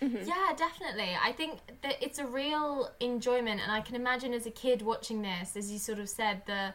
Yeah, 0.00 0.52
definitely. 0.56 1.10
I 1.24 1.30
think 1.30 1.60
that 1.82 1.94
it's 2.02 2.18
a 2.18 2.26
real 2.26 2.90
enjoyment, 2.98 3.60
and 3.62 3.70
I 3.70 3.80
can 3.80 3.94
imagine 3.94 4.34
as 4.34 4.46
a 4.46 4.50
kid 4.50 4.82
watching 4.82 5.22
this, 5.22 5.56
as 5.56 5.70
you 5.70 5.78
sort 5.78 6.00
of 6.00 6.08
said, 6.08 6.42
the 6.46 6.74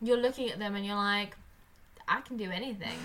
you're 0.00 0.16
looking 0.16 0.50
at 0.50 0.58
them 0.58 0.74
and 0.74 0.84
you're 0.84 0.96
like, 0.96 1.36
I 2.08 2.20
can 2.20 2.36
do 2.36 2.50
anything. 2.50 2.98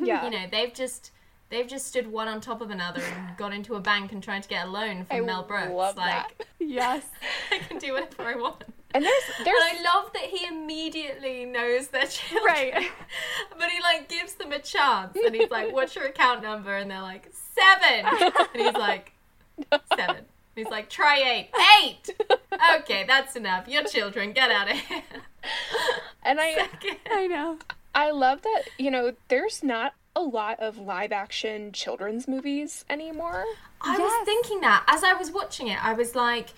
yeah. 0.02 0.24
You 0.24 0.30
know, 0.30 0.46
they've 0.50 0.72
just 0.72 1.10
they've 1.50 1.66
just 1.68 1.86
stood 1.86 2.06
one 2.10 2.28
on 2.28 2.40
top 2.40 2.60
of 2.60 2.70
another 2.70 3.02
and 3.02 3.36
got 3.38 3.52
into 3.52 3.74
a 3.74 3.80
bank 3.80 4.12
and 4.12 4.22
tried 4.22 4.42
to 4.44 4.48
get 4.48 4.66
a 4.66 4.70
loan 4.70 5.04
from 5.04 5.16
I 5.16 5.20
Mel 5.20 5.42
Brooks. 5.42 5.70
love 5.72 5.96
like 5.96 6.38
that. 6.38 6.46
Yes. 6.58 7.04
I 7.52 7.58
can 7.58 7.78
do 7.78 7.92
whatever 7.92 8.22
I 8.22 8.36
want. 8.36 8.64
And 8.94 9.04
there's 9.04 9.24
there's 9.44 9.48
And 9.70 9.78
I 9.86 9.94
love 9.94 10.12
that 10.14 10.22
he 10.22 10.46
immediately 10.46 11.44
knows 11.44 11.88
their 11.88 12.06
children. 12.06 12.44
Right. 12.46 12.90
But 13.58 13.68
he 13.70 13.80
like 13.82 14.08
gives 14.08 14.34
them 14.34 14.52
a 14.52 14.58
chance 14.60 15.16
and 15.24 15.34
he's 15.34 15.50
like, 15.50 15.72
What's 15.72 15.94
your 15.94 16.06
account 16.06 16.42
number? 16.42 16.74
And 16.76 16.90
they're 16.90 17.02
like, 17.02 17.30
Seven 17.54 18.06
And 18.54 18.62
he's 18.62 18.72
like, 18.74 19.12
Seven. 19.96 20.24
He's 20.56 20.68
like, 20.68 20.88
Try 20.88 21.18
eight. 21.18 21.50
Eight 21.84 22.16
Okay, 22.80 23.04
that's 23.06 23.36
enough. 23.36 23.68
Your 23.68 23.84
children, 23.84 24.32
get 24.32 24.50
out 24.50 24.70
of 24.70 24.78
here. 24.78 25.02
and 26.22 26.40
I 26.40 26.68
I 27.10 27.26
know. 27.26 27.58
I 27.94 28.10
love 28.10 28.42
that, 28.42 28.64
you 28.78 28.90
know, 28.90 29.12
there's 29.28 29.62
not 29.62 29.94
a 30.16 30.20
lot 30.20 30.60
of 30.60 30.78
live 30.78 31.12
action 31.12 31.72
children's 31.72 32.26
movies 32.28 32.84
anymore. 32.88 33.44
I 33.80 33.92
Yes. 33.98 34.00
was 34.00 34.24
thinking 34.24 34.60
that 34.60 34.84
as 34.88 35.04
I 35.04 35.12
was 35.14 35.30
watching 35.30 35.68
it, 35.68 35.84
I 35.84 35.92
was 35.92 36.14
like, 36.14 36.50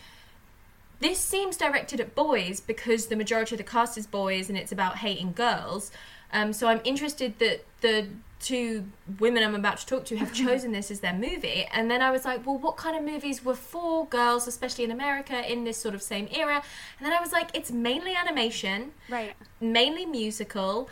this 1.00 1.18
seems 1.18 1.56
directed 1.56 2.00
at 2.00 2.14
boys 2.14 2.60
because 2.60 3.06
the 3.06 3.16
majority 3.16 3.54
of 3.54 3.58
the 3.58 3.64
cast 3.64 3.98
is 3.98 4.06
boys 4.06 4.48
and 4.48 4.56
it's 4.56 4.72
about 4.72 4.96
hating 4.98 5.32
girls. 5.32 5.90
Um, 6.32 6.52
so 6.52 6.68
I'm 6.68 6.80
interested 6.84 7.38
that 7.38 7.64
the 7.82 8.08
two 8.40 8.86
women 9.18 9.42
I'm 9.42 9.54
about 9.54 9.78
to 9.78 9.86
talk 9.86 10.04
to 10.06 10.16
have 10.16 10.32
chosen 10.44 10.72
this 10.72 10.90
as 10.90 11.00
their 11.00 11.12
movie. 11.12 11.66
And 11.72 11.90
then 11.90 12.00
I 12.02 12.10
was 12.10 12.24
like, 12.24 12.46
well, 12.46 12.58
what 12.58 12.76
kind 12.76 12.96
of 12.96 13.02
movies 13.04 13.44
were 13.44 13.54
for 13.54 14.06
girls, 14.06 14.46
especially 14.46 14.84
in 14.84 14.90
America, 14.90 15.50
in 15.50 15.64
this 15.64 15.76
sort 15.76 15.94
of 15.94 16.02
same 16.02 16.28
era? 16.30 16.62
And 16.98 17.06
then 17.06 17.12
I 17.12 17.20
was 17.20 17.32
like, 17.32 17.54
it's 17.54 17.70
mainly 17.70 18.14
animation 18.14 18.92
Right. 19.08 19.34
mainly 19.60 20.06
musical, 20.06 20.88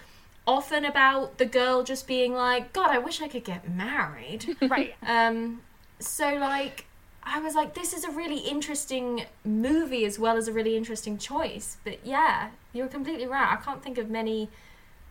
often 0.46 0.84
about 0.84 1.38
the 1.38 1.46
girl 1.46 1.82
just 1.82 2.06
being 2.06 2.34
like, 2.34 2.72
God, 2.72 2.90
I 2.90 2.98
wish 2.98 3.20
I 3.22 3.28
could 3.28 3.44
get 3.44 3.68
married. 3.70 4.56
Right. 4.62 4.94
um, 5.06 5.62
so 6.00 6.34
like, 6.34 6.86
I 7.22 7.40
was 7.40 7.54
like, 7.54 7.74
this 7.74 7.94
is 7.94 8.04
a 8.04 8.10
really 8.10 8.38
interesting 8.38 9.24
movie 9.44 10.04
as 10.04 10.18
well 10.18 10.36
as 10.36 10.46
a 10.48 10.52
really 10.52 10.76
interesting 10.76 11.16
choice. 11.16 11.78
But 11.84 12.04
yeah, 12.04 12.50
you're 12.72 12.88
completely 12.88 13.26
right. 13.26 13.52
I 13.52 13.56
can't 13.64 13.82
think 13.82 13.96
of 13.98 14.10
many 14.10 14.50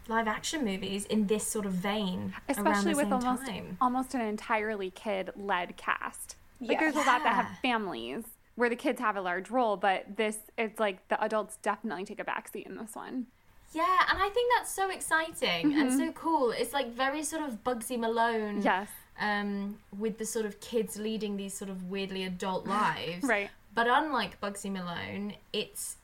live 0.08 0.28
action 0.28 0.64
movies 0.66 1.06
in 1.06 1.28
this 1.28 1.48
sort 1.48 1.66
of 1.66 1.72
vein, 1.74 2.34
especially 2.50 2.94
with 2.94 3.12
almost 3.12 3.46
time. 3.48 3.78
almost 3.82 4.14
an 4.14 4.22
entirely 4.22 4.92
kid 4.92 5.32
led 5.36 5.78
cast. 5.78 6.36
Like 6.60 6.72
Yeah. 6.72 6.80
there's 6.82 6.96
a 6.96 7.08
lot 7.10 7.24
that 7.24 7.34
have 7.36 7.48
families 7.62 8.24
where 8.56 8.70
the 8.70 8.76
kids 8.76 9.00
have 9.00 9.16
a 9.16 9.22
large 9.22 9.50
role, 9.50 9.78
but 9.78 10.18
this 10.18 10.38
it's 10.58 10.80
like 10.80 11.08
the 11.08 11.22
adults 11.24 11.58
definitely 11.64 12.06
take 12.06 12.20
a 12.20 12.24
backseat 12.26 12.68
in 12.68 12.76
this 12.76 12.96
one. 12.96 13.28
Yeah, 13.74 14.00
and 14.10 14.22
I 14.22 14.30
think 14.30 14.52
that's 14.56 14.72
so 14.72 14.90
exciting 14.90 15.74
and 15.78 15.92
so 15.92 16.12
cool. 16.12 16.52
It's 16.52 16.74
like 16.74 16.94
very 16.94 17.24
sort 17.24 17.44
of 17.44 17.64
Bugsy 17.64 17.98
Malone. 18.00 18.62
Yes. 18.62 18.90
um, 19.20 19.78
with 19.98 20.18
the 20.18 20.26
sort 20.26 20.46
of 20.46 20.60
kids 20.60 20.98
leading 20.98 21.38
these 21.38 21.54
sort 21.54 21.70
of 21.70 21.90
weirdly 21.90 22.24
adult 22.24 22.66
lives. 22.80 23.24
Right. 23.24 23.50
But 23.76 23.88
unlike 23.88 24.40
Bugsy 24.42 24.72
Malone, 24.72 25.34
it's 25.52 25.98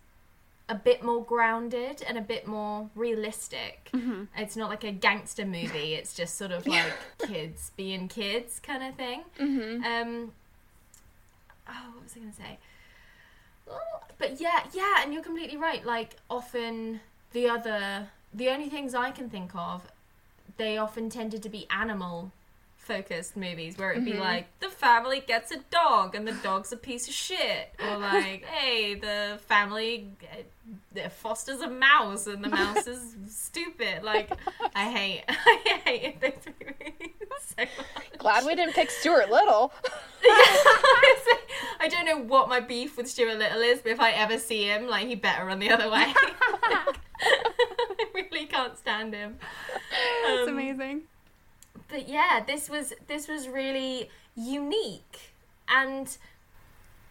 a 0.67 0.75
bit 0.75 1.03
more 1.03 1.23
grounded 1.23 2.03
and 2.07 2.17
a 2.17 2.21
bit 2.21 2.45
more 2.47 2.89
realistic. 2.95 3.89
Mm-hmm. 3.93 4.23
It's 4.37 4.55
not 4.55 4.69
like 4.69 4.83
a 4.83 4.91
gangster 4.91 5.45
movie. 5.45 5.93
It's 5.95 6.13
just 6.13 6.37
sort 6.37 6.51
of 6.51 6.65
like 6.75 6.93
kids 7.27 7.71
being 7.75 8.07
kids 8.07 8.59
kind 8.59 8.83
of 8.83 8.95
thing. 8.95 9.23
Mm-hmm. 9.39 9.83
Um, 9.83 10.31
oh, 11.67 11.91
what 11.93 12.03
was 12.03 12.13
I 12.15 12.19
going 12.19 12.31
to 12.31 12.37
say? 12.37 12.57
Oh, 13.69 13.79
But 14.17 14.39
yeah, 14.39 14.63
yeah, 14.73 15.01
and 15.03 15.13
you're 15.13 15.23
completely 15.23 15.57
right. 15.57 15.83
Like 15.85 16.15
often 16.29 16.99
the 17.33 17.49
other, 17.49 18.07
the 18.33 18.49
only 18.49 18.69
things 18.69 18.93
I 18.95 19.11
can 19.11 19.29
think 19.29 19.51
of, 19.55 19.83
they 20.57 20.77
often 20.77 21.09
tended 21.09 21.43
to 21.43 21.49
be 21.49 21.67
animal 21.69 22.31
focused 22.89 23.37
movies 23.37 23.77
where 23.77 23.91
it'd 23.91 24.03
be 24.03 24.15
like 24.15 24.47
the 24.61 24.67
family 24.67 25.23
gets 25.25 25.51
a 25.51 25.57
dog 25.69 26.15
and 26.15 26.27
the 26.27 26.33
dog's 26.41 26.71
a 26.71 26.77
piece 26.77 27.07
of 27.07 27.13
shit, 27.13 27.71
or 27.79 27.97
like 27.99 28.43
hey 28.45 28.95
the 28.95 29.37
family 29.45 30.07
uh, 30.97 31.07
fosters 31.09 31.61
a 31.61 31.69
mouse 31.69 32.25
and 32.25 32.43
the 32.43 32.49
mouse 32.49 32.87
is 32.87 33.15
stupid. 33.27 34.01
Like 34.01 34.31
I 34.75 34.89
hate 34.89 35.23
I 35.29 35.81
hate 35.85 36.19
those 36.19 36.53
movies 36.59 37.11
so 37.39 37.61
much. 37.61 38.17
Glad 38.17 38.45
we 38.45 38.55
didn't 38.55 38.73
pick 38.73 38.89
Stuart 38.89 39.29
Little. 39.29 39.71
I 41.81 41.87
don't 41.89 42.05
know 42.05 42.17
what 42.17 42.49
my 42.49 42.59
beef 42.59 42.97
with 42.97 43.07
Stuart 43.07 43.37
Little 43.37 43.61
is, 43.61 43.81
but 43.81 43.91
if 43.91 43.99
I 43.99 44.11
ever 44.11 44.39
see 44.39 44.63
him, 44.63 44.87
like 44.87 45.07
he 45.07 45.13
better 45.13 45.45
run 45.45 45.59
the 45.59 45.69
other 45.69 45.91
way. 45.91 46.11
I 47.21 48.05
really 48.13 48.45
can't 48.45 48.77
stand 48.77 49.13
him. 49.13 49.37
It's 50.25 50.47
Um, 50.47 50.55
amazing. 50.55 51.01
but 51.89 52.07
yeah, 52.07 52.43
this 52.45 52.69
was 52.69 52.93
this 53.07 53.27
was 53.27 53.47
really 53.47 54.09
unique, 54.35 55.33
and 55.67 56.17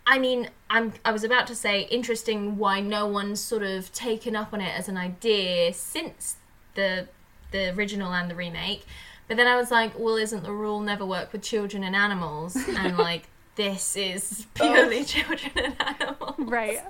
I 0.07 0.19
mean, 0.19 0.51
I'm 0.71 0.93
I 1.05 1.13
was 1.13 1.25
about 1.25 1.47
to 1.49 1.55
say 1.55 1.83
interesting 1.83 2.57
why 2.57 2.81
no 2.81 3.07
one's 3.07 3.41
sort 3.41 3.63
of 3.63 3.93
taken 3.93 4.35
up 4.37 4.53
on 4.53 4.61
it 4.61 4.77
as 4.79 4.89
an 4.89 4.97
idea 4.97 5.73
since 5.75 6.37
the 6.75 7.09
the 7.51 7.75
original 7.75 8.13
and 8.13 8.31
the 8.31 8.35
remake. 8.35 8.85
But 9.27 9.37
then 9.37 9.47
I 9.47 9.57
was 9.57 9.71
like, 9.71 9.99
well, 9.99 10.17
isn't 10.17 10.43
the 10.43 10.53
rule 10.53 10.81
never 10.81 11.05
work 11.05 11.33
with 11.33 11.43
children 11.43 11.85
and 11.85 11.95
animals? 11.95 12.57
And 12.57 12.97
like, 13.09 13.25
this 13.57 13.95
is 13.95 14.47
purely 14.55 15.05
children 15.05 15.53
and 15.57 15.77
animals. 16.01 16.35
Right. 16.39 16.81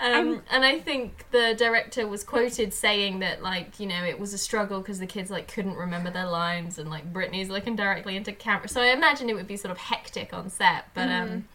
Um, 0.00 0.42
and 0.50 0.64
I 0.64 0.78
think 0.78 1.26
the 1.32 1.54
director 1.58 2.06
was 2.06 2.22
quoted 2.22 2.72
saying 2.72 3.18
that, 3.18 3.42
like, 3.42 3.80
you 3.80 3.86
know, 3.86 4.04
it 4.04 4.18
was 4.18 4.32
a 4.32 4.38
struggle 4.38 4.78
because 4.80 4.98
the 5.00 5.06
kids 5.06 5.30
like 5.30 5.52
couldn't 5.52 5.76
remember 5.76 6.10
their 6.10 6.26
lines, 6.26 6.78
and 6.78 6.88
like 6.88 7.12
Britney's 7.12 7.48
looking 7.48 7.74
directly 7.74 8.16
into 8.16 8.32
camera. 8.32 8.68
So 8.68 8.80
I 8.80 8.92
imagine 8.92 9.28
it 9.28 9.34
would 9.34 9.48
be 9.48 9.56
sort 9.56 9.72
of 9.72 9.78
hectic 9.78 10.32
on 10.32 10.50
set, 10.50 10.86
but 10.94 11.08
um, 11.08 11.48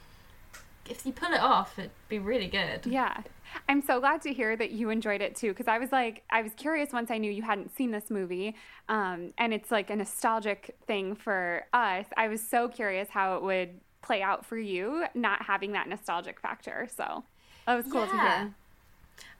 if 0.90 1.06
you 1.06 1.14
pull 1.14 1.32
it 1.32 1.40
off, 1.40 1.80
it'd 1.80 1.92
be 2.10 2.20
really 2.20 2.48
good. 2.48 2.86
Yeah. 2.86 3.22
I'm 3.70 3.82
so 3.84 4.00
glad 4.00 4.22
to 4.24 4.34
hear 4.34 4.58
that 4.58 4.72
you 4.72 4.90
enjoyed 4.90 5.22
it 5.22 5.36
too, 5.36 5.50
because 5.50 5.68
I 5.68 5.78
was 5.78 5.92
like, 5.92 6.24
I 6.32 6.42
was 6.42 6.54
curious 6.56 6.92
once 6.92 7.12
I 7.12 7.20
knew 7.20 7.32
you 7.32 7.44
hadn't 7.44 7.74
seen 7.76 7.92
this 7.92 8.10
movie, 8.10 8.56
um, 8.90 9.32
and 9.38 9.54
it's 9.54 9.70
like 9.72 9.90
a 9.90 9.96
nostalgic 9.96 10.76
thing 10.88 11.16
for 11.16 11.64
us. 11.72 12.08
I 12.18 12.28
was 12.28 12.42
so 12.42 12.68
curious 12.68 13.10
how 13.10 13.38
it 13.38 13.44
would 13.44 13.80
play 14.02 14.22
out 14.22 14.46
for 14.46 14.58
you, 14.58 15.06
not 15.14 15.44
having 15.44 15.74
that 15.74 15.88
nostalgic 15.88 16.40
factor. 16.40 16.90
So 16.94 17.24
Oh, 17.68 17.74
that 17.74 17.84
was 17.84 17.92
cool 17.92 18.06
to 18.08 18.12
Yeah. 18.16 18.40
hear. 18.40 18.54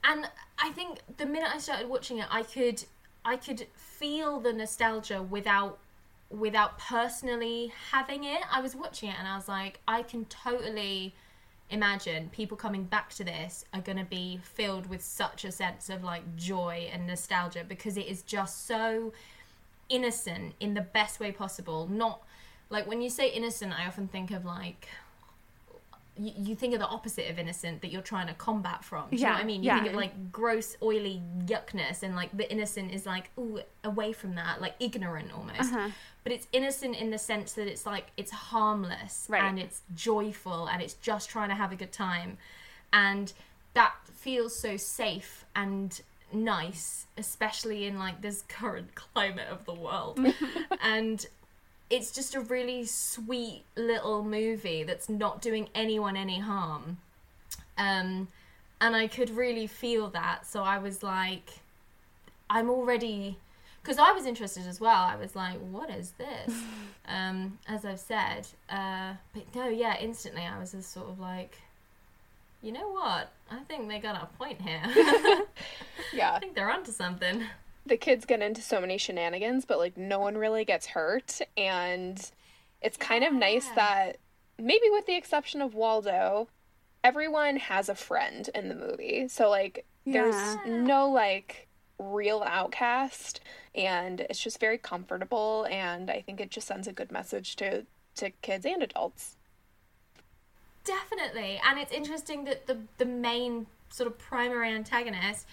And 0.04 0.30
I 0.60 0.72
think 0.72 1.00
the 1.18 1.26
minute 1.26 1.50
I 1.54 1.60
started 1.60 1.90
watching 1.90 2.20
it, 2.20 2.28
I 2.30 2.44
could 2.44 2.84
I 3.26 3.38
could 3.38 3.68
feel 3.76 4.40
the 4.40 4.52
nostalgia 4.54 5.22
without 5.22 5.80
without 6.30 6.78
personally 6.80 7.72
having 7.92 8.24
it. 8.24 8.42
I 8.52 8.60
was 8.62 8.76
watching 8.76 9.10
it 9.10 9.16
and 9.18 9.28
I 9.28 9.36
was 9.36 9.48
like, 9.48 9.80
I 9.88 10.04
can 10.04 10.26
totally 10.26 11.14
imagine 11.70 12.30
people 12.30 12.58
coming 12.58 12.84
back 12.84 13.10
to 13.16 13.24
this 13.24 13.66
are 13.74 13.82
going 13.82 13.98
to 13.98 14.04
be 14.04 14.40
filled 14.44 14.88
with 14.88 15.02
such 15.02 15.46
a 15.46 15.52
sense 15.52 15.90
of 15.90 16.04
like 16.04 16.36
joy 16.36 16.90
and 16.92 17.08
nostalgia 17.08 17.64
because 17.68 17.98
it 17.98 18.06
is 18.08 18.22
just 18.24 18.68
so 18.68 19.14
innocent 19.90 20.54
in 20.60 20.74
the 20.74 20.82
best 20.82 21.20
way 21.20 21.32
possible. 21.32 21.88
Not 21.88 22.22
like 22.70 22.88
when 22.88 23.02
you 23.02 23.10
say 23.10 23.30
innocent, 23.30 23.78
I 23.80 23.86
often 23.88 24.08
think 24.08 24.32
of 24.32 24.44
like 24.46 24.88
you, 26.18 26.32
you 26.38 26.56
think 26.56 26.74
of 26.74 26.80
the 26.80 26.88
opposite 26.88 27.30
of 27.30 27.40
innocent 27.40 27.82
that 27.82 27.92
you're 27.92 28.02
trying 28.02 28.28
to 28.28 28.34
combat 28.34 28.84
from. 28.84 29.10
Do 29.10 29.18
you 29.18 29.24
know 29.24 29.32
what 29.32 29.42
I 29.42 29.44
mean? 29.46 29.64
You 29.64 29.68
yeah. 29.68 29.80
think 29.80 29.90
of 29.90 29.96
like 29.96 30.32
gross, 30.32 30.78
oily 30.82 31.22
yuckness, 31.46 32.04
and 32.04 32.16
like 32.16 32.36
the 32.36 32.50
innocent 32.52 32.92
is 32.94 33.06
like 33.06 33.32
ooh 33.38 33.62
away 33.84 34.14
from 34.14 34.36
that, 34.36 34.62
like 34.62 34.76
ignorant 34.80 35.32
almost. 35.34 35.74
Uh-huh. 35.74 35.90
But 36.24 36.32
it's 36.32 36.48
innocent 36.52 36.96
in 36.96 37.10
the 37.10 37.18
sense 37.18 37.54
that 37.54 37.68
it's 37.68 37.86
like 37.86 38.08
it's 38.16 38.32
harmless 38.32 39.26
Right. 39.30 39.44
and 39.44 39.60
it's 39.60 39.82
joyful 39.96 40.68
and 40.68 40.82
it's 40.82 40.94
just 40.96 41.30
trying 41.30 41.50
to 41.50 41.56
have 41.56 41.72
a 41.72 41.76
good 41.76 41.92
time, 41.92 42.38
and 42.92 43.34
that 43.74 43.94
feels 44.14 44.58
so 44.60 44.78
safe 44.78 45.46
and 45.56 46.00
nice, 46.32 47.08
especially 47.18 47.86
in 47.86 47.98
like 48.00 48.22
this 48.22 48.44
current 48.48 48.94
climate 49.14 49.48
of 49.50 49.66
the 49.66 49.74
world. 49.74 50.20
and 50.82 51.26
it's 51.90 52.12
just 52.12 52.36
a 52.36 52.40
really 52.40 52.86
sweet 52.86 53.64
little 53.76 54.24
movie 54.24 54.84
that's 54.84 55.10
not 55.10 55.42
doing 55.42 55.70
anyone 55.76 56.18
any 56.18 56.40
harm. 56.40 56.98
Um, 57.78 58.28
and 58.82 58.96
I 58.96 59.08
could 59.08 59.30
really 59.30 59.68
feel 59.68 60.10
that. 60.10 60.46
So 60.46 60.64
I 60.64 60.78
was 60.80 61.04
like, 61.04 61.50
I'm 62.50 62.70
already. 62.70 63.38
Because 63.82 63.98
I 63.98 64.12
was 64.14 64.26
interested 64.26 64.66
as 64.66 64.80
well. 64.80 65.04
I 65.04 65.16
was 65.18 65.36
like, 65.36 65.60
what 65.60 65.90
is 65.90 66.12
this? 66.12 66.54
um, 67.08 67.60
as 67.68 67.86
I've 67.86 68.00
said. 68.00 68.48
Uh, 68.70 69.14
but 69.34 69.44
no, 69.54 69.68
yeah, 69.68 69.98
instantly 70.00 70.44
I 70.44 70.58
was 70.60 70.72
just 70.72 70.92
sort 70.94 71.10
of 71.10 71.20
like, 71.20 71.58
you 72.62 72.72
know 72.72 72.90
what? 72.90 73.32
I 73.52 73.60
think 73.68 73.90
they 73.90 74.00
got 74.00 74.16
a 74.16 74.26
point 74.38 74.62
here. 74.62 74.82
Yeah. 76.14 76.34
I 76.34 76.40
think 76.40 76.54
they're 76.56 76.70
onto 76.70 76.92
something. 76.92 77.44
The 77.86 77.98
kids 77.98 78.26
get 78.26 78.42
into 78.42 78.62
so 78.62 78.80
many 78.80 78.98
shenanigans, 78.98 79.66
but 79.66 79.78
like 79.78 79.98
no 79.98 80.20
one 80.20 80.38
really 80.38 80.66
gets 80.66 80.88
hurt. 80.88 81.42
And 81.58 82.20
it's 82.82 82.98
kind 82.98 83.24
of 83.24 83.34
nice 83.34 83.68
that, 83.70 84.18
maybe 84.60 84.90
with 84.90 85.06
the 85.06 85.16
exception 85.16 85.62
of 85.62 85.74
Waldo, 85.74 86.48
everyone 87.04 87.58
has 87.58 87.90
a 87.90 87.96
friend 87.96 88.50
in 88.56 88.70
the 88.70 88.76
movie. 88.76 89.28
So, 89.28 89.50
like, 89.50 89.86
there's 90.06 90.36
Yeah. 90.36 90.84
no 90.84 91.10
like 91.10 91.68
real 92.00 92.44
outcast, 92.46 93.40
and 93.76 94.22
it's 94.22 94.42
just 94.42 94.60
very 94.60 94.78
comfortable. 94.78 95.66
And 95.70 96.10
I 96.10 96.22
think 96.22 96.40
it 96.42 96.52
just 96.52 96.68
sends 96.68 96.88
a 96.88 96.94
good 96.94 97.12
message 97.12 97.56
to, 97.58 97.86
to 98.16 98.30
kids 98.42 98.66
and 98.66 98.84
adults. 98.84 99.38
Definitely, 100.86 101.62
and 101.66 101.80
it's 101.80 101.94
interesting 101.94 102.44
that 102.44 102.68
the 102.68 102.78
the 102.98 103.06
main 103.06 103.68
sort 103.90 104.08
of 104.08 104.18
primary 104.20 104.70
antagonist 104.70 105.48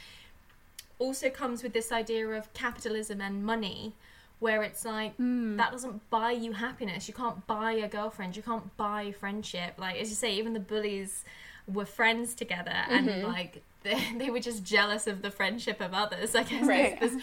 also 1.00 1.30
comes 1.30 1.62
with 1.64 1.72
this 1.72 1.90
idea 1.90 2.28
of 2.28 2.52
capitalism 2.52 3.20
and 3.20 3.44
money, 3.44 3.94
where 4.38 4.62
it's 4.62 4.84
like 4.84 5.16
hmm. 5.16 5.56
that 5.56 5.72
doesn't 5.72 6.08
buy 6.10 6.30
you 6.30 6.52
happiness. 6.52 7.08
You 7.08 7.14
can't 7.14 7.44
buy 7.48 7.72
a 7.72 7.88
girlfriend. 7.88 8.36
You 8.36 8.42
can't 8.42 8.76
buy 8.76 9.10
friendship. 9.10 9.74
Like 9.78 9.96
as 9.96 10.08
you 10.10 10.14
say, 10.14 10.34
even 10.34 10.52
the 10.52 10.60
bullies 10.60 11.24
were 11.66 11.86
friends 11.86 12.34
together, 12.34 12.70
and 12.88 13.08
mm-hmm. 13.08 13.26
like 13.26 13.62
they, 13.82 13.98
they 14.16 14.30
were 14.30 14.40
just 14.40 14.62
jealous 14.62 15.06
of 15.06 15.22
the 15.22 15.30
friendship 15.30 15.80
of 15.80 15.92
others. 15.94 16.34
I 16.34 16.44
guess 16.44 16.66
Right. 16.66 17.00
there's, 17.00 17.22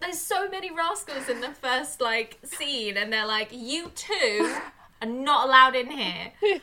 there's 0.00 0.20
so 0.20 0.48
many 0.48 0.70
rascals 0.70 1.28
in 1.28 1.40
the 1.40 1.50
first 1.50 2.00
like 2.00 2.38
scene, 2.44 2.96
and 2.96 3.12
they're 3.12 3.26
like, 3.26 3.48
"You 3.50 3.90
two 3.94 4.56
are 5.02 5.08
not 5.08 5.48
allowed 5.48 5.74
in 5.74 5.90
here." 5.90 6.32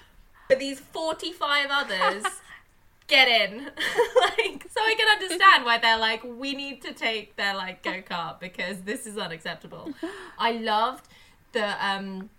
but 0.47 0.59
these 0.59 0.79
45 0.79 1.67
others 1.71 2.23
get 3.07 3.27
in. 3.27 3.69
Like 4.37 4.65
so 4.69 4.81
i 4.81 4.95
can 4.97 5.07
understand 5.07 5.63
why 5.65 5.77
they're 5.77 5.99
like 5.99 6.21
we 6.23 6.53
need 6.53 6.81
to 6.81 6.93
take 6.93 7.35
their 7.35 7.55
like 7.55 7.83
go-kart 7.83 8.39
because 8.39 8.81
this 8.81 9.05
is 9.05 9.17
unacceptable. 9.17 9.93
I 10.37 10.53
loved 10.53 11.07
the 11.53 11.85
um 11.85 12.29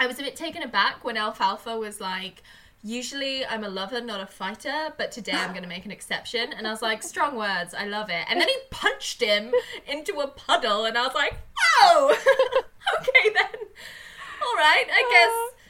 i 0.00 0.06
was 0.06 0.18
a 0.18 0.22
bit 0.22 0.34
taken 0.34 0.62
aback 0.62 1.04
when 1.04 1.16
alfalfa 1.16 1.76
was 1.76 2.00
like 2.00 2.42
usually 2.82 3.44
i'm 3.46 3.64
a 3.64 3.68
lover 3.68 4.00
not 4.00 4.20
a 4.20 4.26
fighter 4.26 4.92
but 4.96 5.12
today 5.12 5.32
i'm 5.32 5.50
going 5.50 5.62
to 5.62 5.68
make 5.68 5.84
an 5.84 5.90
exception. 5.90 6.52
And 6.52 6.66
i 6.66 6.70
was 6.70 6.80
like 6.82 7.02
strong 7.02 7.36
words 7.36 7.74
i 7.74 7.84
love 7.86 8.08
it. 8.08 8.24
And 8.28 8.40
then 8.40 8.48
he 8.48 8.56
punched 8.70 9.20
him 9.22 9.52
into 9.86 10.20
a 10.20 10.28
puddle 10.28 10.84
and 10.86 10.96
i 10.96 11.02
was 11.06 11.14
like 11.14 11.34
oh 11.80 12.16
okay 13.00 13.34
then. 13.34 13.60
All 14.42 14.56
right 14.56 14.86
i 14.90 15.02
guess 15.10 15.61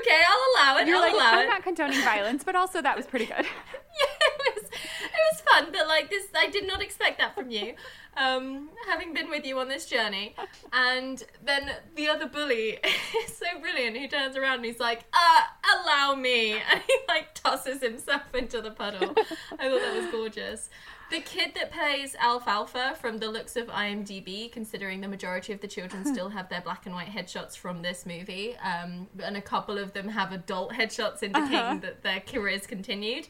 okay 0.00 0.20
i'll 0.28 0.64
allow 0.64 0.78
it 0.78 0.86
You're 0.86 0.96
i'll 0.96 1.02
like, 1.02 1.14
allow 1.14 1.32
I'm 1.32 1.46
it 1.46 1.48
not 1.48 1.62
condoning 1.62 2.00
violence, 2.02 2.44
but 2.44 2.54
also 2.56 2.82
that 2.82 2.96
was 2.96 3.06
pretty 3.06 3.26
good. 3.26 3.36
yeah, 4.00 4.26
it 4.46 4.54
was 4.62 4.64
it 4.70 5.20
was 5.32 5.40
fun, 5.50 5.68
but 5.72 5.86
like 5.88 6.10
this, 6.10 6.26
I 6.36 6.48
did 6.48 6.66
not 6.66 6.82
expect 6.82 7.18
that 7.18 7.34
from 7.34 7.50
you. 7.50 7.74
Um, 8.16 8.70
having 8.88 9.14
been 9.14 9.30
with 9.30 9.46
you 9.46 9.58
on 9.60 9.68
this 9.68 9.86
journey, 9.86 10.34
and 10.72 11.22
then 11.44 11.70
the 11.94 12.08
other 12.08 12.26
bully 12.26 12.78
is 13.24 13.36
so 13.36 13.46
brilliant. 13.60 13.96
He 13.96 14.08
turns 14.08 14.36
around 14.36 14.56
and 14.56 14.64
he's 14.66 14.80
like, 14.80 15.04
"Uh, 15.12 15.40
allow 15.84 16.14
me," 16.14 16.52
and 16.70 16.82
he 16.86 16.96
like 17.08 17.34
tosses 17.34 17.80
himself 17.82 18.34
into 18.34 18.60
the 18.60 18.70
puddle. 18.72 19.14
I 19.58 19.68
thought 19.68 19.80
that 19.80 19.94
was 20.02 20.10
gorgeous. 20.10 20.68
The 21.10 21.20
kid 21.20 21.52
that 21.54 21.72
plays 21.72 22.14
Alfalfa, 22.20 22.94
from 23.00 23.16
the 23.16 23.30
looks 23.30 23.56
of 23.56 23.68
IMDb, 23.68 24.52
considering 24.52 25.00
the 25.00 25.08
majority 25.08 25.54
of 25.54 25.60
the 25.60 25.66
children 25.66 26.04
still 26.12 26.28
have 26.28 26.50
their 26.50 26.60
black 26.60 26.84
and 26.84 26.94
white 26.94 27.08
headshots 27.08 27.56
from 27.56 27.80
this 27.80 28.04
movie, 28.04 28.56
um, 28.58 29.06
and 29.22 29.36
a 29.36 29.40
couple 29.40 29.78
of 29.78 29.94
them 29.94 30.08
have 30.08 30.32
adult 30.32 30.72
headshots 30.72 31.22
indicating 31.22 31.80
that 31.80 32.02
their 32.02 32.20
careers 32.20 32.66
continued. 32.66 33.26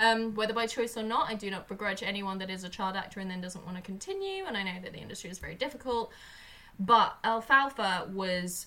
Um, 0.00 0.34
whether 0.34 0.54
by 0.54 0.66
choice 0.66 0.96
or 0.96 1.02
not, 1.02 1.30
I 1.30 1.34
do 1.34 1.50
not 1.50 1.68
begrudge 1.68 2.02
anyone 2.02 2.38
that 2.38 2.50
is 2.50 2.64
a 2.64 2.68
child 2.68 2.96
actor 2.96 3.20
and 3.20 3.30
then 3.30 3.40
doesn't 3.40 3.64
want 3.64 3.76
to 3.76 3.82
continue, 3.82 4.44
and 4.46 4.56
I 4.56 4.62
know 4.64 4.80
that 4.82 4.92
the 4.92 4.98
industry 4.98 5.30
is 5.30 5.38
very 5.38 5.54
difficult. 5.54 6.10
But 6.80 7.16
Alfalfa 7.22 8.08
was 8.12 8.66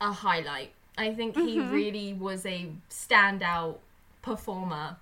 a 0.00 0.10
highlight. 0.10 0.72
I 0.98 1.14
think 1.14 1.36
he 1.36 1.60
really 1.60 2.12
was 2.12 2.44
a 2.44 2.70
standout 2.90 3.76
performer 4.22 4.96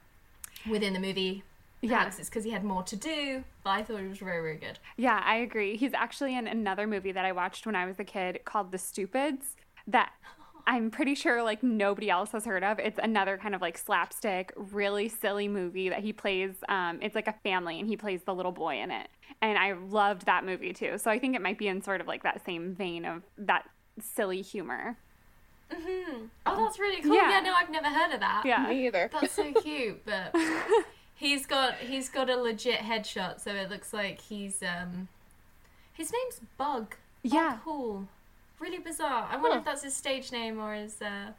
within 0.69 0.93
the 0.93 1.01
movie. 1.01 1.43
Yeah. 1.83 1.99
Perhaps 1.99 2.19
it's 2.19 2.29
because 2.29 2.45
he 2.45 2.51
had 2.51 2.63
more 2.63 2.83
to 2.83 2.97
do, 2.97 3.43
but 3.65 3.71
I 3.71 3.83
thought 3.83 4.01
it 4.01 4.09
was 4.09 4.19
very, 4.19 4.43
very 4.43 4.57
good. 4.57 4.79
Yeah, 4.97 5.23
I 5.25 5.37
agree. 5.37 5.77
He's 5.77 5.95
actually 5.95 6.37
in 6.37 6.47
another 6.47 6.87
movie 6.87 7.13
that 7.13 7.25
I 7.25 7.33
watched 7.33 7.65
when 7.67 7.75
I 7.75 7.87
was 7.87 7.99
a 7.99 8.05
kid 8.05 8.41
called 8.45 8.71
The 8.71 8.79
Stupids 8.79 9.57
that 9.87 10.13
I'm 10.67 10.91
pretty 10.91 11.15
sure 11.15 11.43
like 11.43 11.63
nobody 11.63 12.11
else 12.11 12.33
has 12.33 12.45
heard 12.45 12.63
of. 12.63 12.79
It's 12.79 12.99
another 13.03 13.39
kind 13.39 13.55
of 13.55 13.63
like 13.63 13.79
slapstick, 13.79 14.53
really 14.57 15.09
silly 15.09 15.49
movie 15.49 15.89
that 15.89 16.01
he 16.01 16.13
plays. 16.13 16.53
Um, 16.69 16.99
it's 17.03 17.15
like 17.15 17.29
a 17.29 17.35
family 17.43 17.81
and 17.81 17.89
he 17.89 17.97
plays 17.97 18.23
the 18.25 18.35
little 18.35 18.53
boy 18.53 18.77
in 18.77 18.91
it. 18.91 19.09
And 19.41 19.59
I 19.59 19.73
loved 19.73 20.27
that 20.27 20.45
movie 20.45 20.75
too. 20.75 20.99
So 20.99 21.11
I 21.11 21.19
think 21.19 21.35
it 21.35 21.41
might 21.41 21.59
be 21.59 21.69
in 21.69 21.81
sort 21.83 22.01
of 22.03 22.07
like 22.07 22.23
that 22.25 22.45
same 22.45 22.75
vein 22.75 23.07
of 23.07 23.23
that 23.39 23.69
silly 24.01 24.43
humor. 24.43 24.99
Hmm. 25.73 26.27
Oh, 26.47 26.57
that's 26.65 26.79
really 26.79 27.01
cool. 27.01 27.15
Yeah. 27.15 27.31
Yeah, 27.31 27.41
no, 27.41 27.55
I've 27.55 27.71
never 27.71 27.89
heard 27.89 28.13
of 28.13 28.21
that. 28.21 28.43
Yeah. 28.45 28.67
Me 28.69 28.87
either. 28.87 29.09
That's 29.13 29.33
so 29.33 29.53
cute, 29.63 30.05
but 30.05 30.35
he's 31.21 31.47
got 31.47 31.75
he's 31.75 32.09
got 32.09 32.29
a 32.29 32.37
legit 32.37 32.81
headshot, 32.81 33.39
so 33.41 33.53
it 33.53 33.71
looks 33.71 33.93
like 33.93 34.21
he's 34.21 34.61
um 34.63 35.07
his 35.93 36.13
name's 36.13 36.41
Bug. 36.57 36.91
Bug 36.91 36.97
Yeah. 37.23 37.59
Cool. 37.63 38.09
Really 38.59 38.79
bizarre. 38.79 39.29
I 39.31 39.37
wonder 39.37 39.59
if 39.59 39.65
that's 39.65 39.83
his 39.83 39.95
stage 39.95 40.33
name 40.33 40.59
or 40.59 40.75
his 40.75 41.01
uh, 41.01 41.33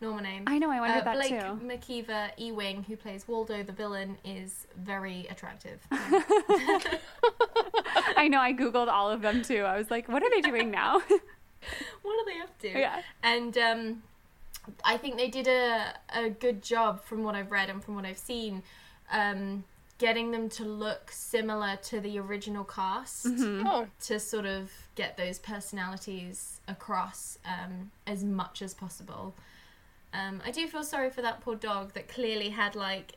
normal 0.00 0.22
name. 0.22 0.44
I 0.46 0.58
know, 0.58 0.70
I 0.70 0.80
wondered 0.80 1.00
uh, 1.00 1.04
that 1.04 1.14
Blake 1.14 1.28
too. 1.28 2.06
McIver 2.06 2.30
Ewing, 2.38 2.84
who 2.84 2.96
plays 2.96 3.28
Waldo 3.28 3.62
the 3.62 3.72
villain, 3.72 4.16
is 4.24 4.66
very 4.76 5.26
attractive. 5.30 5.80
I 5.90 6.98
know, 8.30 8.40
I 8.40 8.54
Googled 8.54 8.88
all 8.88 9.10
of 9.10 9.20
them 9.20 9.42
too. 9.42 9.64
I 9.64 9.76
was 9.76 9.90
like, 9.90 10.08
what 10.08 10.22
are 10.22 10.30
they 10.30 10.40
doing 10.40 10.70
now? 10.70 11.02
what 12.02 12.12
are 12.12 12.24
they 12.24 12.40
up 12.40 12.58
to? 12.60 12.70
Yeah. 12.70 13.02
And 13.22 13.58
um, 13.58 14.02
I 14.82 14.96
think 14.96 15.18
they 15.18 15.28
did 15.28 15.48
a, 15.48 15.92
a 16.14 16.30
good 16.30 16.62
job 16.62 17.04
from 17.04 17.22
what 17.22 17.34
I've 17.34 17.50
read 17.50 17.68
and 17.68 17.84
from 17.84 17.94
what 17.94 18.06
I've 18.06 18.18
seen, 18.18 18.62
um, 19.12 19.64
getting 19.98 20.32
them 20.32 20.48
to 20.48 20.64
look 20.64 21.10
similar 21.12 21.76
to 21.84 22.00
the 22.00 22.18
original 22.18 22.64
cast 22.64 23.26
Oh, 23.28 23.86
to 24.06 24.18
sort 24.18 24.46
of 24.46 24.70
get 24.96 25.16
those 25.16 25.38
personalities 25.38 26.60
across 26.66 27.38
um, 27.46 27.90
as 28.06 28.24
much 28.24 28.62
as 28.62 28.74
possible. 28.74 29.34
Um, 30.12 30.42
I 30.44 30.50
do 30.50 30.66
feel 30.66 30.82
sorry 30.82 31.10
for 31.10 31.22
that 31.22 31.40
poor 31.40 31.54
dog 31.54 31.92
that 31.94 32.08
clearly 32.08 32.50
had 32.50 32.74
like 32.74 33.12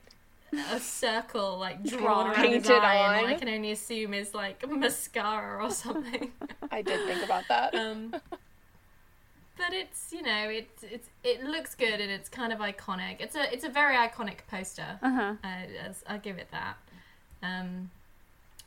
a 0.72 0.80
circle 0.80 1.58
like 1.58 1.84
drawn 1.84 2.02
Drawn. 2.04 2.28
around 2.28 2.36
his 2.54 2.68
Painted 2.68 2.84
eye, 2.84 3.18
and. 3.20 3.28
I 3.28 3.34
can 3.34 3.50
only 3.50 3.72
assume 3.72 4.14
is 4.14 4.34
like 4.34 4.70
mascara 4.70 5.64
or 5.64 5.72
something. 5.72 6.32
I 6.72 6.82
did 6.82 7.06
think 7.08 7.24
about 7.24 7.44
that. 7.50 7.74
um, 7.76 8.16
but 9.58 9.74
it's 9.74 10.12
you 10.12 10.22
know 10.22 10.50
it's 10.50 10.84
it's 10.84 11.10
it 11.24 11.44
looks 11.44 11.76
good 11.76 12.00
and 12.02 12.12
it's 12.12 12.30
kind 12.30 12.52
of 12.52 12.60
iconic. 12.60 13.18
It's 13.20 13.36
a 13.36 13.52
it's 13.54 13.64
a 13.64 13.70
very 13.70 13.96
iconic 13.96 14.40
poster. 14.50 15.00
Uh-huh. 15.02 15.36
Uh, 15.44 15.94
I'll 16.08 16.20
give 16.20 16.38
it 16.38 16.48
that. 16.52 16.78
Um, 17.42 17.90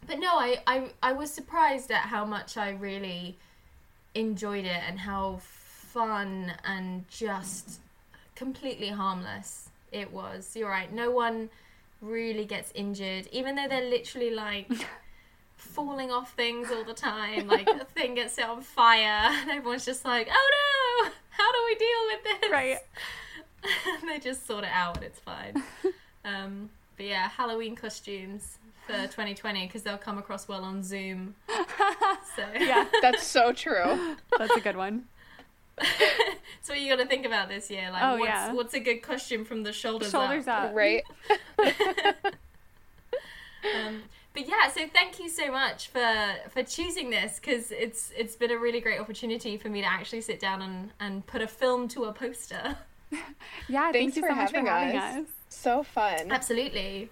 but 0.07 0.19
no, 0.19 0.39
I, 0.39 0.63
I 0.67 0.91
I 1.03 1.13
was 1.13 1.31
surprised 1.33 1.91
at 1.91 2.03
how 2.03 2.25
much 2.25 2.57
I 2.57 2.71
really 2.71 3.37
enjoyed 4.15 4.65
it 4.65 4.83
and 4.87 4.99
how 4.99 5.41
fun 5.41 6.53
and 6.65 7.09
just 7.09 7.81
completely 8.35 8.89
harmless 8.89 9.71
it 9.93 10.13
was. 10.13 10.55
You're 10.55 10.71
right. 10.71 10.93
No 10.93 11.11
one 11.11 11.51
really 12.01 12.45
gets 12.45 12.71
injured, 12.75 13.29
even 13.33 13.57
though 13.57 13.67
they're 13.69 13.89
literally 13.89 14.31
like 14.31 14.71
falling 15.59 16.11
off 16.11 16.33
things 16.35 16.71
all 16.73 16.85
the 16.85 16.95
time. 16.95 17.47
Like 17.49 17.69
a 17.69 17.85
thing 17.85 18.15
gets 18.15 18.35
set 18.35 18.49
on 18.49 18.63
fire, 18.63 19.31
and 19.33 19.51
everyone's 19.51 19.85
just 19.85 20.05
like, 20.05 20.29
"Oh 20.31 20.51
no, 21.05 21.11
how 21.31 21.53
do 21.53 21.59
we 21.67 21.75
deal 21.75 22.07
with 22.07 22.41
this?" 22.41 22.51
Right. 22.51 22.79
and 24.01 24.09
they 24.09 24.19
just 24.19 24.47
sort 24.47 24.65
it 24.65 24.71
out, 24.73 24.97
and 24.97 25.05
it's 25.05 25.19
fine. 25.21 25.63
um, 26.25 26.71
but 26.97 27.07
yeah, 27.07 27.29
Halloween 27.29 27.77
costumes 27.77 28.59
for 28.87 28.95
2020 28.95 29.67
because 29.67 29.83
they'll 29.83 29.99
come 29.99 30.17
across 30.19 30.49
well 30.49 30.65
on 30.65 30.83
Zoom. 30.83 31.35
So 32.37 32.45
yeah, 32.59 32.87
That's 33.03 33.27
so 33.27 33.53
true. 33.53 34.17
that's 34.39 34.57
a 34.57 34.61
good 34.61 34.77
one. 34.77 35.05
so 36.63 36.73
you 36.73 36.89
got 36.89 37.01
to 37.03 37.07
think 37.09 37.27
about 37.27 37.49
this 37.49 37.71
year. 37.71 37.91
Like, 37.93 38.03
Oh, 38.03 38.17
what's, 38.17 38.25
yeah. 38.29 38.53
what's 38.53 38.75
a 38.75 38.81
good 38.81 39.03
costume 39.03 39.45
from 39.45 39.63
the 39.63 39.73
shoulders, 39.73 40.11
Shoulders 40.11 40.49
up? 40.49 40.71
up. 40.71 40.75
Right? 40.75 41.03
Um, 43.65 44.03
but 44.39 44.49
yeah, 44.49 44.71
so 44.71 44.87
thank 44.93 45.19
you 45.19 45.29
so 45.29 45.51
much 45.51 45.89
for 45.89 46.35
for 46.51 46.63
choosing 46.63 47.11
this 47.11 47.41
because 47.41 47.73
it's 47.73 48.13
it's 48.17 48.37
been 48.37 48.51
a 48.53 48.57
really 48.59 48.81
great 48.81 49.01
opportunity 49.01 49.57
for 49.57 49.69
me 49.69 49.81
to 49.81 49.87
actually 49.87 50.21
sit 50.21 50.39
down 50.39 50.63
and 50.63 50.91
and 51.01 51.27
put 51.27 51.43
a 51.43 51.49
film 51.49 51.89
to 51.89 52.05
a 52.05 52.13
poster. 52.13 52.77
Yeah, 53.71 53.91
Thanks 53.91 54.15
thank 54.15 54.17
you 54.17 54.23
for 54.23 54.29
so 54.29 54.35
much 54.35 54.51
having 54.53 54.67
for 54.67 54.71
having 54.71 54.97
us. 54.99 55.17
us. 55.27 55.33
So 55.49 55.83
fun. 55.83 56.31
Absolutely. 56.31 57.11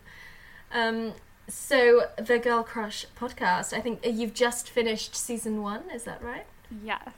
Um, 0.71 1.15
so 1.49 2.03
the 2.19 2.39
Girl 2.39 2.63
Crush 2.63 3.07
podcast. 3.19 3.73
I 3.73 3.81
think 3.81 4.01
you've 4.05 4.35
just 4.35 4.69
finished 4.69 5.17
season 5.17 5.63
one. 5.63 5.91
Is 5.95 6.05
that 6.05 6.23
right? 6.23 6.45
Yes. 6.85 7.09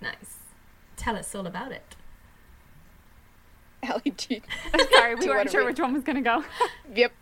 Nice. 0.00 0.36
Tell 0.96 1.14
us 1.16 1.34
all 1.34 1.46
about 1.46 1.72
it. 1.72 1.94
Allie, 3.82 4.14
do 4.16 4.36
you- 4.36 4.42
Sorry, 4.92 5.14
we 5.16 5.28
weren't 5.28 5.50
sure 5.50 5.60
read- 5.60 5.66
which 5.68 5.80
one 5.80 5.92
was 5.92 6.02
going 6.02 6.16
to 6.16 6.22
go. 6.22 6.42
Yep. 6.94 7.12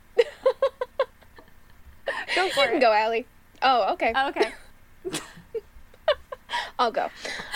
Go 2.35 2.49
for 2.51 2.65
it. 2.65 2.81
go, 2.81 2.93
Allie. 2.93 3.27
Oh, 3.63 3.93
okay. 3.95 4.13
Oh, 4.15 4.29
okay. 4.29 4.53
I'll 6.79 6.93
go. 6.93 7.09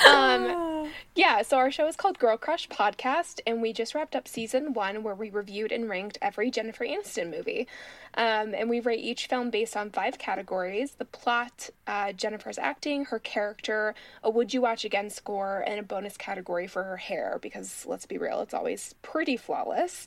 Um, 0.09 0.91
yeah, 1.15 1.43
so 1.43 1.57
our 1.57 1.71
show 1.71 1.87
is 1.87 1.97
called 1.97 2.19
Girl 2.19 2.37
Crush 2.37 2.69
Podcast, 2.69 3.41
and 3.47 3.61
we 3.61 3.73
just 3.73 3.95
wrapped 3.95 4.15
up 4.15 4.29
season 4.29 4.73
one 4.73 5.03
where 5.03 5.15
we 5.15 5.31
reviewed 5.31 5.73
and 5.73 5.89
ranked 5.89 6.19
every 6.23 6.51
Jennifer 6.51 6.85
Aniston 6.85 7.31
movie. 7.31 7.67
Um, 8.15 8.55
and 8.55 8.71
we 8.71 8.81
rate 8.81 9.01
each 9.01 9.27
film 9.27 9.51
based 9.51 9.77
on 9.77 9.91
five 9.91 10.19
categories 10.19 10.93
the 10.93 11.05
plot, 11.05 11.71
uh, 11.87 12.13
Jennifer's 12.13 12.59
acting, 12.59 13.07
her 13.07 13.19
character, 13.19 13.95
a 14.23 14.31
would 14.31 14.55
you 14.55 14.61
watch 14.61 14.85
again 14.85 15.11
score, 15.11 15.63
and 15.67 15.79
a 15.79 15.83
bonus 15.83 16.17
category 16.17 16.67
for 16.67 16.85
her 16.85 16.97
hair, 16.97 17.39
because 17.41 17.85
let's 17.87 18.07
be 18.07 18.19
real, 18.19 18.41
it's 18.41 18.55
always 18.55 18.95
pretty 19.03 19.37
flawless. 19.37 20.07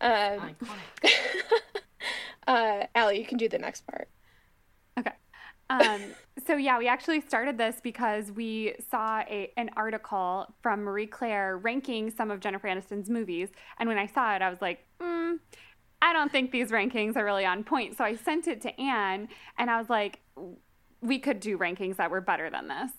Um. 0.00 0.56
uh, 2.46 2.86
Allie, 2.94 3.18
you 3.18 3.26
can 3.26 3.38
do 3.38 3.48
the 3.48 3.58
next 3.58 3.86
part. 3.86 4.08
Okay. 4.98 5.12
Um, 5.70 6.00
so 6.46 6.56
yeah, 6.56 6.78
we 6.78 6.88
actually 6.88 7.20
started 7.20 7.56
this 7.56 7.76
because 7.82 8.30
we 8.32 8.74
saw 8.90 9.20
a, 9.20 9.50
an 9.56 9.70
article 9.76 10.46
from 10.62 10.82
Marie 10.82 11.06
Claire 11.06 11.56
ranking 11.58 12.10
some 12.10 12.30
of 12.30 12.40
Jennifer 12.40 12.68
Aniston's 12.68 13.08
movies, 13.08 13.48
and 13.78 13.88
when 13.88 13.98
I 13.98 14.06
saw 14.06 14.34
it, 14.34 14.42
I 14.42 14.50
was 14.50 14.60
like, 14.60 14.84
mm, 15.00 15.38
I 16.02 16.12
don't 16.12 16.30
think 16.30 16.50
these 16.50 16.70
rankings 16.70 17.16
are 17.16 17.24
really 17.24 17.46
on 17.46 17.64
point. 17.64 17.96
So 17.96 18.04
I 18.04 18.14
sent 18.14 18.46
it 18.46 18.60
to 18.62 18.80
Anne, 18.80 19.28
and 19.58 19.70
I 19.70 19.78
was 19.78 19.88
like, 19.88 20.20
we 21.00 21.18
could 21.18 21.40
do 21.40 21.56
rankings 21.56 21.96
that 21.96 22.10
were 22.10 22.20
better 22.20 22.50
than 22.50 22.68
this. 22.68 22.90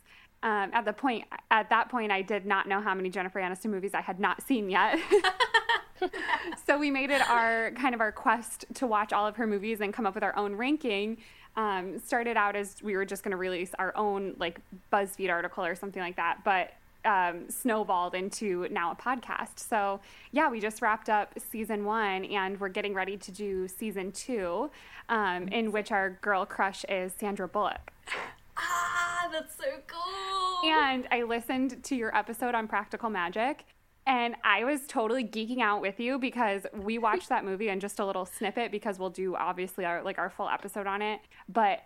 Um, 0.43 0.69
at 0.73 0.85
the 0.85 0.93
point, 0.93 1.25
at 1.49 1.69
that 1.69 1.89
point, 1.89 2.11
I 2.11 2.21
did 2.21 2.45
not 2.45 2.67
know 2.67 2.81
how 2.81 2.93
many 2.93 3.09
Jennifer 3.09 3.39
Aniston 3.39 3.71
movies 3.71 3.91
I 3.93 4.01
had 4.01 4.19
not 4.19 4.43
seen 4.43 4.69
yet. 4.69 4.99
so 6.67 6.77
we 6.77 6.91
made 6.91 7.09
it 7.09 7.27
our 7.29 7.71
kind 7.71 7.95
of 7.95 8.01
our 8.01 8.11
quest 8.11 8.65
to 8.75 8.87
watch 8.87 9.13
all 9.13 9.27
of 9.27 9.35
her 9.37 9.47
movies 9.47 9.81
and 9.81 9.93
come 9.93 10.05
up 10.05 10.15
with 10.15 10.23
our 10.23 10.35
own 10.35 10.55
ranking. 10.55 11.17
Um, 11.55 11.99
started 11.99 12.35
out 12.35 12.55
as 12.55 12.75
we 12.83 12.95
were 12.95 13.05
just 13.05 13.23
going 13.23 13.31
to 13.31 13.37
release 13.37 13.73
our 13.79 13.95
own 13.95 14.35
like 14.37 14.59
BuzzFeed 14.91 15.31
article 15.31 15.63
or 15.63 15.75
something 15.75 16.01
like 16.01 16.17
that, 16.17 16.43
but 16.43 16.73
um, 17.05 17.49
snowballed 17.49 18.15
into 18.15 18.67
now 18.71 18.91
a 18.91 18.95
podcast. 18.95 19.59
So 19.59 20.01
yeah, 20.31 20.49
we 20.49 20.59
just 20.59 20.81
wrapped 20.81 21.09
up 21.09 21.33
season 21.37 21.85
one 21.85 22.25
and 22.25 22.59
we're 22.59 22.69
getting 22.69 22.93
ready 22.93 23.15
to 23.17 23.31
do 23.31 23.67
season 23.67 24.11
two, 24.11 24.69
um, 25.07 25.47
in 25.47 25.71
which 25.71 25.91
our 25.91 26.11
girl 26.21 26.45
crush 26.45 26.83
is 26.89 27.13
Sandra 27.17 27.47
Bullock. 27.47 27.93
ah, 28.57 29.29
that's 29.31 29.55
so 29.55 29.65
cool. 29.87 30.69
And 30.69 31.07
I 31.11 31.23
listened 31.23 31.83
to 31.83 31.95
your 31.95 32.15
episode 32.15 32.55
on 32.55 32.67
Practical 32.67 33.09
Magic. 33.09 33.65
And 34.07 34.35
I 34.43 34.63
was 34.63 34.81
totally 34.87 35.23
geeking 35.23 35.61
out 35.61 35.81
with 35.81 35.99
you 35.99 36.19
because 36.19 36.65
we 36.73 36.97
watched 36.97 37.29
that 37.29 37.43
movie 37.43 37.69
and 37.69 37.81
just 37.81 37.99
a 37.99 38.05
little 38.05 38.25
snippet 38.25 38.71
because 38.71 38.99
we'll 38.99 39.09
do 39.09 39.35
obviously 39.35 39.83
our 39.83 40.03
like 40.03 40.19
our 40.19 40.29
full 40.29 40.47
episode 40.47 40.85
on 40.85 41.01
it. 41.01 41.21
But 41.49 41.83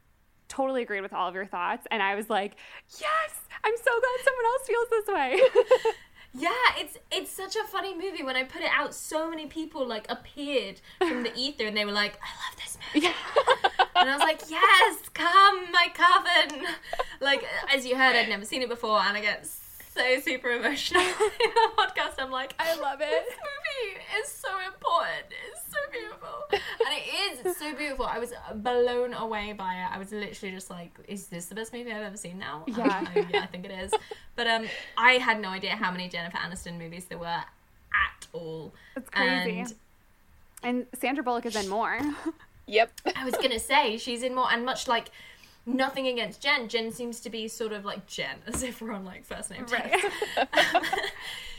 totally 0.49 0.82
agreed 0.82 1.01
with 1.01 1.13
all 1.13 1.30
of 1.30 1.36
your 1.36 1.45
thoughts. 1.45 1.88
And 1.91 2.03
I 2.03 2.15
was 2.15 2.30
like, 2.30 2.55
yes, 2.99 3.47
I'm 3.63 3.78
so 3.78 3.91
glad 3.99 4.26
someone 4.26 4.45
else 4.45 4.67
feels 4.67 4.89
this 4.89 5.07
way. 5.07 5.93
Yeah, 6.34 6.51
it's 6.78 6.97
it's 7.11 7.32
such 7.32 7.55
a 7.55 7.63
funny 7.63 7.95
movie. 7.95 8.22
When 8.22 8.36
I 8.36 8.43
put 8.43 8.61
it 8.61 8.70
out, 8.72 8.93
so 8.93 9.30
many 9.30 9.47
people 9.47 9.86
like 9.86 10.05
appeared 10.09 10.80
from 10.99 11.24
the 11.24 11.32
ether, 11.36 11.65
and 11.65 11.76
they 11.76 11.86
were 11.86 11.91
like, 11.91 12.20
"I 12.22 12.30
love 12.45 12.55
this 12.57 12.78
movie," 12.93 13.07
and 13.95 14.09
I 14.09 14.13
was 14.13 14.22
like, 14.22 14.41
"Yes, 14.47 15.09
come, 15.13 15.72
my 15.72 15.88
coven." 15.91 16.67
Like 17.20 17.43
as 17.74 17.86
you 17.86 17.95
heard, 17.95 18.15
I'd 18.15 18.30
never 18.30 18.45
seen 18.45 18.61
it 18.61 18.70
before, 18.70 18.99
and 18.99 19.17
I 19.17 19.22
get 19.22 19.47
so 20.00 20.20
super 20.22 20.52
emotional 20.52 21.02
in 21.02 21.10
the 21.10 21.70
podcast. 21.78 22.14
I'm 22.20 22.32
like, 22.32 22.54
I 22.60 22.76
love 22.80 23.02
it. 23.02 23.10
This 23.10 23.36
movie 23.38 24.02
is 24.22 24.30
so 24.32 24.50
important. 24.68 25.26
It's 25.52 25.62
so 25.72 25.78
beautiful, 25.91 26.45
and 26.52 26.95
it 26.95 27.34
is. 27.39 27.45
It's 27.45 27.60
so 27.60 27.76
beautiful. 27.76 28.06
I 28.06 28.20
was 28.20 28.32
blown 28.56 29.14
away 29.14 29.54
by 29.54 29.74
it. 29.76 29.88
I 29.93 29.97
was 29.97 30.12
literally 30.12 30.54
just 30.56 30.70
like, 30.70 30.91
"Is 31.08 31.28
this 31.28 31.45
the 31.47 31.56
best 31.56 31.74
movie 31.74 31.91
I've 31.91 32.04
ever 32.04 32.18
seen?" 32.18 32.39
Now, 32.39 32.64
Yeah. 32.68 33.06
I, 33.14 33.28
yeah, 33.32 33.43
I 33.43 33.45
think 33.47 33.66
it 33.66 33.72
is. 33.72 33.91
But 34.36 34.47
um, 34.47 34.66
I 34.97 35.14
had 35.14 35.41
no 35.41 35.50
idea 35.50 35.72
how 35.72 35.91
many 35.91 36.08
Jennifer 36.08 36.38
Aniston 36.38 36.78
movies 36.78 37.06
there 37.06 37.18
were 37.18 37.26
at 37.28 38.28
all. 38.34 38.74
It's 38.95 39.10
crazy. 39.10 39.60
And 39.60 39.74
And 40.64 40.86
Sandra 41.00 41.24
Bullock 41.24 41.45
is 41.45 41.56
in 41.56 41.68
more. 41.70 42.00
Yep. 42.70 42.91
I 43.16 43.26
was 43.26 43.34
gonna 43.34 43.58
say 43.58 43.97
she's 43.97 44.22
in 44.22 44.36
more, 44.36 44.47
and 44.52 44.64
much 44.64 44.88
like 44.88 45.10
nothing 45.74 46.07
against 46.07 46.41
Jen. 46.41 46.67
Jen 46.67 46.91
seems 46.91 47.20
to 47.22 47.30
be 47.30 47.47
sort 47.47 47.72
of 47.72 47.86
like 47.86 48.07
Jen, 48.07 48.38
as 48.47 48.63
if 48.63 48.82
we're 48.82 48.91
on 48.91 49.05
like 49.05 49.26
first 49.26 49.51
name. 49.51 49.65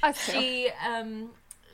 Us 0.03 0.25
she 0.31 0.71
um 0.87 1.31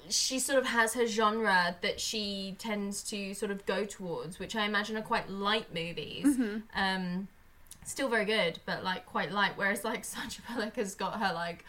she 0.08 0.38
sort 0.38 0.58
of 0.58 0.66
has 0.66 0.94
her 0.94 1.06
genre 1.06 1.76
that 1.82 2.00
she 2.00 2.56
tends 2.58 3.02
to 3.04 3.34
sort 3.34 3.50
of 3.50 3.66
go 3.66 3.84
towards, 3.84 4.38
which 4.38 4.54
I 4.54 4.64
imagine 4.64 4.96
are 4.96 5.02
quite 5.02 5.28
light 5.28 5.74
movies. 5.74 6.24
Mm-hmm. 6.24 6.58
Um, 6.74 7.28
still 7.84 8.08
very 8.08 8.24
good, 8.24 8.58
but 8.66 8.84
like 8.84 9.06
quite 9.06 9.32
light. 9.32 9.52
Whereas 9.56 9.84
like 9.84 10.04
Sandra 10.04 10.42
Bullock 10.52 10.76
has 10.76 10.94
got 10.94 11.20
her 11.20 11.32
like 11.34 11.64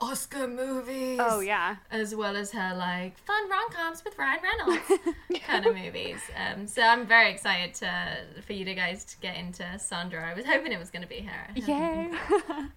Oscar 0.00 0.48
movies. 0.48 1.20
Oh 1.22 1.40
yeah. 1.40 1.76
As 1.90 2.14
well 2.14 2.36
as 2.36 2.50
her 2.50 2.74
like 2.76 3.16
fun 3.18 3.48
rom 3.48 3.70
coms 3.70 4.04
with 4.04 4.18
Ryan 4.18 4.40
Reynolds 4.42 5.02
kind 5.46 5.66
of 5.66 5.74
movies. 5.74 6.20
Um, 6.36 6.66
so 6.66 6.82
I'm 6.82 7.06
very 7.06 7.30
excited 7.30 7.74
to 7.74 8.42
for 8.42 8.52
you 8.52 8.64
to 8.64 8.74
guys 8.74 9.04
to 9.04 9.16
get 9.18 9.36
into 9.36 9.64
Sandra. 9.78 10.28
I 10.28 10.34
was 10.34 10.44
hoping 10.44 10.72
it 10.72 10.78
was 10.78 10.90
going 10.90 11.02
to 11.02 11.08
be 11.08 11.20
her. 11.20 11.54
Yay. 11.54 12.10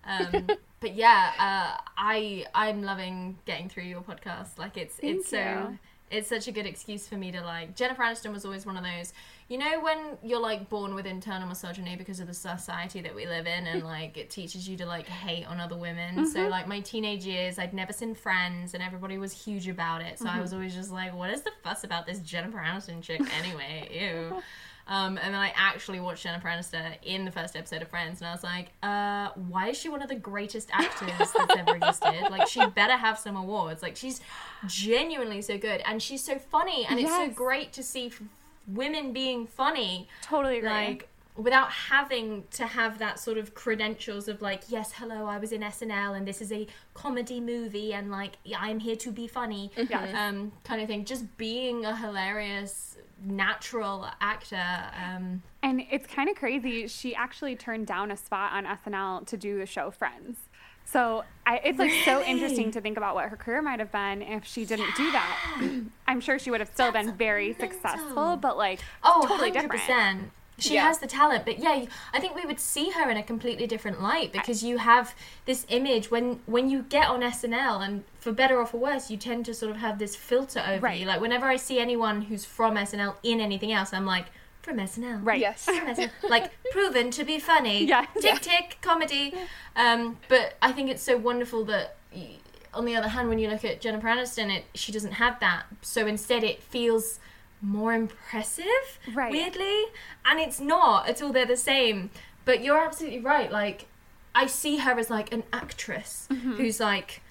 Um, 0.03 0.47
but 0.79 0.95
yeah, 0.95 1.31
uh, 1.39 1.81
I 1.97 2.45
I'm 2.53 2.83
loving 2.83 3.37
getting 3.45 3.67
through 3.67 3.83
your 3.83 4.01
podcast. 4.01 4.57
Like 4.57 4.77
it's 4.77 4.95
Thank 4.95 5.17
it's 5.17 5.29
so 5.29 5.75
it's 6.09 6.29
such 6.29 6.47
a 6.47 6.51
good 6.51 6.65
excuse 6.65 7.07
for 7.07 7.15
me 7.15 7.31
to 7.31 7.41
like. 7.41 7.75
Jennifer 7.75 8.03
Aniston 8.03 8.31
was 8.31 8.45
always 8.45 8.65
one 8.65 8.77
of 8.77 8.83
those. 8.83 9.13
You 9.49 9.57
know 9.57 9.79
when 9.79 10.17
you're 10.23 10.41
like 10.41 10.69
born 10.69 10.93
with 10.93 11.05
internal 11.05 11.47
misogyny 11.47 11.95
because 11.95 12.19
of 12.19 12.27
the 12.27 12.33
society 12.33 12.99
that 13.01 13.15
we 13.15 13.25
live 13.25 13.47
in, 13.47 13.65
and 13.65 13.81
like 13.83 14.17
it 14.17 14.29
teaches 14.29 14.67
you 14.67 14.75
to 14.77 14.85
like 14.85 15.07
hate 15.07 15.45
on 15.47 15.59
other 15.61 15.77
women. 15.77 16.15
Mm-hmm. 16.15 16.25
So 16.25 16.47
like 16.49 16.67
my 16.67 16.81
teenage 16.81 17.25
years, 17.25 17.57
I'd 17.57 17.73
never 17.73 17.93
seen 17.93 18.13
Friends, 18.13 18.73
and 18.73 18.83
everybody 18.83 19.17
was 19.17 19.31
huge 19.31 19.67
about 19.69 20.01
it. 20.01 20.19
So 20.19 20.25
Mm-hmm. 20.25 20.37
I 20.37 20.41
was 20.41 20.53
always 20.53 20.75
just 20.75 20.91
like, 20.91 21.15
what 21.15 21.29
is 21.29 21.43
the 21.43 21.51
fuss 21.63 21.85
about 21.85 22.05
this 22.05 22.19
Jennifer 22.19 22.57
Aniston 22.57 23.01
chick 23.01 23.21
anyway? 23.41 23.89
Ew. 23.91 24.41
Um, 24.89 25.17
and 25.21 25.33
then 25.33 25.41
I 25.41 25.51
actually 25.53 25.99
watched 25.99 26.23
Jennifer 26.23 26.47
Aniston 26.47 26.93
in 27.03 27.25
the 27.25 27.31
first 27.31 27.57
episode 27.57 27.81
of 27.81 27.89
Friends, 27.89 28.21
and 28.21 28.27
I 28.29 28.31
was 28.31 28.41
like, 28.41 28.67
uh, 28.81 29.31
why 29.49 29.67
is 29.71 29.77
she 29.77 29.89
one 29.89 30.01
of 30.01 30.07
the 30.07 30.15
greatest 30.15 30.69
actors 30.71 31.09
that's 31.17 31.35
ever 31.57 31.75
existed? 31.75 32.29
Like, 32.31 32.47
she 32.47 32.65
better 32.67 32.93
have 32.95 33.19
some 33.19 33.35
awards. 33.35 33.81
Like, 33.83 33.97
she's 33.97 34.21
genuinely 34.65 35.41
so 35.41 35.57
good, 35.57 35.81
and 35.85 36.01
she's 36.01 36.23
so 36.23 36.39
funny, 36.39 36.85
and 36.89 37.01
it's 37.01 37.11
so 37.11 37.27
great 37.29 37.73
to 37.73 37.83
see 37.83 38.05
f- 38.07 38.21
women 38.67 39.13
being 39.13 39.47
funny, 39.47 40.07
Totally 40.21 40.57
agree. 40.57 40.69
like 40.69 41.09
without 41.35 41.69
having 41.71 42.43
to 42.49 42.65
have 42.65 42.97
that 42.97 43.19
sort 43.19 43.37
of 43.37 43.53
credentials 43.53 44.27
of 44.27 44.41
like, 44.41 44.63
yes, 44.69 44.91
hello, 44.93 45.25
I 45.27 45.37
was 45.37 45.51
in 45.51 45.61
SNL, 45.61 46.17
and 46.17 46.27
this 46.27 46.41
is 46.41 46.51
a 46.51 46.65
comedy 46.95 47.39
movie, 47.39 47.93
and 47.93 48.09
like, 48.09 48.37
I'm 48.57 48.79
here 48.79 48.95
to 48.95 49.11
be 49.11 49.27
funny, 49.27 49.71
Yes. 49.77 50.15
um, 50.15 50.51
kind 50.63 50.81
of 50.81 50.87
thing. 50.87 51.05
Just 51.05 51.37
being 51.37 51.85
a 51.85 51.95
hilarious 51.95 52.97
natural 53.23 54.07
actor. 54.19 54.63
Um, 55.05 55.41
And 55.63 55.83
it's 55.91 56.07
kind 56.07 56.27
of 56.29 56.35
crazy. 56.35 56.87
She 56.87 57.13
actually 57.15 57.55
turned 57.55 57.85
down 57.87 58.09
a 58.11 58.17
spot 58.17 58.53
on 58.53 58.65
SNL 58.65 59.25
to 59.27 59.37
do 59.37 59.59
the 59.59 59.65
show 59.67 59.91
Friends. 59.91 60.46
So 60.89 61.23
I, 61.45 61.57
it's 61.63 61.77
like 61.79 61.91
so 62.05 62.23
interesting 62.23 62.71
to 62.71 62.81
think 62.81 62.97
about 62.97 63.13
what 63.13 63.29
her 63.29 63.35
career 63.35 63.61
might 63.61 63.79
have 63.79 63.91
been 63.91 64.21
if 64.21 64.45
she 64.45 64.65
didn't 64.65 64.95
do 64.95 65.11
that. 65.11 65.61
I'm 66.07 66.21
sure 66.21 66.39
she 66.39 66.49
would 66.49 66.61
have 66.61 66.69
still 66.73 66.91
been 66.91 67.13
very 67.13 67.53
successful, 67.53 68.37
but 68.37 68.57
like 68.57 68.79
oh, 69.03 69.25
totally 69.27 69.51
100%. 69.51 69.61
different. 69.71 70.31
She 70.59 70.73
Yeah. 70.73 70.87
has 70.87 70.97
the 70.97 71.05
talent, 71.05 71.45
but 71.45 71.59
yeah, 71.59 71.85
I 72.13 72.19
think 72.19 72.33
we 72.35 72.43
would 72.43 72.59
see 72.59 72.89
her 72.89 73.07
in 73.11 73.15
a 73.17 73.21
completely 73.21 73.67
different 73.67 74.01
light 74.01 74.31
because 74.31 74.63
you 74.63 74.79
have 74.79 75.13
this 75.45 75.67
image 75.69 76.09
when 76.09 76.39
when 76.47 76.67
you 76.69 76.81
get 76.81 77.07
on 77.09 77.21
SNL, 77.21 77.85
and 77.85 78.03
for 78.19 78.31
better 78.31 78.57
or 78.57 78.65
for 78.65 78.77
worse, 78.77 79.11
you 79.11 79.17
tend 79.17 79.45
to 79.45 79.53
sort 79.53 79.69
of 79.69 79.77
have 79.77 79.99
this 79.99 80.15
filter 80.15 80.63
over 80.67 80.79
Right. 80.85 80.99
you. 81.01 81.05
Like 81.05 81.21
whenever 81.21 81.45
I 81.45 81.57
see 81.57 81.79
anyone 81.79 82.23
who's 82.23 82.43
from 82.43 82.75
SNL 82.75 83.15
in 83.23 83.39
anything 83.39 83.71
else, 83.71 83.93
I'm 83.93 84.05
like, 84.07 84.25
from 84.67 84.77
SNL, 84.77 85.19
Right. 85.23 85.39
Yes. 85.39 85.65
From 85.65 85.75
SNL. 85.87 86.09
like 86.29 86.51
proven 86.71 87.09
to 87.11 87.23
be 87.23 87.39
funny. 87.39 87.85
Yeah. 87.93 88.05
tick 88.21 88.41
tick 88.41 88.77
comedy. 88.81 89.33
Um, 89.75 90.17
but 90.27 90.55
I 90.61 90.71
think 90.73 90.89
it's 90.89 91.01
so 91.03 91.15
wonderful 91.17 91.63
that. 91.65 91.95
y- 92.13 92.37
On 92.73 92.85
the 92.85 92.95
other 92.95 93.07
hand, 93.09 93.29
when 93.29 93.39
you 93.39 93.49
look 93.49 93.63
at 93.65 93.79
Jennifer 93.81 94.07
Aniston, 94.07 94.49
it 94.55 94.65
she 94.75 94.91
doesn't 94.91 95.13
have 95.13 95.39
that. 95.39 95.63
So 95.81 96.05
instead, 96.05 96.43
it 96.43 96.61
feels 96.61 97.19
more 97.61 97.93
impressive 97.93 98.87
Right. 99.15 99.31
weirdly 99.31 99.85
and 100.25 100.39
it's 100.39 100.59
not 100.59 101.07
at 101.09 101.23
all 101.23 101.31
they're 101.33 101.43
the 101.57 101.57
same 101.57 102.11
but 102.45 102.63
you're 102.63 102.77
absolutely 102.77 103.17
right 103.19 103.51
like 103.51 103.87
i 104.35 104.45
see 104.45 104.77
her 104.77 104.99
as 104.99 105.09
like 105.09 105.33
an 105.33 105.41
actress 105.51 106.27
Mm-hmm. 106.29 106.51
who's 106.57 106.79
like 106.79 107.21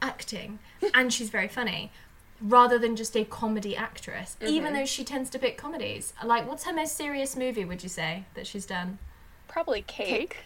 acting 0.00 0.60
and 0.94 1.12
she's 1.12 1.28
very 1.30 1.48
funny 1.48 1.90
rather 2.40 2.78
than 2.78 2.94
just 2.96 3.16
a 3.16 3.24
comedy 3.24 3.74
actress 3.76 4.36
Mm-hmm. 4.40 4.52
even 4.52 4.72
though 4.72 4.84
she 4.86 5.04
tends 5.04 5.28
to 5.30 5.38
pick 5.38 5.56
comedies 5.56 6.12
like 6.24 6.46
what's 6.48 6.64
her 6.64 6.72
most 6.72 6.96
serious 6.96 7.36
movie 7.36 7.64
would 7.64 7.82
you 7.82 7.88
say 7.88 8.24
that 8.34 8.46
she's 8.46 8.66
done 8.66 8.98
Probably 9.48 9.82
cake. 9.82 10.08
Cake? 10.08 10.36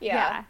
Yeah. 0.00 0.44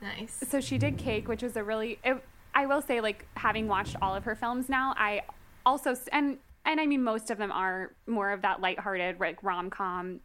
nice 0.00 0.42
So 0.48 0.60
she 0.60 0.78
did 0.78 0.96
Cake, 0.96 1.28
which 1.28 1.42
was 1.42 1.56
a 1.56 1.62
really. 1.62 1.98
It, 2.02 2.16
I 2.54 2.64
will 2.66 2.80
say, 2.80 3.00
like 3.00 3.26
having 3.36 3.68
watched 3.68 3.96
all 4.00 4.14
of 4.14 4.24
her 4.24 4.34
films 4.34 4.68
now, 4.68 4.94
I 4.96 5.22
also 5.66 5.94
and 6.10 6.38
and 6.64 6.80
I 6.80 6.86
mean 6.86 7.02
most 7.02 7.30
of 7.30 7.36
them 7.38 7.52
are 7.52 7.92
more 8.06 8.30
of 8.32 8.42
that 8.42 8.60
lighthearted, 8.60 9.20
like 9.20 9.42
rom 9.42 9.68
com 9.68 10.20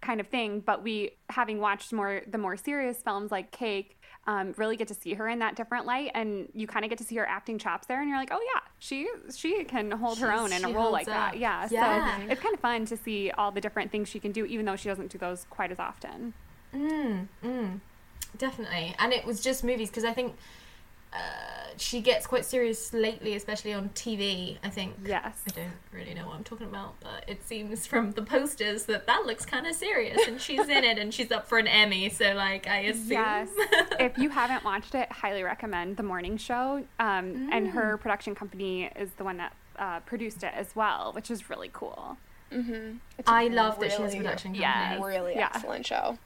kind 0.00 0.20
of 0.20 0.28
thing. 0.28 0.60
But 0.60 0.82
we, 0.82 1.10
having 1.28 1.58
watched 1.60 1.92
more 1.92 2.22
the 2.26 2.38
more 2.38 2.56
serious 2.56 2.96
films 3.02 3.30
like 3.30 3.50
Cake, 3.50 4.00
um, 4.26 4.54
really 4.56 4.76
get 4.76 4.88
to 4.88 4.94
see 4.94 5.14
her 5.14 5.28
in 5.28 5.38
that 5.40 5.54
different 5.56 5.86
light, 5.86 6.10
and 6.14 6.48
you 6.54 6.66
kind 6.66 6.84
of 6.84 6.88
get 6.88 6.98
to 6.98 7.04
see 7.04 7.16
her 7.16 7.26
acting 7.26 7.58
chops 7.58 7.86
there, 7.86 8.00
and 8.00 8.08
you're 8.08 8.18
like, 8.18 8.30
oh 8.32 8.40
yeah, 8.54 8.60
she 8.78 9.08
she 9.34 9.64
can 9.64 9.90
hold 9.90 10.18
her 10.18 10.32
own 10.32 10.52
in 10.52 10.64
a 10.64 10.68
role 10.70 10.90
like 10.92 11.06
that. 11.06 11.36
Yeah, 11.38 11.68
Yeah. 11.70 12.18
so 12.20 12.26
it's 12.30 12.40
kind 12.40 12.54
of 12.54 12.60
fun 12.60 12.86
to 12.86 12.96
see 12.96 13.30
all 13.32 13.50
the 13.50 13.60
different 13.60 13.90
things 13.90 14.08
she 14.08 14.18
can 14.20 14.32
do, 14.32 14.44
even 14.46 14.64
though 14.66 14.76
she 14.76 14.88
doesn't 14.88 15.10
do 15.10 15.18
those 15.18 15.46
quite 15.50 15.70
as 15.70 15.78
often. 15.78 16.32
definitely 18.36 18.94
and 18.98 19.12
it 19.12 19.24
was 19.24 19.40
just 19.40 19.62
movies 19.62 19.88
because 19.90 20.02
i 20.04 20.12
think 20.12 20.34
uh, 21.14 21.18
she 21.76 22.00
gets 22.00 22.26
quite 22.26 22.44
serious 22.44 22.92
lately 22.92 23.34
especially 23.34 23.72
on 23.72 23.88
tv 23.90 24.58
i 24.62 24.68
think 24.68 24.94
Yes. 25.04 25.38
I 25.48 25.50
don't 25.52 25.72
really 25.92 26.14
know 26.14 26.26
what 26.26 26.36
I'm 26.36 26.44
talking 26.44 26.66
about, 26.66 26.94
but 27.00 27.24
it 27.28 27.42
seems 27.44 27.86
from 27.86 28.12
the 28.12 28.22
posters 28.22 28.84
that 28.84 29.06
that 29.06 29.26
looks 29.26 29.44
kind 29.46 29.66
of 29.66 29.74
serious, 29.74 30.18
and 30.26 30.40
she's 30.40 30.68
in 30.68 30.82
it, 30.84 30.98
and 30.98 31.12
she's 31.14 31.30
up 31.30 31.46
for 31.46 31.58
an 31.58 31.66
Emmy. 31.66 32.08
So, 32.08 32.32
like, 32.32 32.66
I 32.66 32.78
assume. 32.80 33.10
Yes. 33.12 33.48
if 34.00 34.16
you 34.18 34.30
haven't 34.30 34.64
watched 34.64 34.94
it, 34.94 35.10
highly 35.12 35.42
recommend 35.42 35.96
The 35.96 36.02
Morning 36.02 36.36
Show. 36.36 36.84
Um, 36.98 37.48
And 37.52 37.68
Mm. 37.68 37.72
her 37.72 37.96
production 37.98 38.34
company 38.34 38.90
is 38.96 39.10
the 39.18 39.24
one 39.24 39.36
that 39.36 39.52
uh, 39.78 40.00
produced 40.00 40.42
it 40.42 40.52
as 40.54 40.74
well, 40.74 41.12
which 41.12 41.30
is 41.30 41.48
really 41.50 41.70
cool. 41.72 42.16
It's 42.50 43.28
I 43.28 43.48
love 43.48 43.78
that 43.80 43.92
she 43.92 44.02
has 44.02 44.14
a 44.14 44.16
production 44.16 44.52
company. 44.52 44.60
Yeah. 44.62 45.04
Really 45.04 45.34
Yeah. 45.34 45.50
excellent 45.54 45.86
show. 45.86 46.18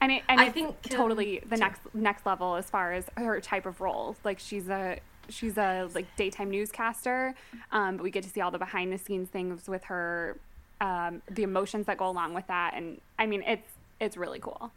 And 0.00 0.12
it, 0.12 0.22
and 0.28 0.40
I 0.40 0.48
think, 0.50 0.68
um, 0.68 0.76
totally 0.84 1.42
the 1.48 1.56
next 1.56 1.80
next 1.92 2.24
level 2.24 2.54
as 2.54 2.70
far 2.70 2.92
as 2.92 3.06
her 3.16 3.40
type 3.40 3.66
of 3.66 3.80
role. 3.80 4.16
Like 4.24 4.38
she's 4.38 4.68
a 4.68 5.00
she's 5.28 5.58
a 5.58 5.88
like 5.94 6.06
daytime 6.16 6.50
newscaster, 6.50 7.34
um, 7.72 7.96
but 7.96 8.04
we 8.04 8.10
get 8.10 8.22
to 8.24 8.30
see 8.30 8.40
all 8.40 8.50
the 8.50 8.58
behind 8.58 8.92
the 8.92 8.98
scenes 8.98 9.28
things 9.28 9.68
with 9.68 9.84
her, 9.84 10.38
um, 10.80 11.22
the 11.30 11.42
emotions 11.42 11.86
that 11.86 11.98
go 11.98 12.08
along 12.08 12.34
with 12.34 12.46
that, 12.46 12.74
and 12.74 13.00
I 13.18 13.26
mean 13.26 13.42
it's 13.42 13.72
it's 14.00 14.16
really 14.16 14.38
cool. 14.38 14.70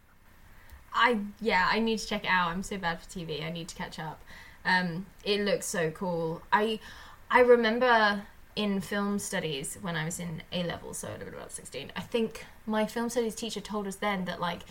I 0.94 1.20
yeah, 1.40 1.68
I 1.72 1.80
need 1.80 2.00
to 2.00 2.08
check 2.08 2.24
it 2.24 2.30
out. 2.30 2.50
I'm 2.50 2.64
so 2.64 2.78
bad 2.78 3.02
for 3.02 3.10
TV. 3.10 3.46
I 3.46 3.52
need 3.52 3.68
to 3.70 3.76
catch 3.76 4.00
up. 4.00 4.22
Um, 4.66 5.06
it 5.24 5.42
looks 5.42 5.66
so 5.66 5.92
cool. 5.92 6.42
I 6.52 6.80
I 7.30 7.42
remember 7.42 8.24
in 8.56 8.82
film 8.82 9.18
studies 9.18 9.78
when 9.82 9.96
I 9.96 10.06
was 10.06 10.20
in 10.20 10.44
A 10.52 10.64
level, 10.64 10.94
so 10.94 11.08
I 11.08 11.12
would 11.12 11.22
have 11.22 11.30
been 11.30 11.38
about 11.38 11.52
sixteen. 11.52 11.92
I 11.96 12.02
think 12.02 12.46
my 12.66 12.86
film 12.86 13.10
studies 13.10 13.36
teacher 13.36 13.62
told 13.62 13.88
us 13.88 13.96
then 13.96 14.26
that 14.26 14.42
like 14.42 14.62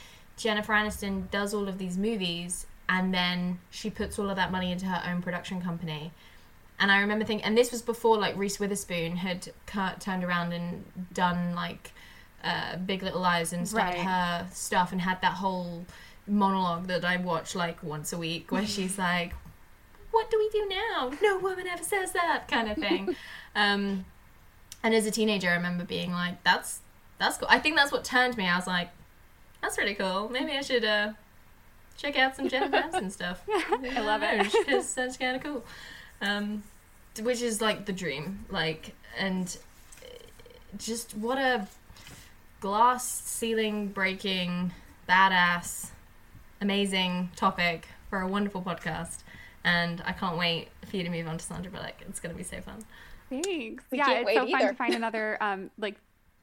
Jennifer 0.40 0.72
Aniston 0.72 1.30
does 1.30 1.52
all 1.52 1.68
of 1.68 1.76
these 1.78 1.98
movies 1.98 2.66
and 2.88 3.12
then 3.14 3.58
she 3.70 3.90
puts 3.90 4.18
all 4.18 4.30
of 4.30 4.36
that 4.36 4.50
money 4.50 4.72
into 4.72 4.86
her 4.86 5.02
own 5.08 5.20
production 5.22 5.60
company. 5.60 6.10
And 6.78 6.90
I 6.90 7.00
remember 7.00 7.24
thinking, 7.26 7.44
and 7.44 7.56
this 7.56 7.70
was 7.70 7.82
before 7.82 8.18
like 8.18 8.36
Reese 8.36 8.58
Witherspoon 8.58 9.16
had 9.16 9.52
cut, 9.66 10.00
turned 10.00 10.24
around 10.24 10.52
and 10.52 10.84
done 11.12 11.54
like 11.54 11.92
uh, 12.42 12.76
Big 12.78 13.02
Little 13.02 13.20
Lies 13.20 13.52
and 13.52 13.68
started 13.68 13.98
Right. 13.98 14.06
her 14.06 14.46
stuff 14.50 14.92
and 14.92 15.00
had 15.02 15.20
that 15.20 15.34
whole 15.34 15.84
monologue 16.26 16.86
that 16.86 17.04
I 17.04 17.18
watch 17.18 17.54
like 17.54 17.82
once 17.82 18.14
a 18.14 18.18
week 18.18 18.50
where 18.50 18.66
she's 18.74 18.98
like, 18.98 19.34
"What 20.10 20.30
do 20.30 20.38
we 20.38 20.48
do 20.48 20.66
now? 20.68 21.12
No 21.22 21.38
woman 21.38 21.66
ever 21.66 21.82
says 21.84 22.12
that," 22.12 22.48
kind 22.48 22.70
of 22.70 22.78
thing. 22.78 23.14
um, 23.54 24.06
and 24.82 24.94
as 24.94 25.04
a 25.04 25.10
teenager, 25.10 25.50
I 25.50 25.54
remember 25.56 25.84
being 25.84 26.12
like, 26.12 26.42
"That's 26.44 26.80
that's 27.18 27.36
cool." 27.36 27.48
I 27.50 27.58
think 27.58 27.76
that's 27.76 27.92
what 27.92 28.04
turned 28.04 28.38
me. 28.38 28.48
I 28.48 28.56
was 28.56 28.66
like, 28.66 28.88
"That's 29.62 29.76
pretty 29.76 29.94
cool. 29.94 30.28
Maybe 30.28 30.52
I 30.52 30.62
should 30.62 30.84
uh, 30.84 31.12
check 31.96 32.18
out 32.18 32.36
some 32.36 32.48
Jennifer 32.48 32.76
Aniston 32.76 33.10
stuff." 33.10 33.42
I 33.48 34.00
love 34.00 34.22
it. 34.22 34.52
because 34.66 34.94
that's 34.94 35.16
kind 35.16 35.36
of 35.36 35.42
cool. 35.42 35.64
Um, 36.22 36.62
which 37.20 37.42
is 37.42 37.60
like 37.60 37.86
the 37.86 37.92
dream, 37.92 38.44
like, 38.50 38.94
and 39.18 39.56
just 40.78 41.16
what 41.16 41.38
a 41.38 41.66
glass 42.60 43.06
ceiling 43.06 43.88
breaking, 43.88 44.72
badass, 45.08 45.88
amazing 46.60 47.30
topic 47.36 47.88
for 48.08 48.20
a 48.20 48.28
wonderful 48.28 48.62
podcast. 48.62 49.18
And 49.64 50.02
I 50.06 50.12
can't 50.12 50.38
wait 50.38 50.68
for 50.86 50.96
you 50.96 51.04
to 51.04 51.10
move 51.10 51.26
on 51.26 51.38
to 51.38 51.44
Sandra 51.44 51.70
Bullock. 51.70 51.96
It's 52.08 52.20
going 52.20 52.34
to 52.34 52.38
be 52.38 52.44
so 52.44 52.60
fun. 52.60 52.84
Thanks. 53.28 53.84
We 53.90 53.98
yeah, 53.98 54.06
can't 54.06 54.18
it's 54.20 54.26
wait 54.26 54.36
so 54.36 54.50
fun 54.50 54.68
to 54.68 54.74
find 54.74 54.94
another 54.94 55.38
um 55.40 55.70
like 55.78 55.96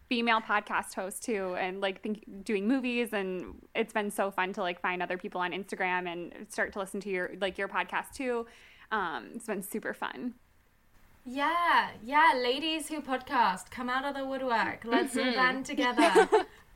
female 0.10 0.39
podcast 0.41 0.93
host 0.95 1.24
too 1.24 1.55
and 1.60 1.82
like 1.82 2.01
think, 2.01 2.24
doing 2.43 2.68
movies 2.68 3.10
and 3.14 3.55
it's 3.76 3.91
been 3.93 4.10
so 4.10 4.32
fun 4.32 4.53
to 4.53 4.62
like 4.62 4.80
find 4.80 5.03
other 5.03 5.18
people 5.18 5.41
on 5.41 5.51
Instagram 5.51 6.08
and 6.12 6.32
start 6.49 6.72
to 6.74 6.80
listen 6.80 6.99
to 7.01 7.10
your 7.10 7.32
like 7.41 7.58
your 7.58 7.68
podcast 7.68 8.14
too. 8.14 8.45
Um, 8.91 9.30
it's 9.36 9.47
been 9.47 9.62
super 9.64 9.93
fun. 9.93 10.34
Yeah, 11.26 11.89
yeah, 12.05 12.34
ladies 12.41 12.88
who 12.88 13.01
podcast, 13.01 13.70
come 13.70 13.89
out 13.89 14.05
of 14.05 14.16
the 14.16 14.26
woodwork. 14.26 14.86
Let's 14.86 15.18
all 15.18 15.26
band 15.34 15.66
together. 15.66 16.10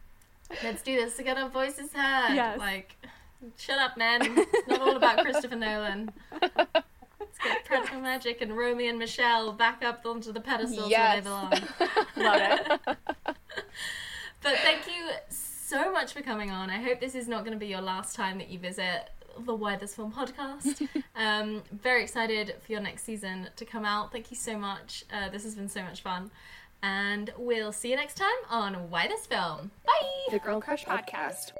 Let's 0.64 0.82
do 0.82 0.98
this 0.98 1.16
to 1.16 1.24
get 1.24 1.38
our 1.38 1.48
voices 1.48 1.94
heard. 1.94 2.36
Yes. 2.36 2.60
Like, 2.60 2.98
shut 3.58 3.80
up, 3.80 3.96
men. 3.96 4.20
It's 4.24 4.68
not 4.68 4.82
all 4.82 4.98
about 4.98 5.20
Christopher 5.20 5.56
Nolan. 5.56 6.12
Let's 6.42 7.38
get 7.42 7.64
Practical 7.64 8.02
Magic 8.02 8.42
and 8.42 8.58
Romy 8.58 8.90
and 8.90 9.00
Michelle 9.00 9.54
back 9.54 9.86
up 9.86 10.06
onto 10.06 10.34
the 10.34 10.42
pedestals 10.42 10.90
Yes. 10.90 11.24
where 11.24 11.50
they 11.50 11.60
belong. 11.62 12.02
Love 12.18 12.80
it. 12.88 12.98
But 14.43 14.58
thank 14.58 14.88
you 14.88 15.12
so 15.30 15.91
much 15.91 16.14
for 16.14 16.22
coming 16.22 16.49
on. 16.49 16.70
I 16.70 16.82
hope 16.82 16.99
this 16.99 17.14
is 17.14 17.28
not 17.28 17.45
going 17.45 17.54
to 17.54 17.60
be 17.60 17.68
your 17.68 17.82
last 17.82 18.16
time 18.16 18.39
that 18.39 18.49
you 18.49 18.58
visit 18.58 19.12
the 19.45 19.54
Why 19.54 19.76
This 19.76 19.95
Film 19.95 20.12
podcast. 20.12 20.88
um, 21.16 21.64
very 21.72 22.04
excited 22.04 22.56
for 22.66 22.72
your 22.72 22.82
next 22.82 23.04
season 23.04 23.49
to 23.56 23.66
come 23.66 23.86
out. 23.86 24.12
Thank 24.12 24.32
you 24.32 24.38
so 24.38 24.58
much. 24.58 25.06
Uh, 25.14 25.30
this 25.30 25.43
has 25.43 25.56
been 25.56 25.70
so 25.70 25.84
much 25.84 26.02
fun. 26.02 26.32
And 26.84 27.32
we'll 27.38 27.72
see 27.72 27.91
you 27.91 27.95
next 27.95 28.16
time 28.18 28.30
on 28.49 28.89
Why 28.89 29.08
This 29.08 29.28
Film. 29.28 29.70
Bye! 29.86 30.32
The 30.32 30.39
Girl 30.39 30.60
Crush 30.60 30.86
podcast. 30.86 31.52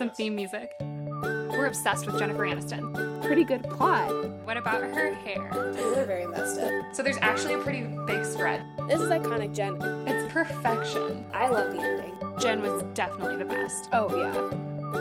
Some 0.00 0.08
theme 0.08 0.34
music. 0.34 0.74
We're 0.80 1.66
obsessed 1.66 2.06
with 2.06 2.18
Jennifer 2.18 2.46
Aniston. 2.46 3.22
Pretty 3.22 3.44
good 3.44 3.62
plot. 3.64 4.08
What 4.46 4.56
about 4.56 4.80
her 4.80 5.12
hair? 5.12 5.50
They're 5.52 6.06
very 6.06 6.22
invested. 6.22 6.86
So 6.94 7.02
there's 7.02 7.18
actually 7.20 7.52
a 7.52 7.58
pretty 7.58 7.82
big 8.06 8.24
spread. 8.24 8.64
This 8.88 8.98
is 8.98 9.10
iconic 9.10 9.54
Jen. 9.54 9.76
It's 10.08 10.32
perfection. 10.32 11.26
I 11.34 11.50
love 11.50 11.72
the 11.72 11.82
ending. 11.82 12.14
Jen 12.38 12.62
was 12.62 12.82
definitely 12.94 13.36
the 13.36 13.44
best. 13.44 13.90
Oh 13.92 14.08
yeah. 14.16 14.32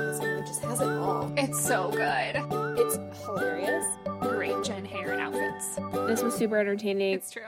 This 0.01 0.19
movie 0.19 0.41
just 0.41 0.61
has 0.63 0.81
it 0.81 0.89
all. 0.89 1.31
It's 1.37 1.65
so 1.65 1.89
good. 1.91 2.35
It's 2.77 2.99
hilarious. 3.23 3.85
Great 4.19 4.61
Jen 4.65 4.83
hair 4.83 5.13
and 5.13 5.21
outfits. 5.21 5.75
This 6.09 6.21
was 6.21 6.35
super 6.35 6.57
entertaining. 6.57 7.13
It's 7.13 7.31
true. 7.31 7.43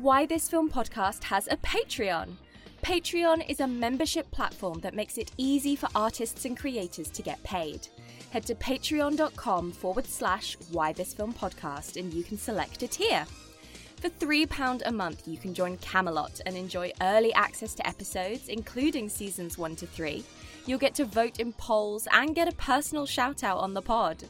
Why 0.00 0.26
This 0.26 0.48
Film 0.48 0.70
podcast 0.70 1.24
has 1.24 1.48
a 1.48 1.56
Patreon. 1.56 2.34
Patreon 2.82 3.44
is 3.50 3.58
a 3.58 3.66
membership 3.66 4.30
platform 4.30 4.78
that 4.82 4.94
makes 4.94 5.18
it 5.18 5.32
easy 5.36 5.74
for 5.74 5.88
artists 5.92 6.44
and 6.44 6.56
creators 6.56 7.10
to 7.10 7.20
get 7.20 7.42
paid. 7.42 7.88
Head 8.30 8.46
to 8.46 8.54
patreon.com 8.54 9.72
forward 9.72 10.06
slash 10.06 10.56
Why 10.70 10.92
This 10.92 11.12
Film 11.12 11.34
podcast 11.34 11.96
and 11.96 12.14
you 12.14 12.22
can 12.22 12.38
select 12.38 12.84
a 12.84 12.86
tier. 12.86 13.26
For 13.96 14.08
£3 14.08 14.82
a 14.86 14.92
month, 14.92 15.26
you 15.26 15.36
can 15.36 15.52
join 15.52 15.76
Camelot 15.78 16.42
and 16.46 16.56
enjoy 16.56 16.92
early 17.00 17.34
access 17.34 17.74
to 17.74 17.86
episodes, 17.86 18.48
including 18.48 19.08
seasons 19.08 19.58
1 19.58 19.74
to 19.74 19.86
3. 19.88 20.22
You'll 20.64 20.78
get 20.78 20.94
to 20.94 21.06
vote 21.06 21.40
in 21.40 21.52
polls 21.54 22.06
and 22.12 22.36
get 22.36 22.46
a 22.46 22.52
personal 22.52 23.04
shout 23.04 23.42
out 23.42 23.58
on 23.58 23.74
the 23.74 23.82
pod. 23.82 24.22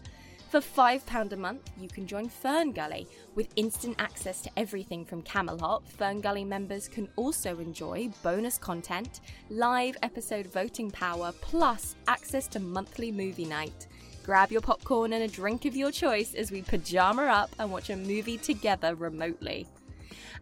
For 0.49 0.61
£5 0.61 1.33
a 1.33 1.37
month, 1.37 1.71
you 1.79 1.89
can 1.89 2.07
join 2.07 2.31
Fern 2.31 2.73
Gully. 2.73 3.07
With 3.35 3.53
instant 3.57 3.97
access 3.99 4.41
to 4.41 4.51
everything 4.57 5.05
from 5.05 5.21
Camelot, 5.21 5.87
Fern 5.87 6.23
Gully 6.23 6.43
members 6.43 6.89
can 6.89 7.07
also 7.17 7.59
enjoy 7.59 8.09
bonus 8.23 8.57
content, 8.57 9.21
live 9.51 9.99
episode 10.03 10.47
voting 10.47 10.91
power, 10.91 11.33
plus 11.43 11.97
access 12.07 12.47
to 12.49 12.61
monthly 12.61 13.13
movie 13.13 13.45
night. 13.45 13.89
Grab 14.25 14.51
your 14.51 14.63
popcorn 14.63 15.13
and 15.13 15.23
a 15.23 15.29
drink 15.29 15.67
of 15.67 15.77
your 15.77 15.93
choice 15.93 16.35
as 16.35 16.51
we 16.51 16.63
pajama 16.63 17.25
up 17.25 17.51
and 17.59 17.71
watch 17.71 17.91
a 17.91 17.97
movie 17.97 18.39
together 18.39 18.95
remotely. 18.95 19.67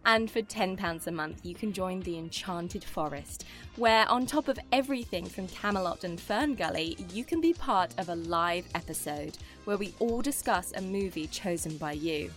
And 0.05 0.31
for 0.31 0.41
£10 0.41 1.07
a 1.07 1.11
month, 1.11 1.45
you 1.45 1.53
can 1.53 1.73
join 1.73 1.99
the 1.99 2.17
Enchanted 2.17 2.83
Forest, 2.83 3.43
where, 3.75 4.09
on 4.09 4.25
top 4.25 4.47
of 4.47 4.57
everything 4.71 5.25
from 5.25 5.49
Camelot 5.49 6.05
and 6.05 6.17
Fern 6.17 6.55
Gully, 6.55 6.95
you 7.11 7.25
can 7.25 7.41
be 7.41 7.51
part 7.51 7.93
of 7.97 8.07
a 8.07 8.15
live 8.15 8.65
episode 8.73 9.37
where 9.67 9.77
we 9.77 9.93
all 9.99 10.21
discuss 10.21 10.71
a 10.77 10.81
movie 10.81 11.27
chosen 11.27 11.77
by 11.77 11.91
you. 11.91 12.31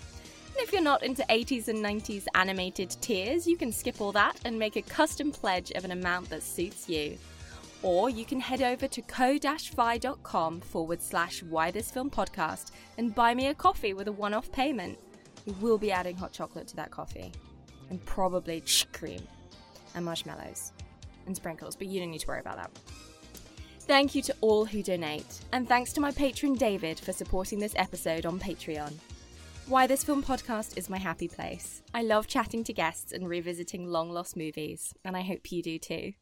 And 0.49 0.57
if 0.57 0.73
you're 0.73 0.83
not 0.83 1.05
into 1.05 1.23
80s 1.31 1.69
and 1.69 1.79
90s 1.79 2.27
animated 2.35 2.91
tiers, 3.01 3.47
you 3.47 3.57
can 3.57 3.71
skip 3.71 4.01
all 4.01 4.11
that 4.13 4.41
and 4.45 4.59
make 4.59 4.75
a 4.75 4.83
custom 4.83 5.31
pledge 5.31 5.71
of 5.71 5.85
an 5.85 5.93
amount 5.93 6.29
that 6.31 6.43
suits 6.43 6.89
you. 6.89 7.17
Or 7.85 8.11
you 8.11 8.25
can 8.25 8.41
head 8.41 8.63
over 8.63 8.89
to 8.89 9.03
ko-fi.com 9.03 10.61
forward 10.61 11.01
slash 11.01 11.45
why 11.45 11.71
this 11.71 11.93
film 11.93 12.11
podcast 12.11 12.73
and 12.99 13.15
buy 13.15 13.33
me 13.33 13.47
a 13.47 13.55
coffee 13.55 13.95
with 13.95 14.09
a 14.09 14.13
one-off 14.13 14.51
payment. 14.51 14.99
We 15.47 15.53
will 15.53 15.79
be 15.79 15.93
adding 15.93 16.17
hot 16.17 16.33
chocolate 16.33 16.67
to 16.69 16.77
that 16.77 16.91
coffee. 16.91 17.31
And 17.91 18.05
probably 18.05 18.65
cream. 18.93 19.23
And 19.95 20.05
marshmallows. 20.05 20.73
And 21.27 21.37
sprinkles, 21.37 21.77
but 21.77 21.87
you 21.87 22.01
don't 22.01 22.11
need 22.11 22.23
to 22.23 22.27
worry 22.27 22.41
about 22.41 22.57
that. 22.57 22.71
Thank 23.91 24.15
you 24.15 24.23
to 24.23 24.37
all 24.41 24.67
who 24.67 24.85
donate, 24.85 25.41
and 25.51 25.67
thanks 25.67 25.93
to 25.95 26.01
my 26.01 26.13
patron 26.13 26.55
David 26.55 27.01
for 27.01 27.13
supporting 27.13 27.59
this 27.59 27.75
episode 27.75 28.25
on 28.25 28.39
Patreon. 28.39 28.93
Why 29.67 29.89
This 29.89 30.05
Film 30.05 30.23
podcast 30.23 30.79
is 30.79 30.89
my 30.89 30.97
happy 30.97 31.27
place. 31.27 31.83
I 31.93 32.03
love 32.03 32.29
chatting 32.29 32.63
to 32.63 32.73
guests 32.73 33.11
and 33.11 33.29
revisiting 33.29 33.89
long 33.89 34.13
lost 34.13 34.37
movies, 34.37 34.95
and 35.05 35.17
I 35.17 35.23
hope 35.23 35.51
you 35.51 35.61
do 35.61 35.77
too. 35.81 36.13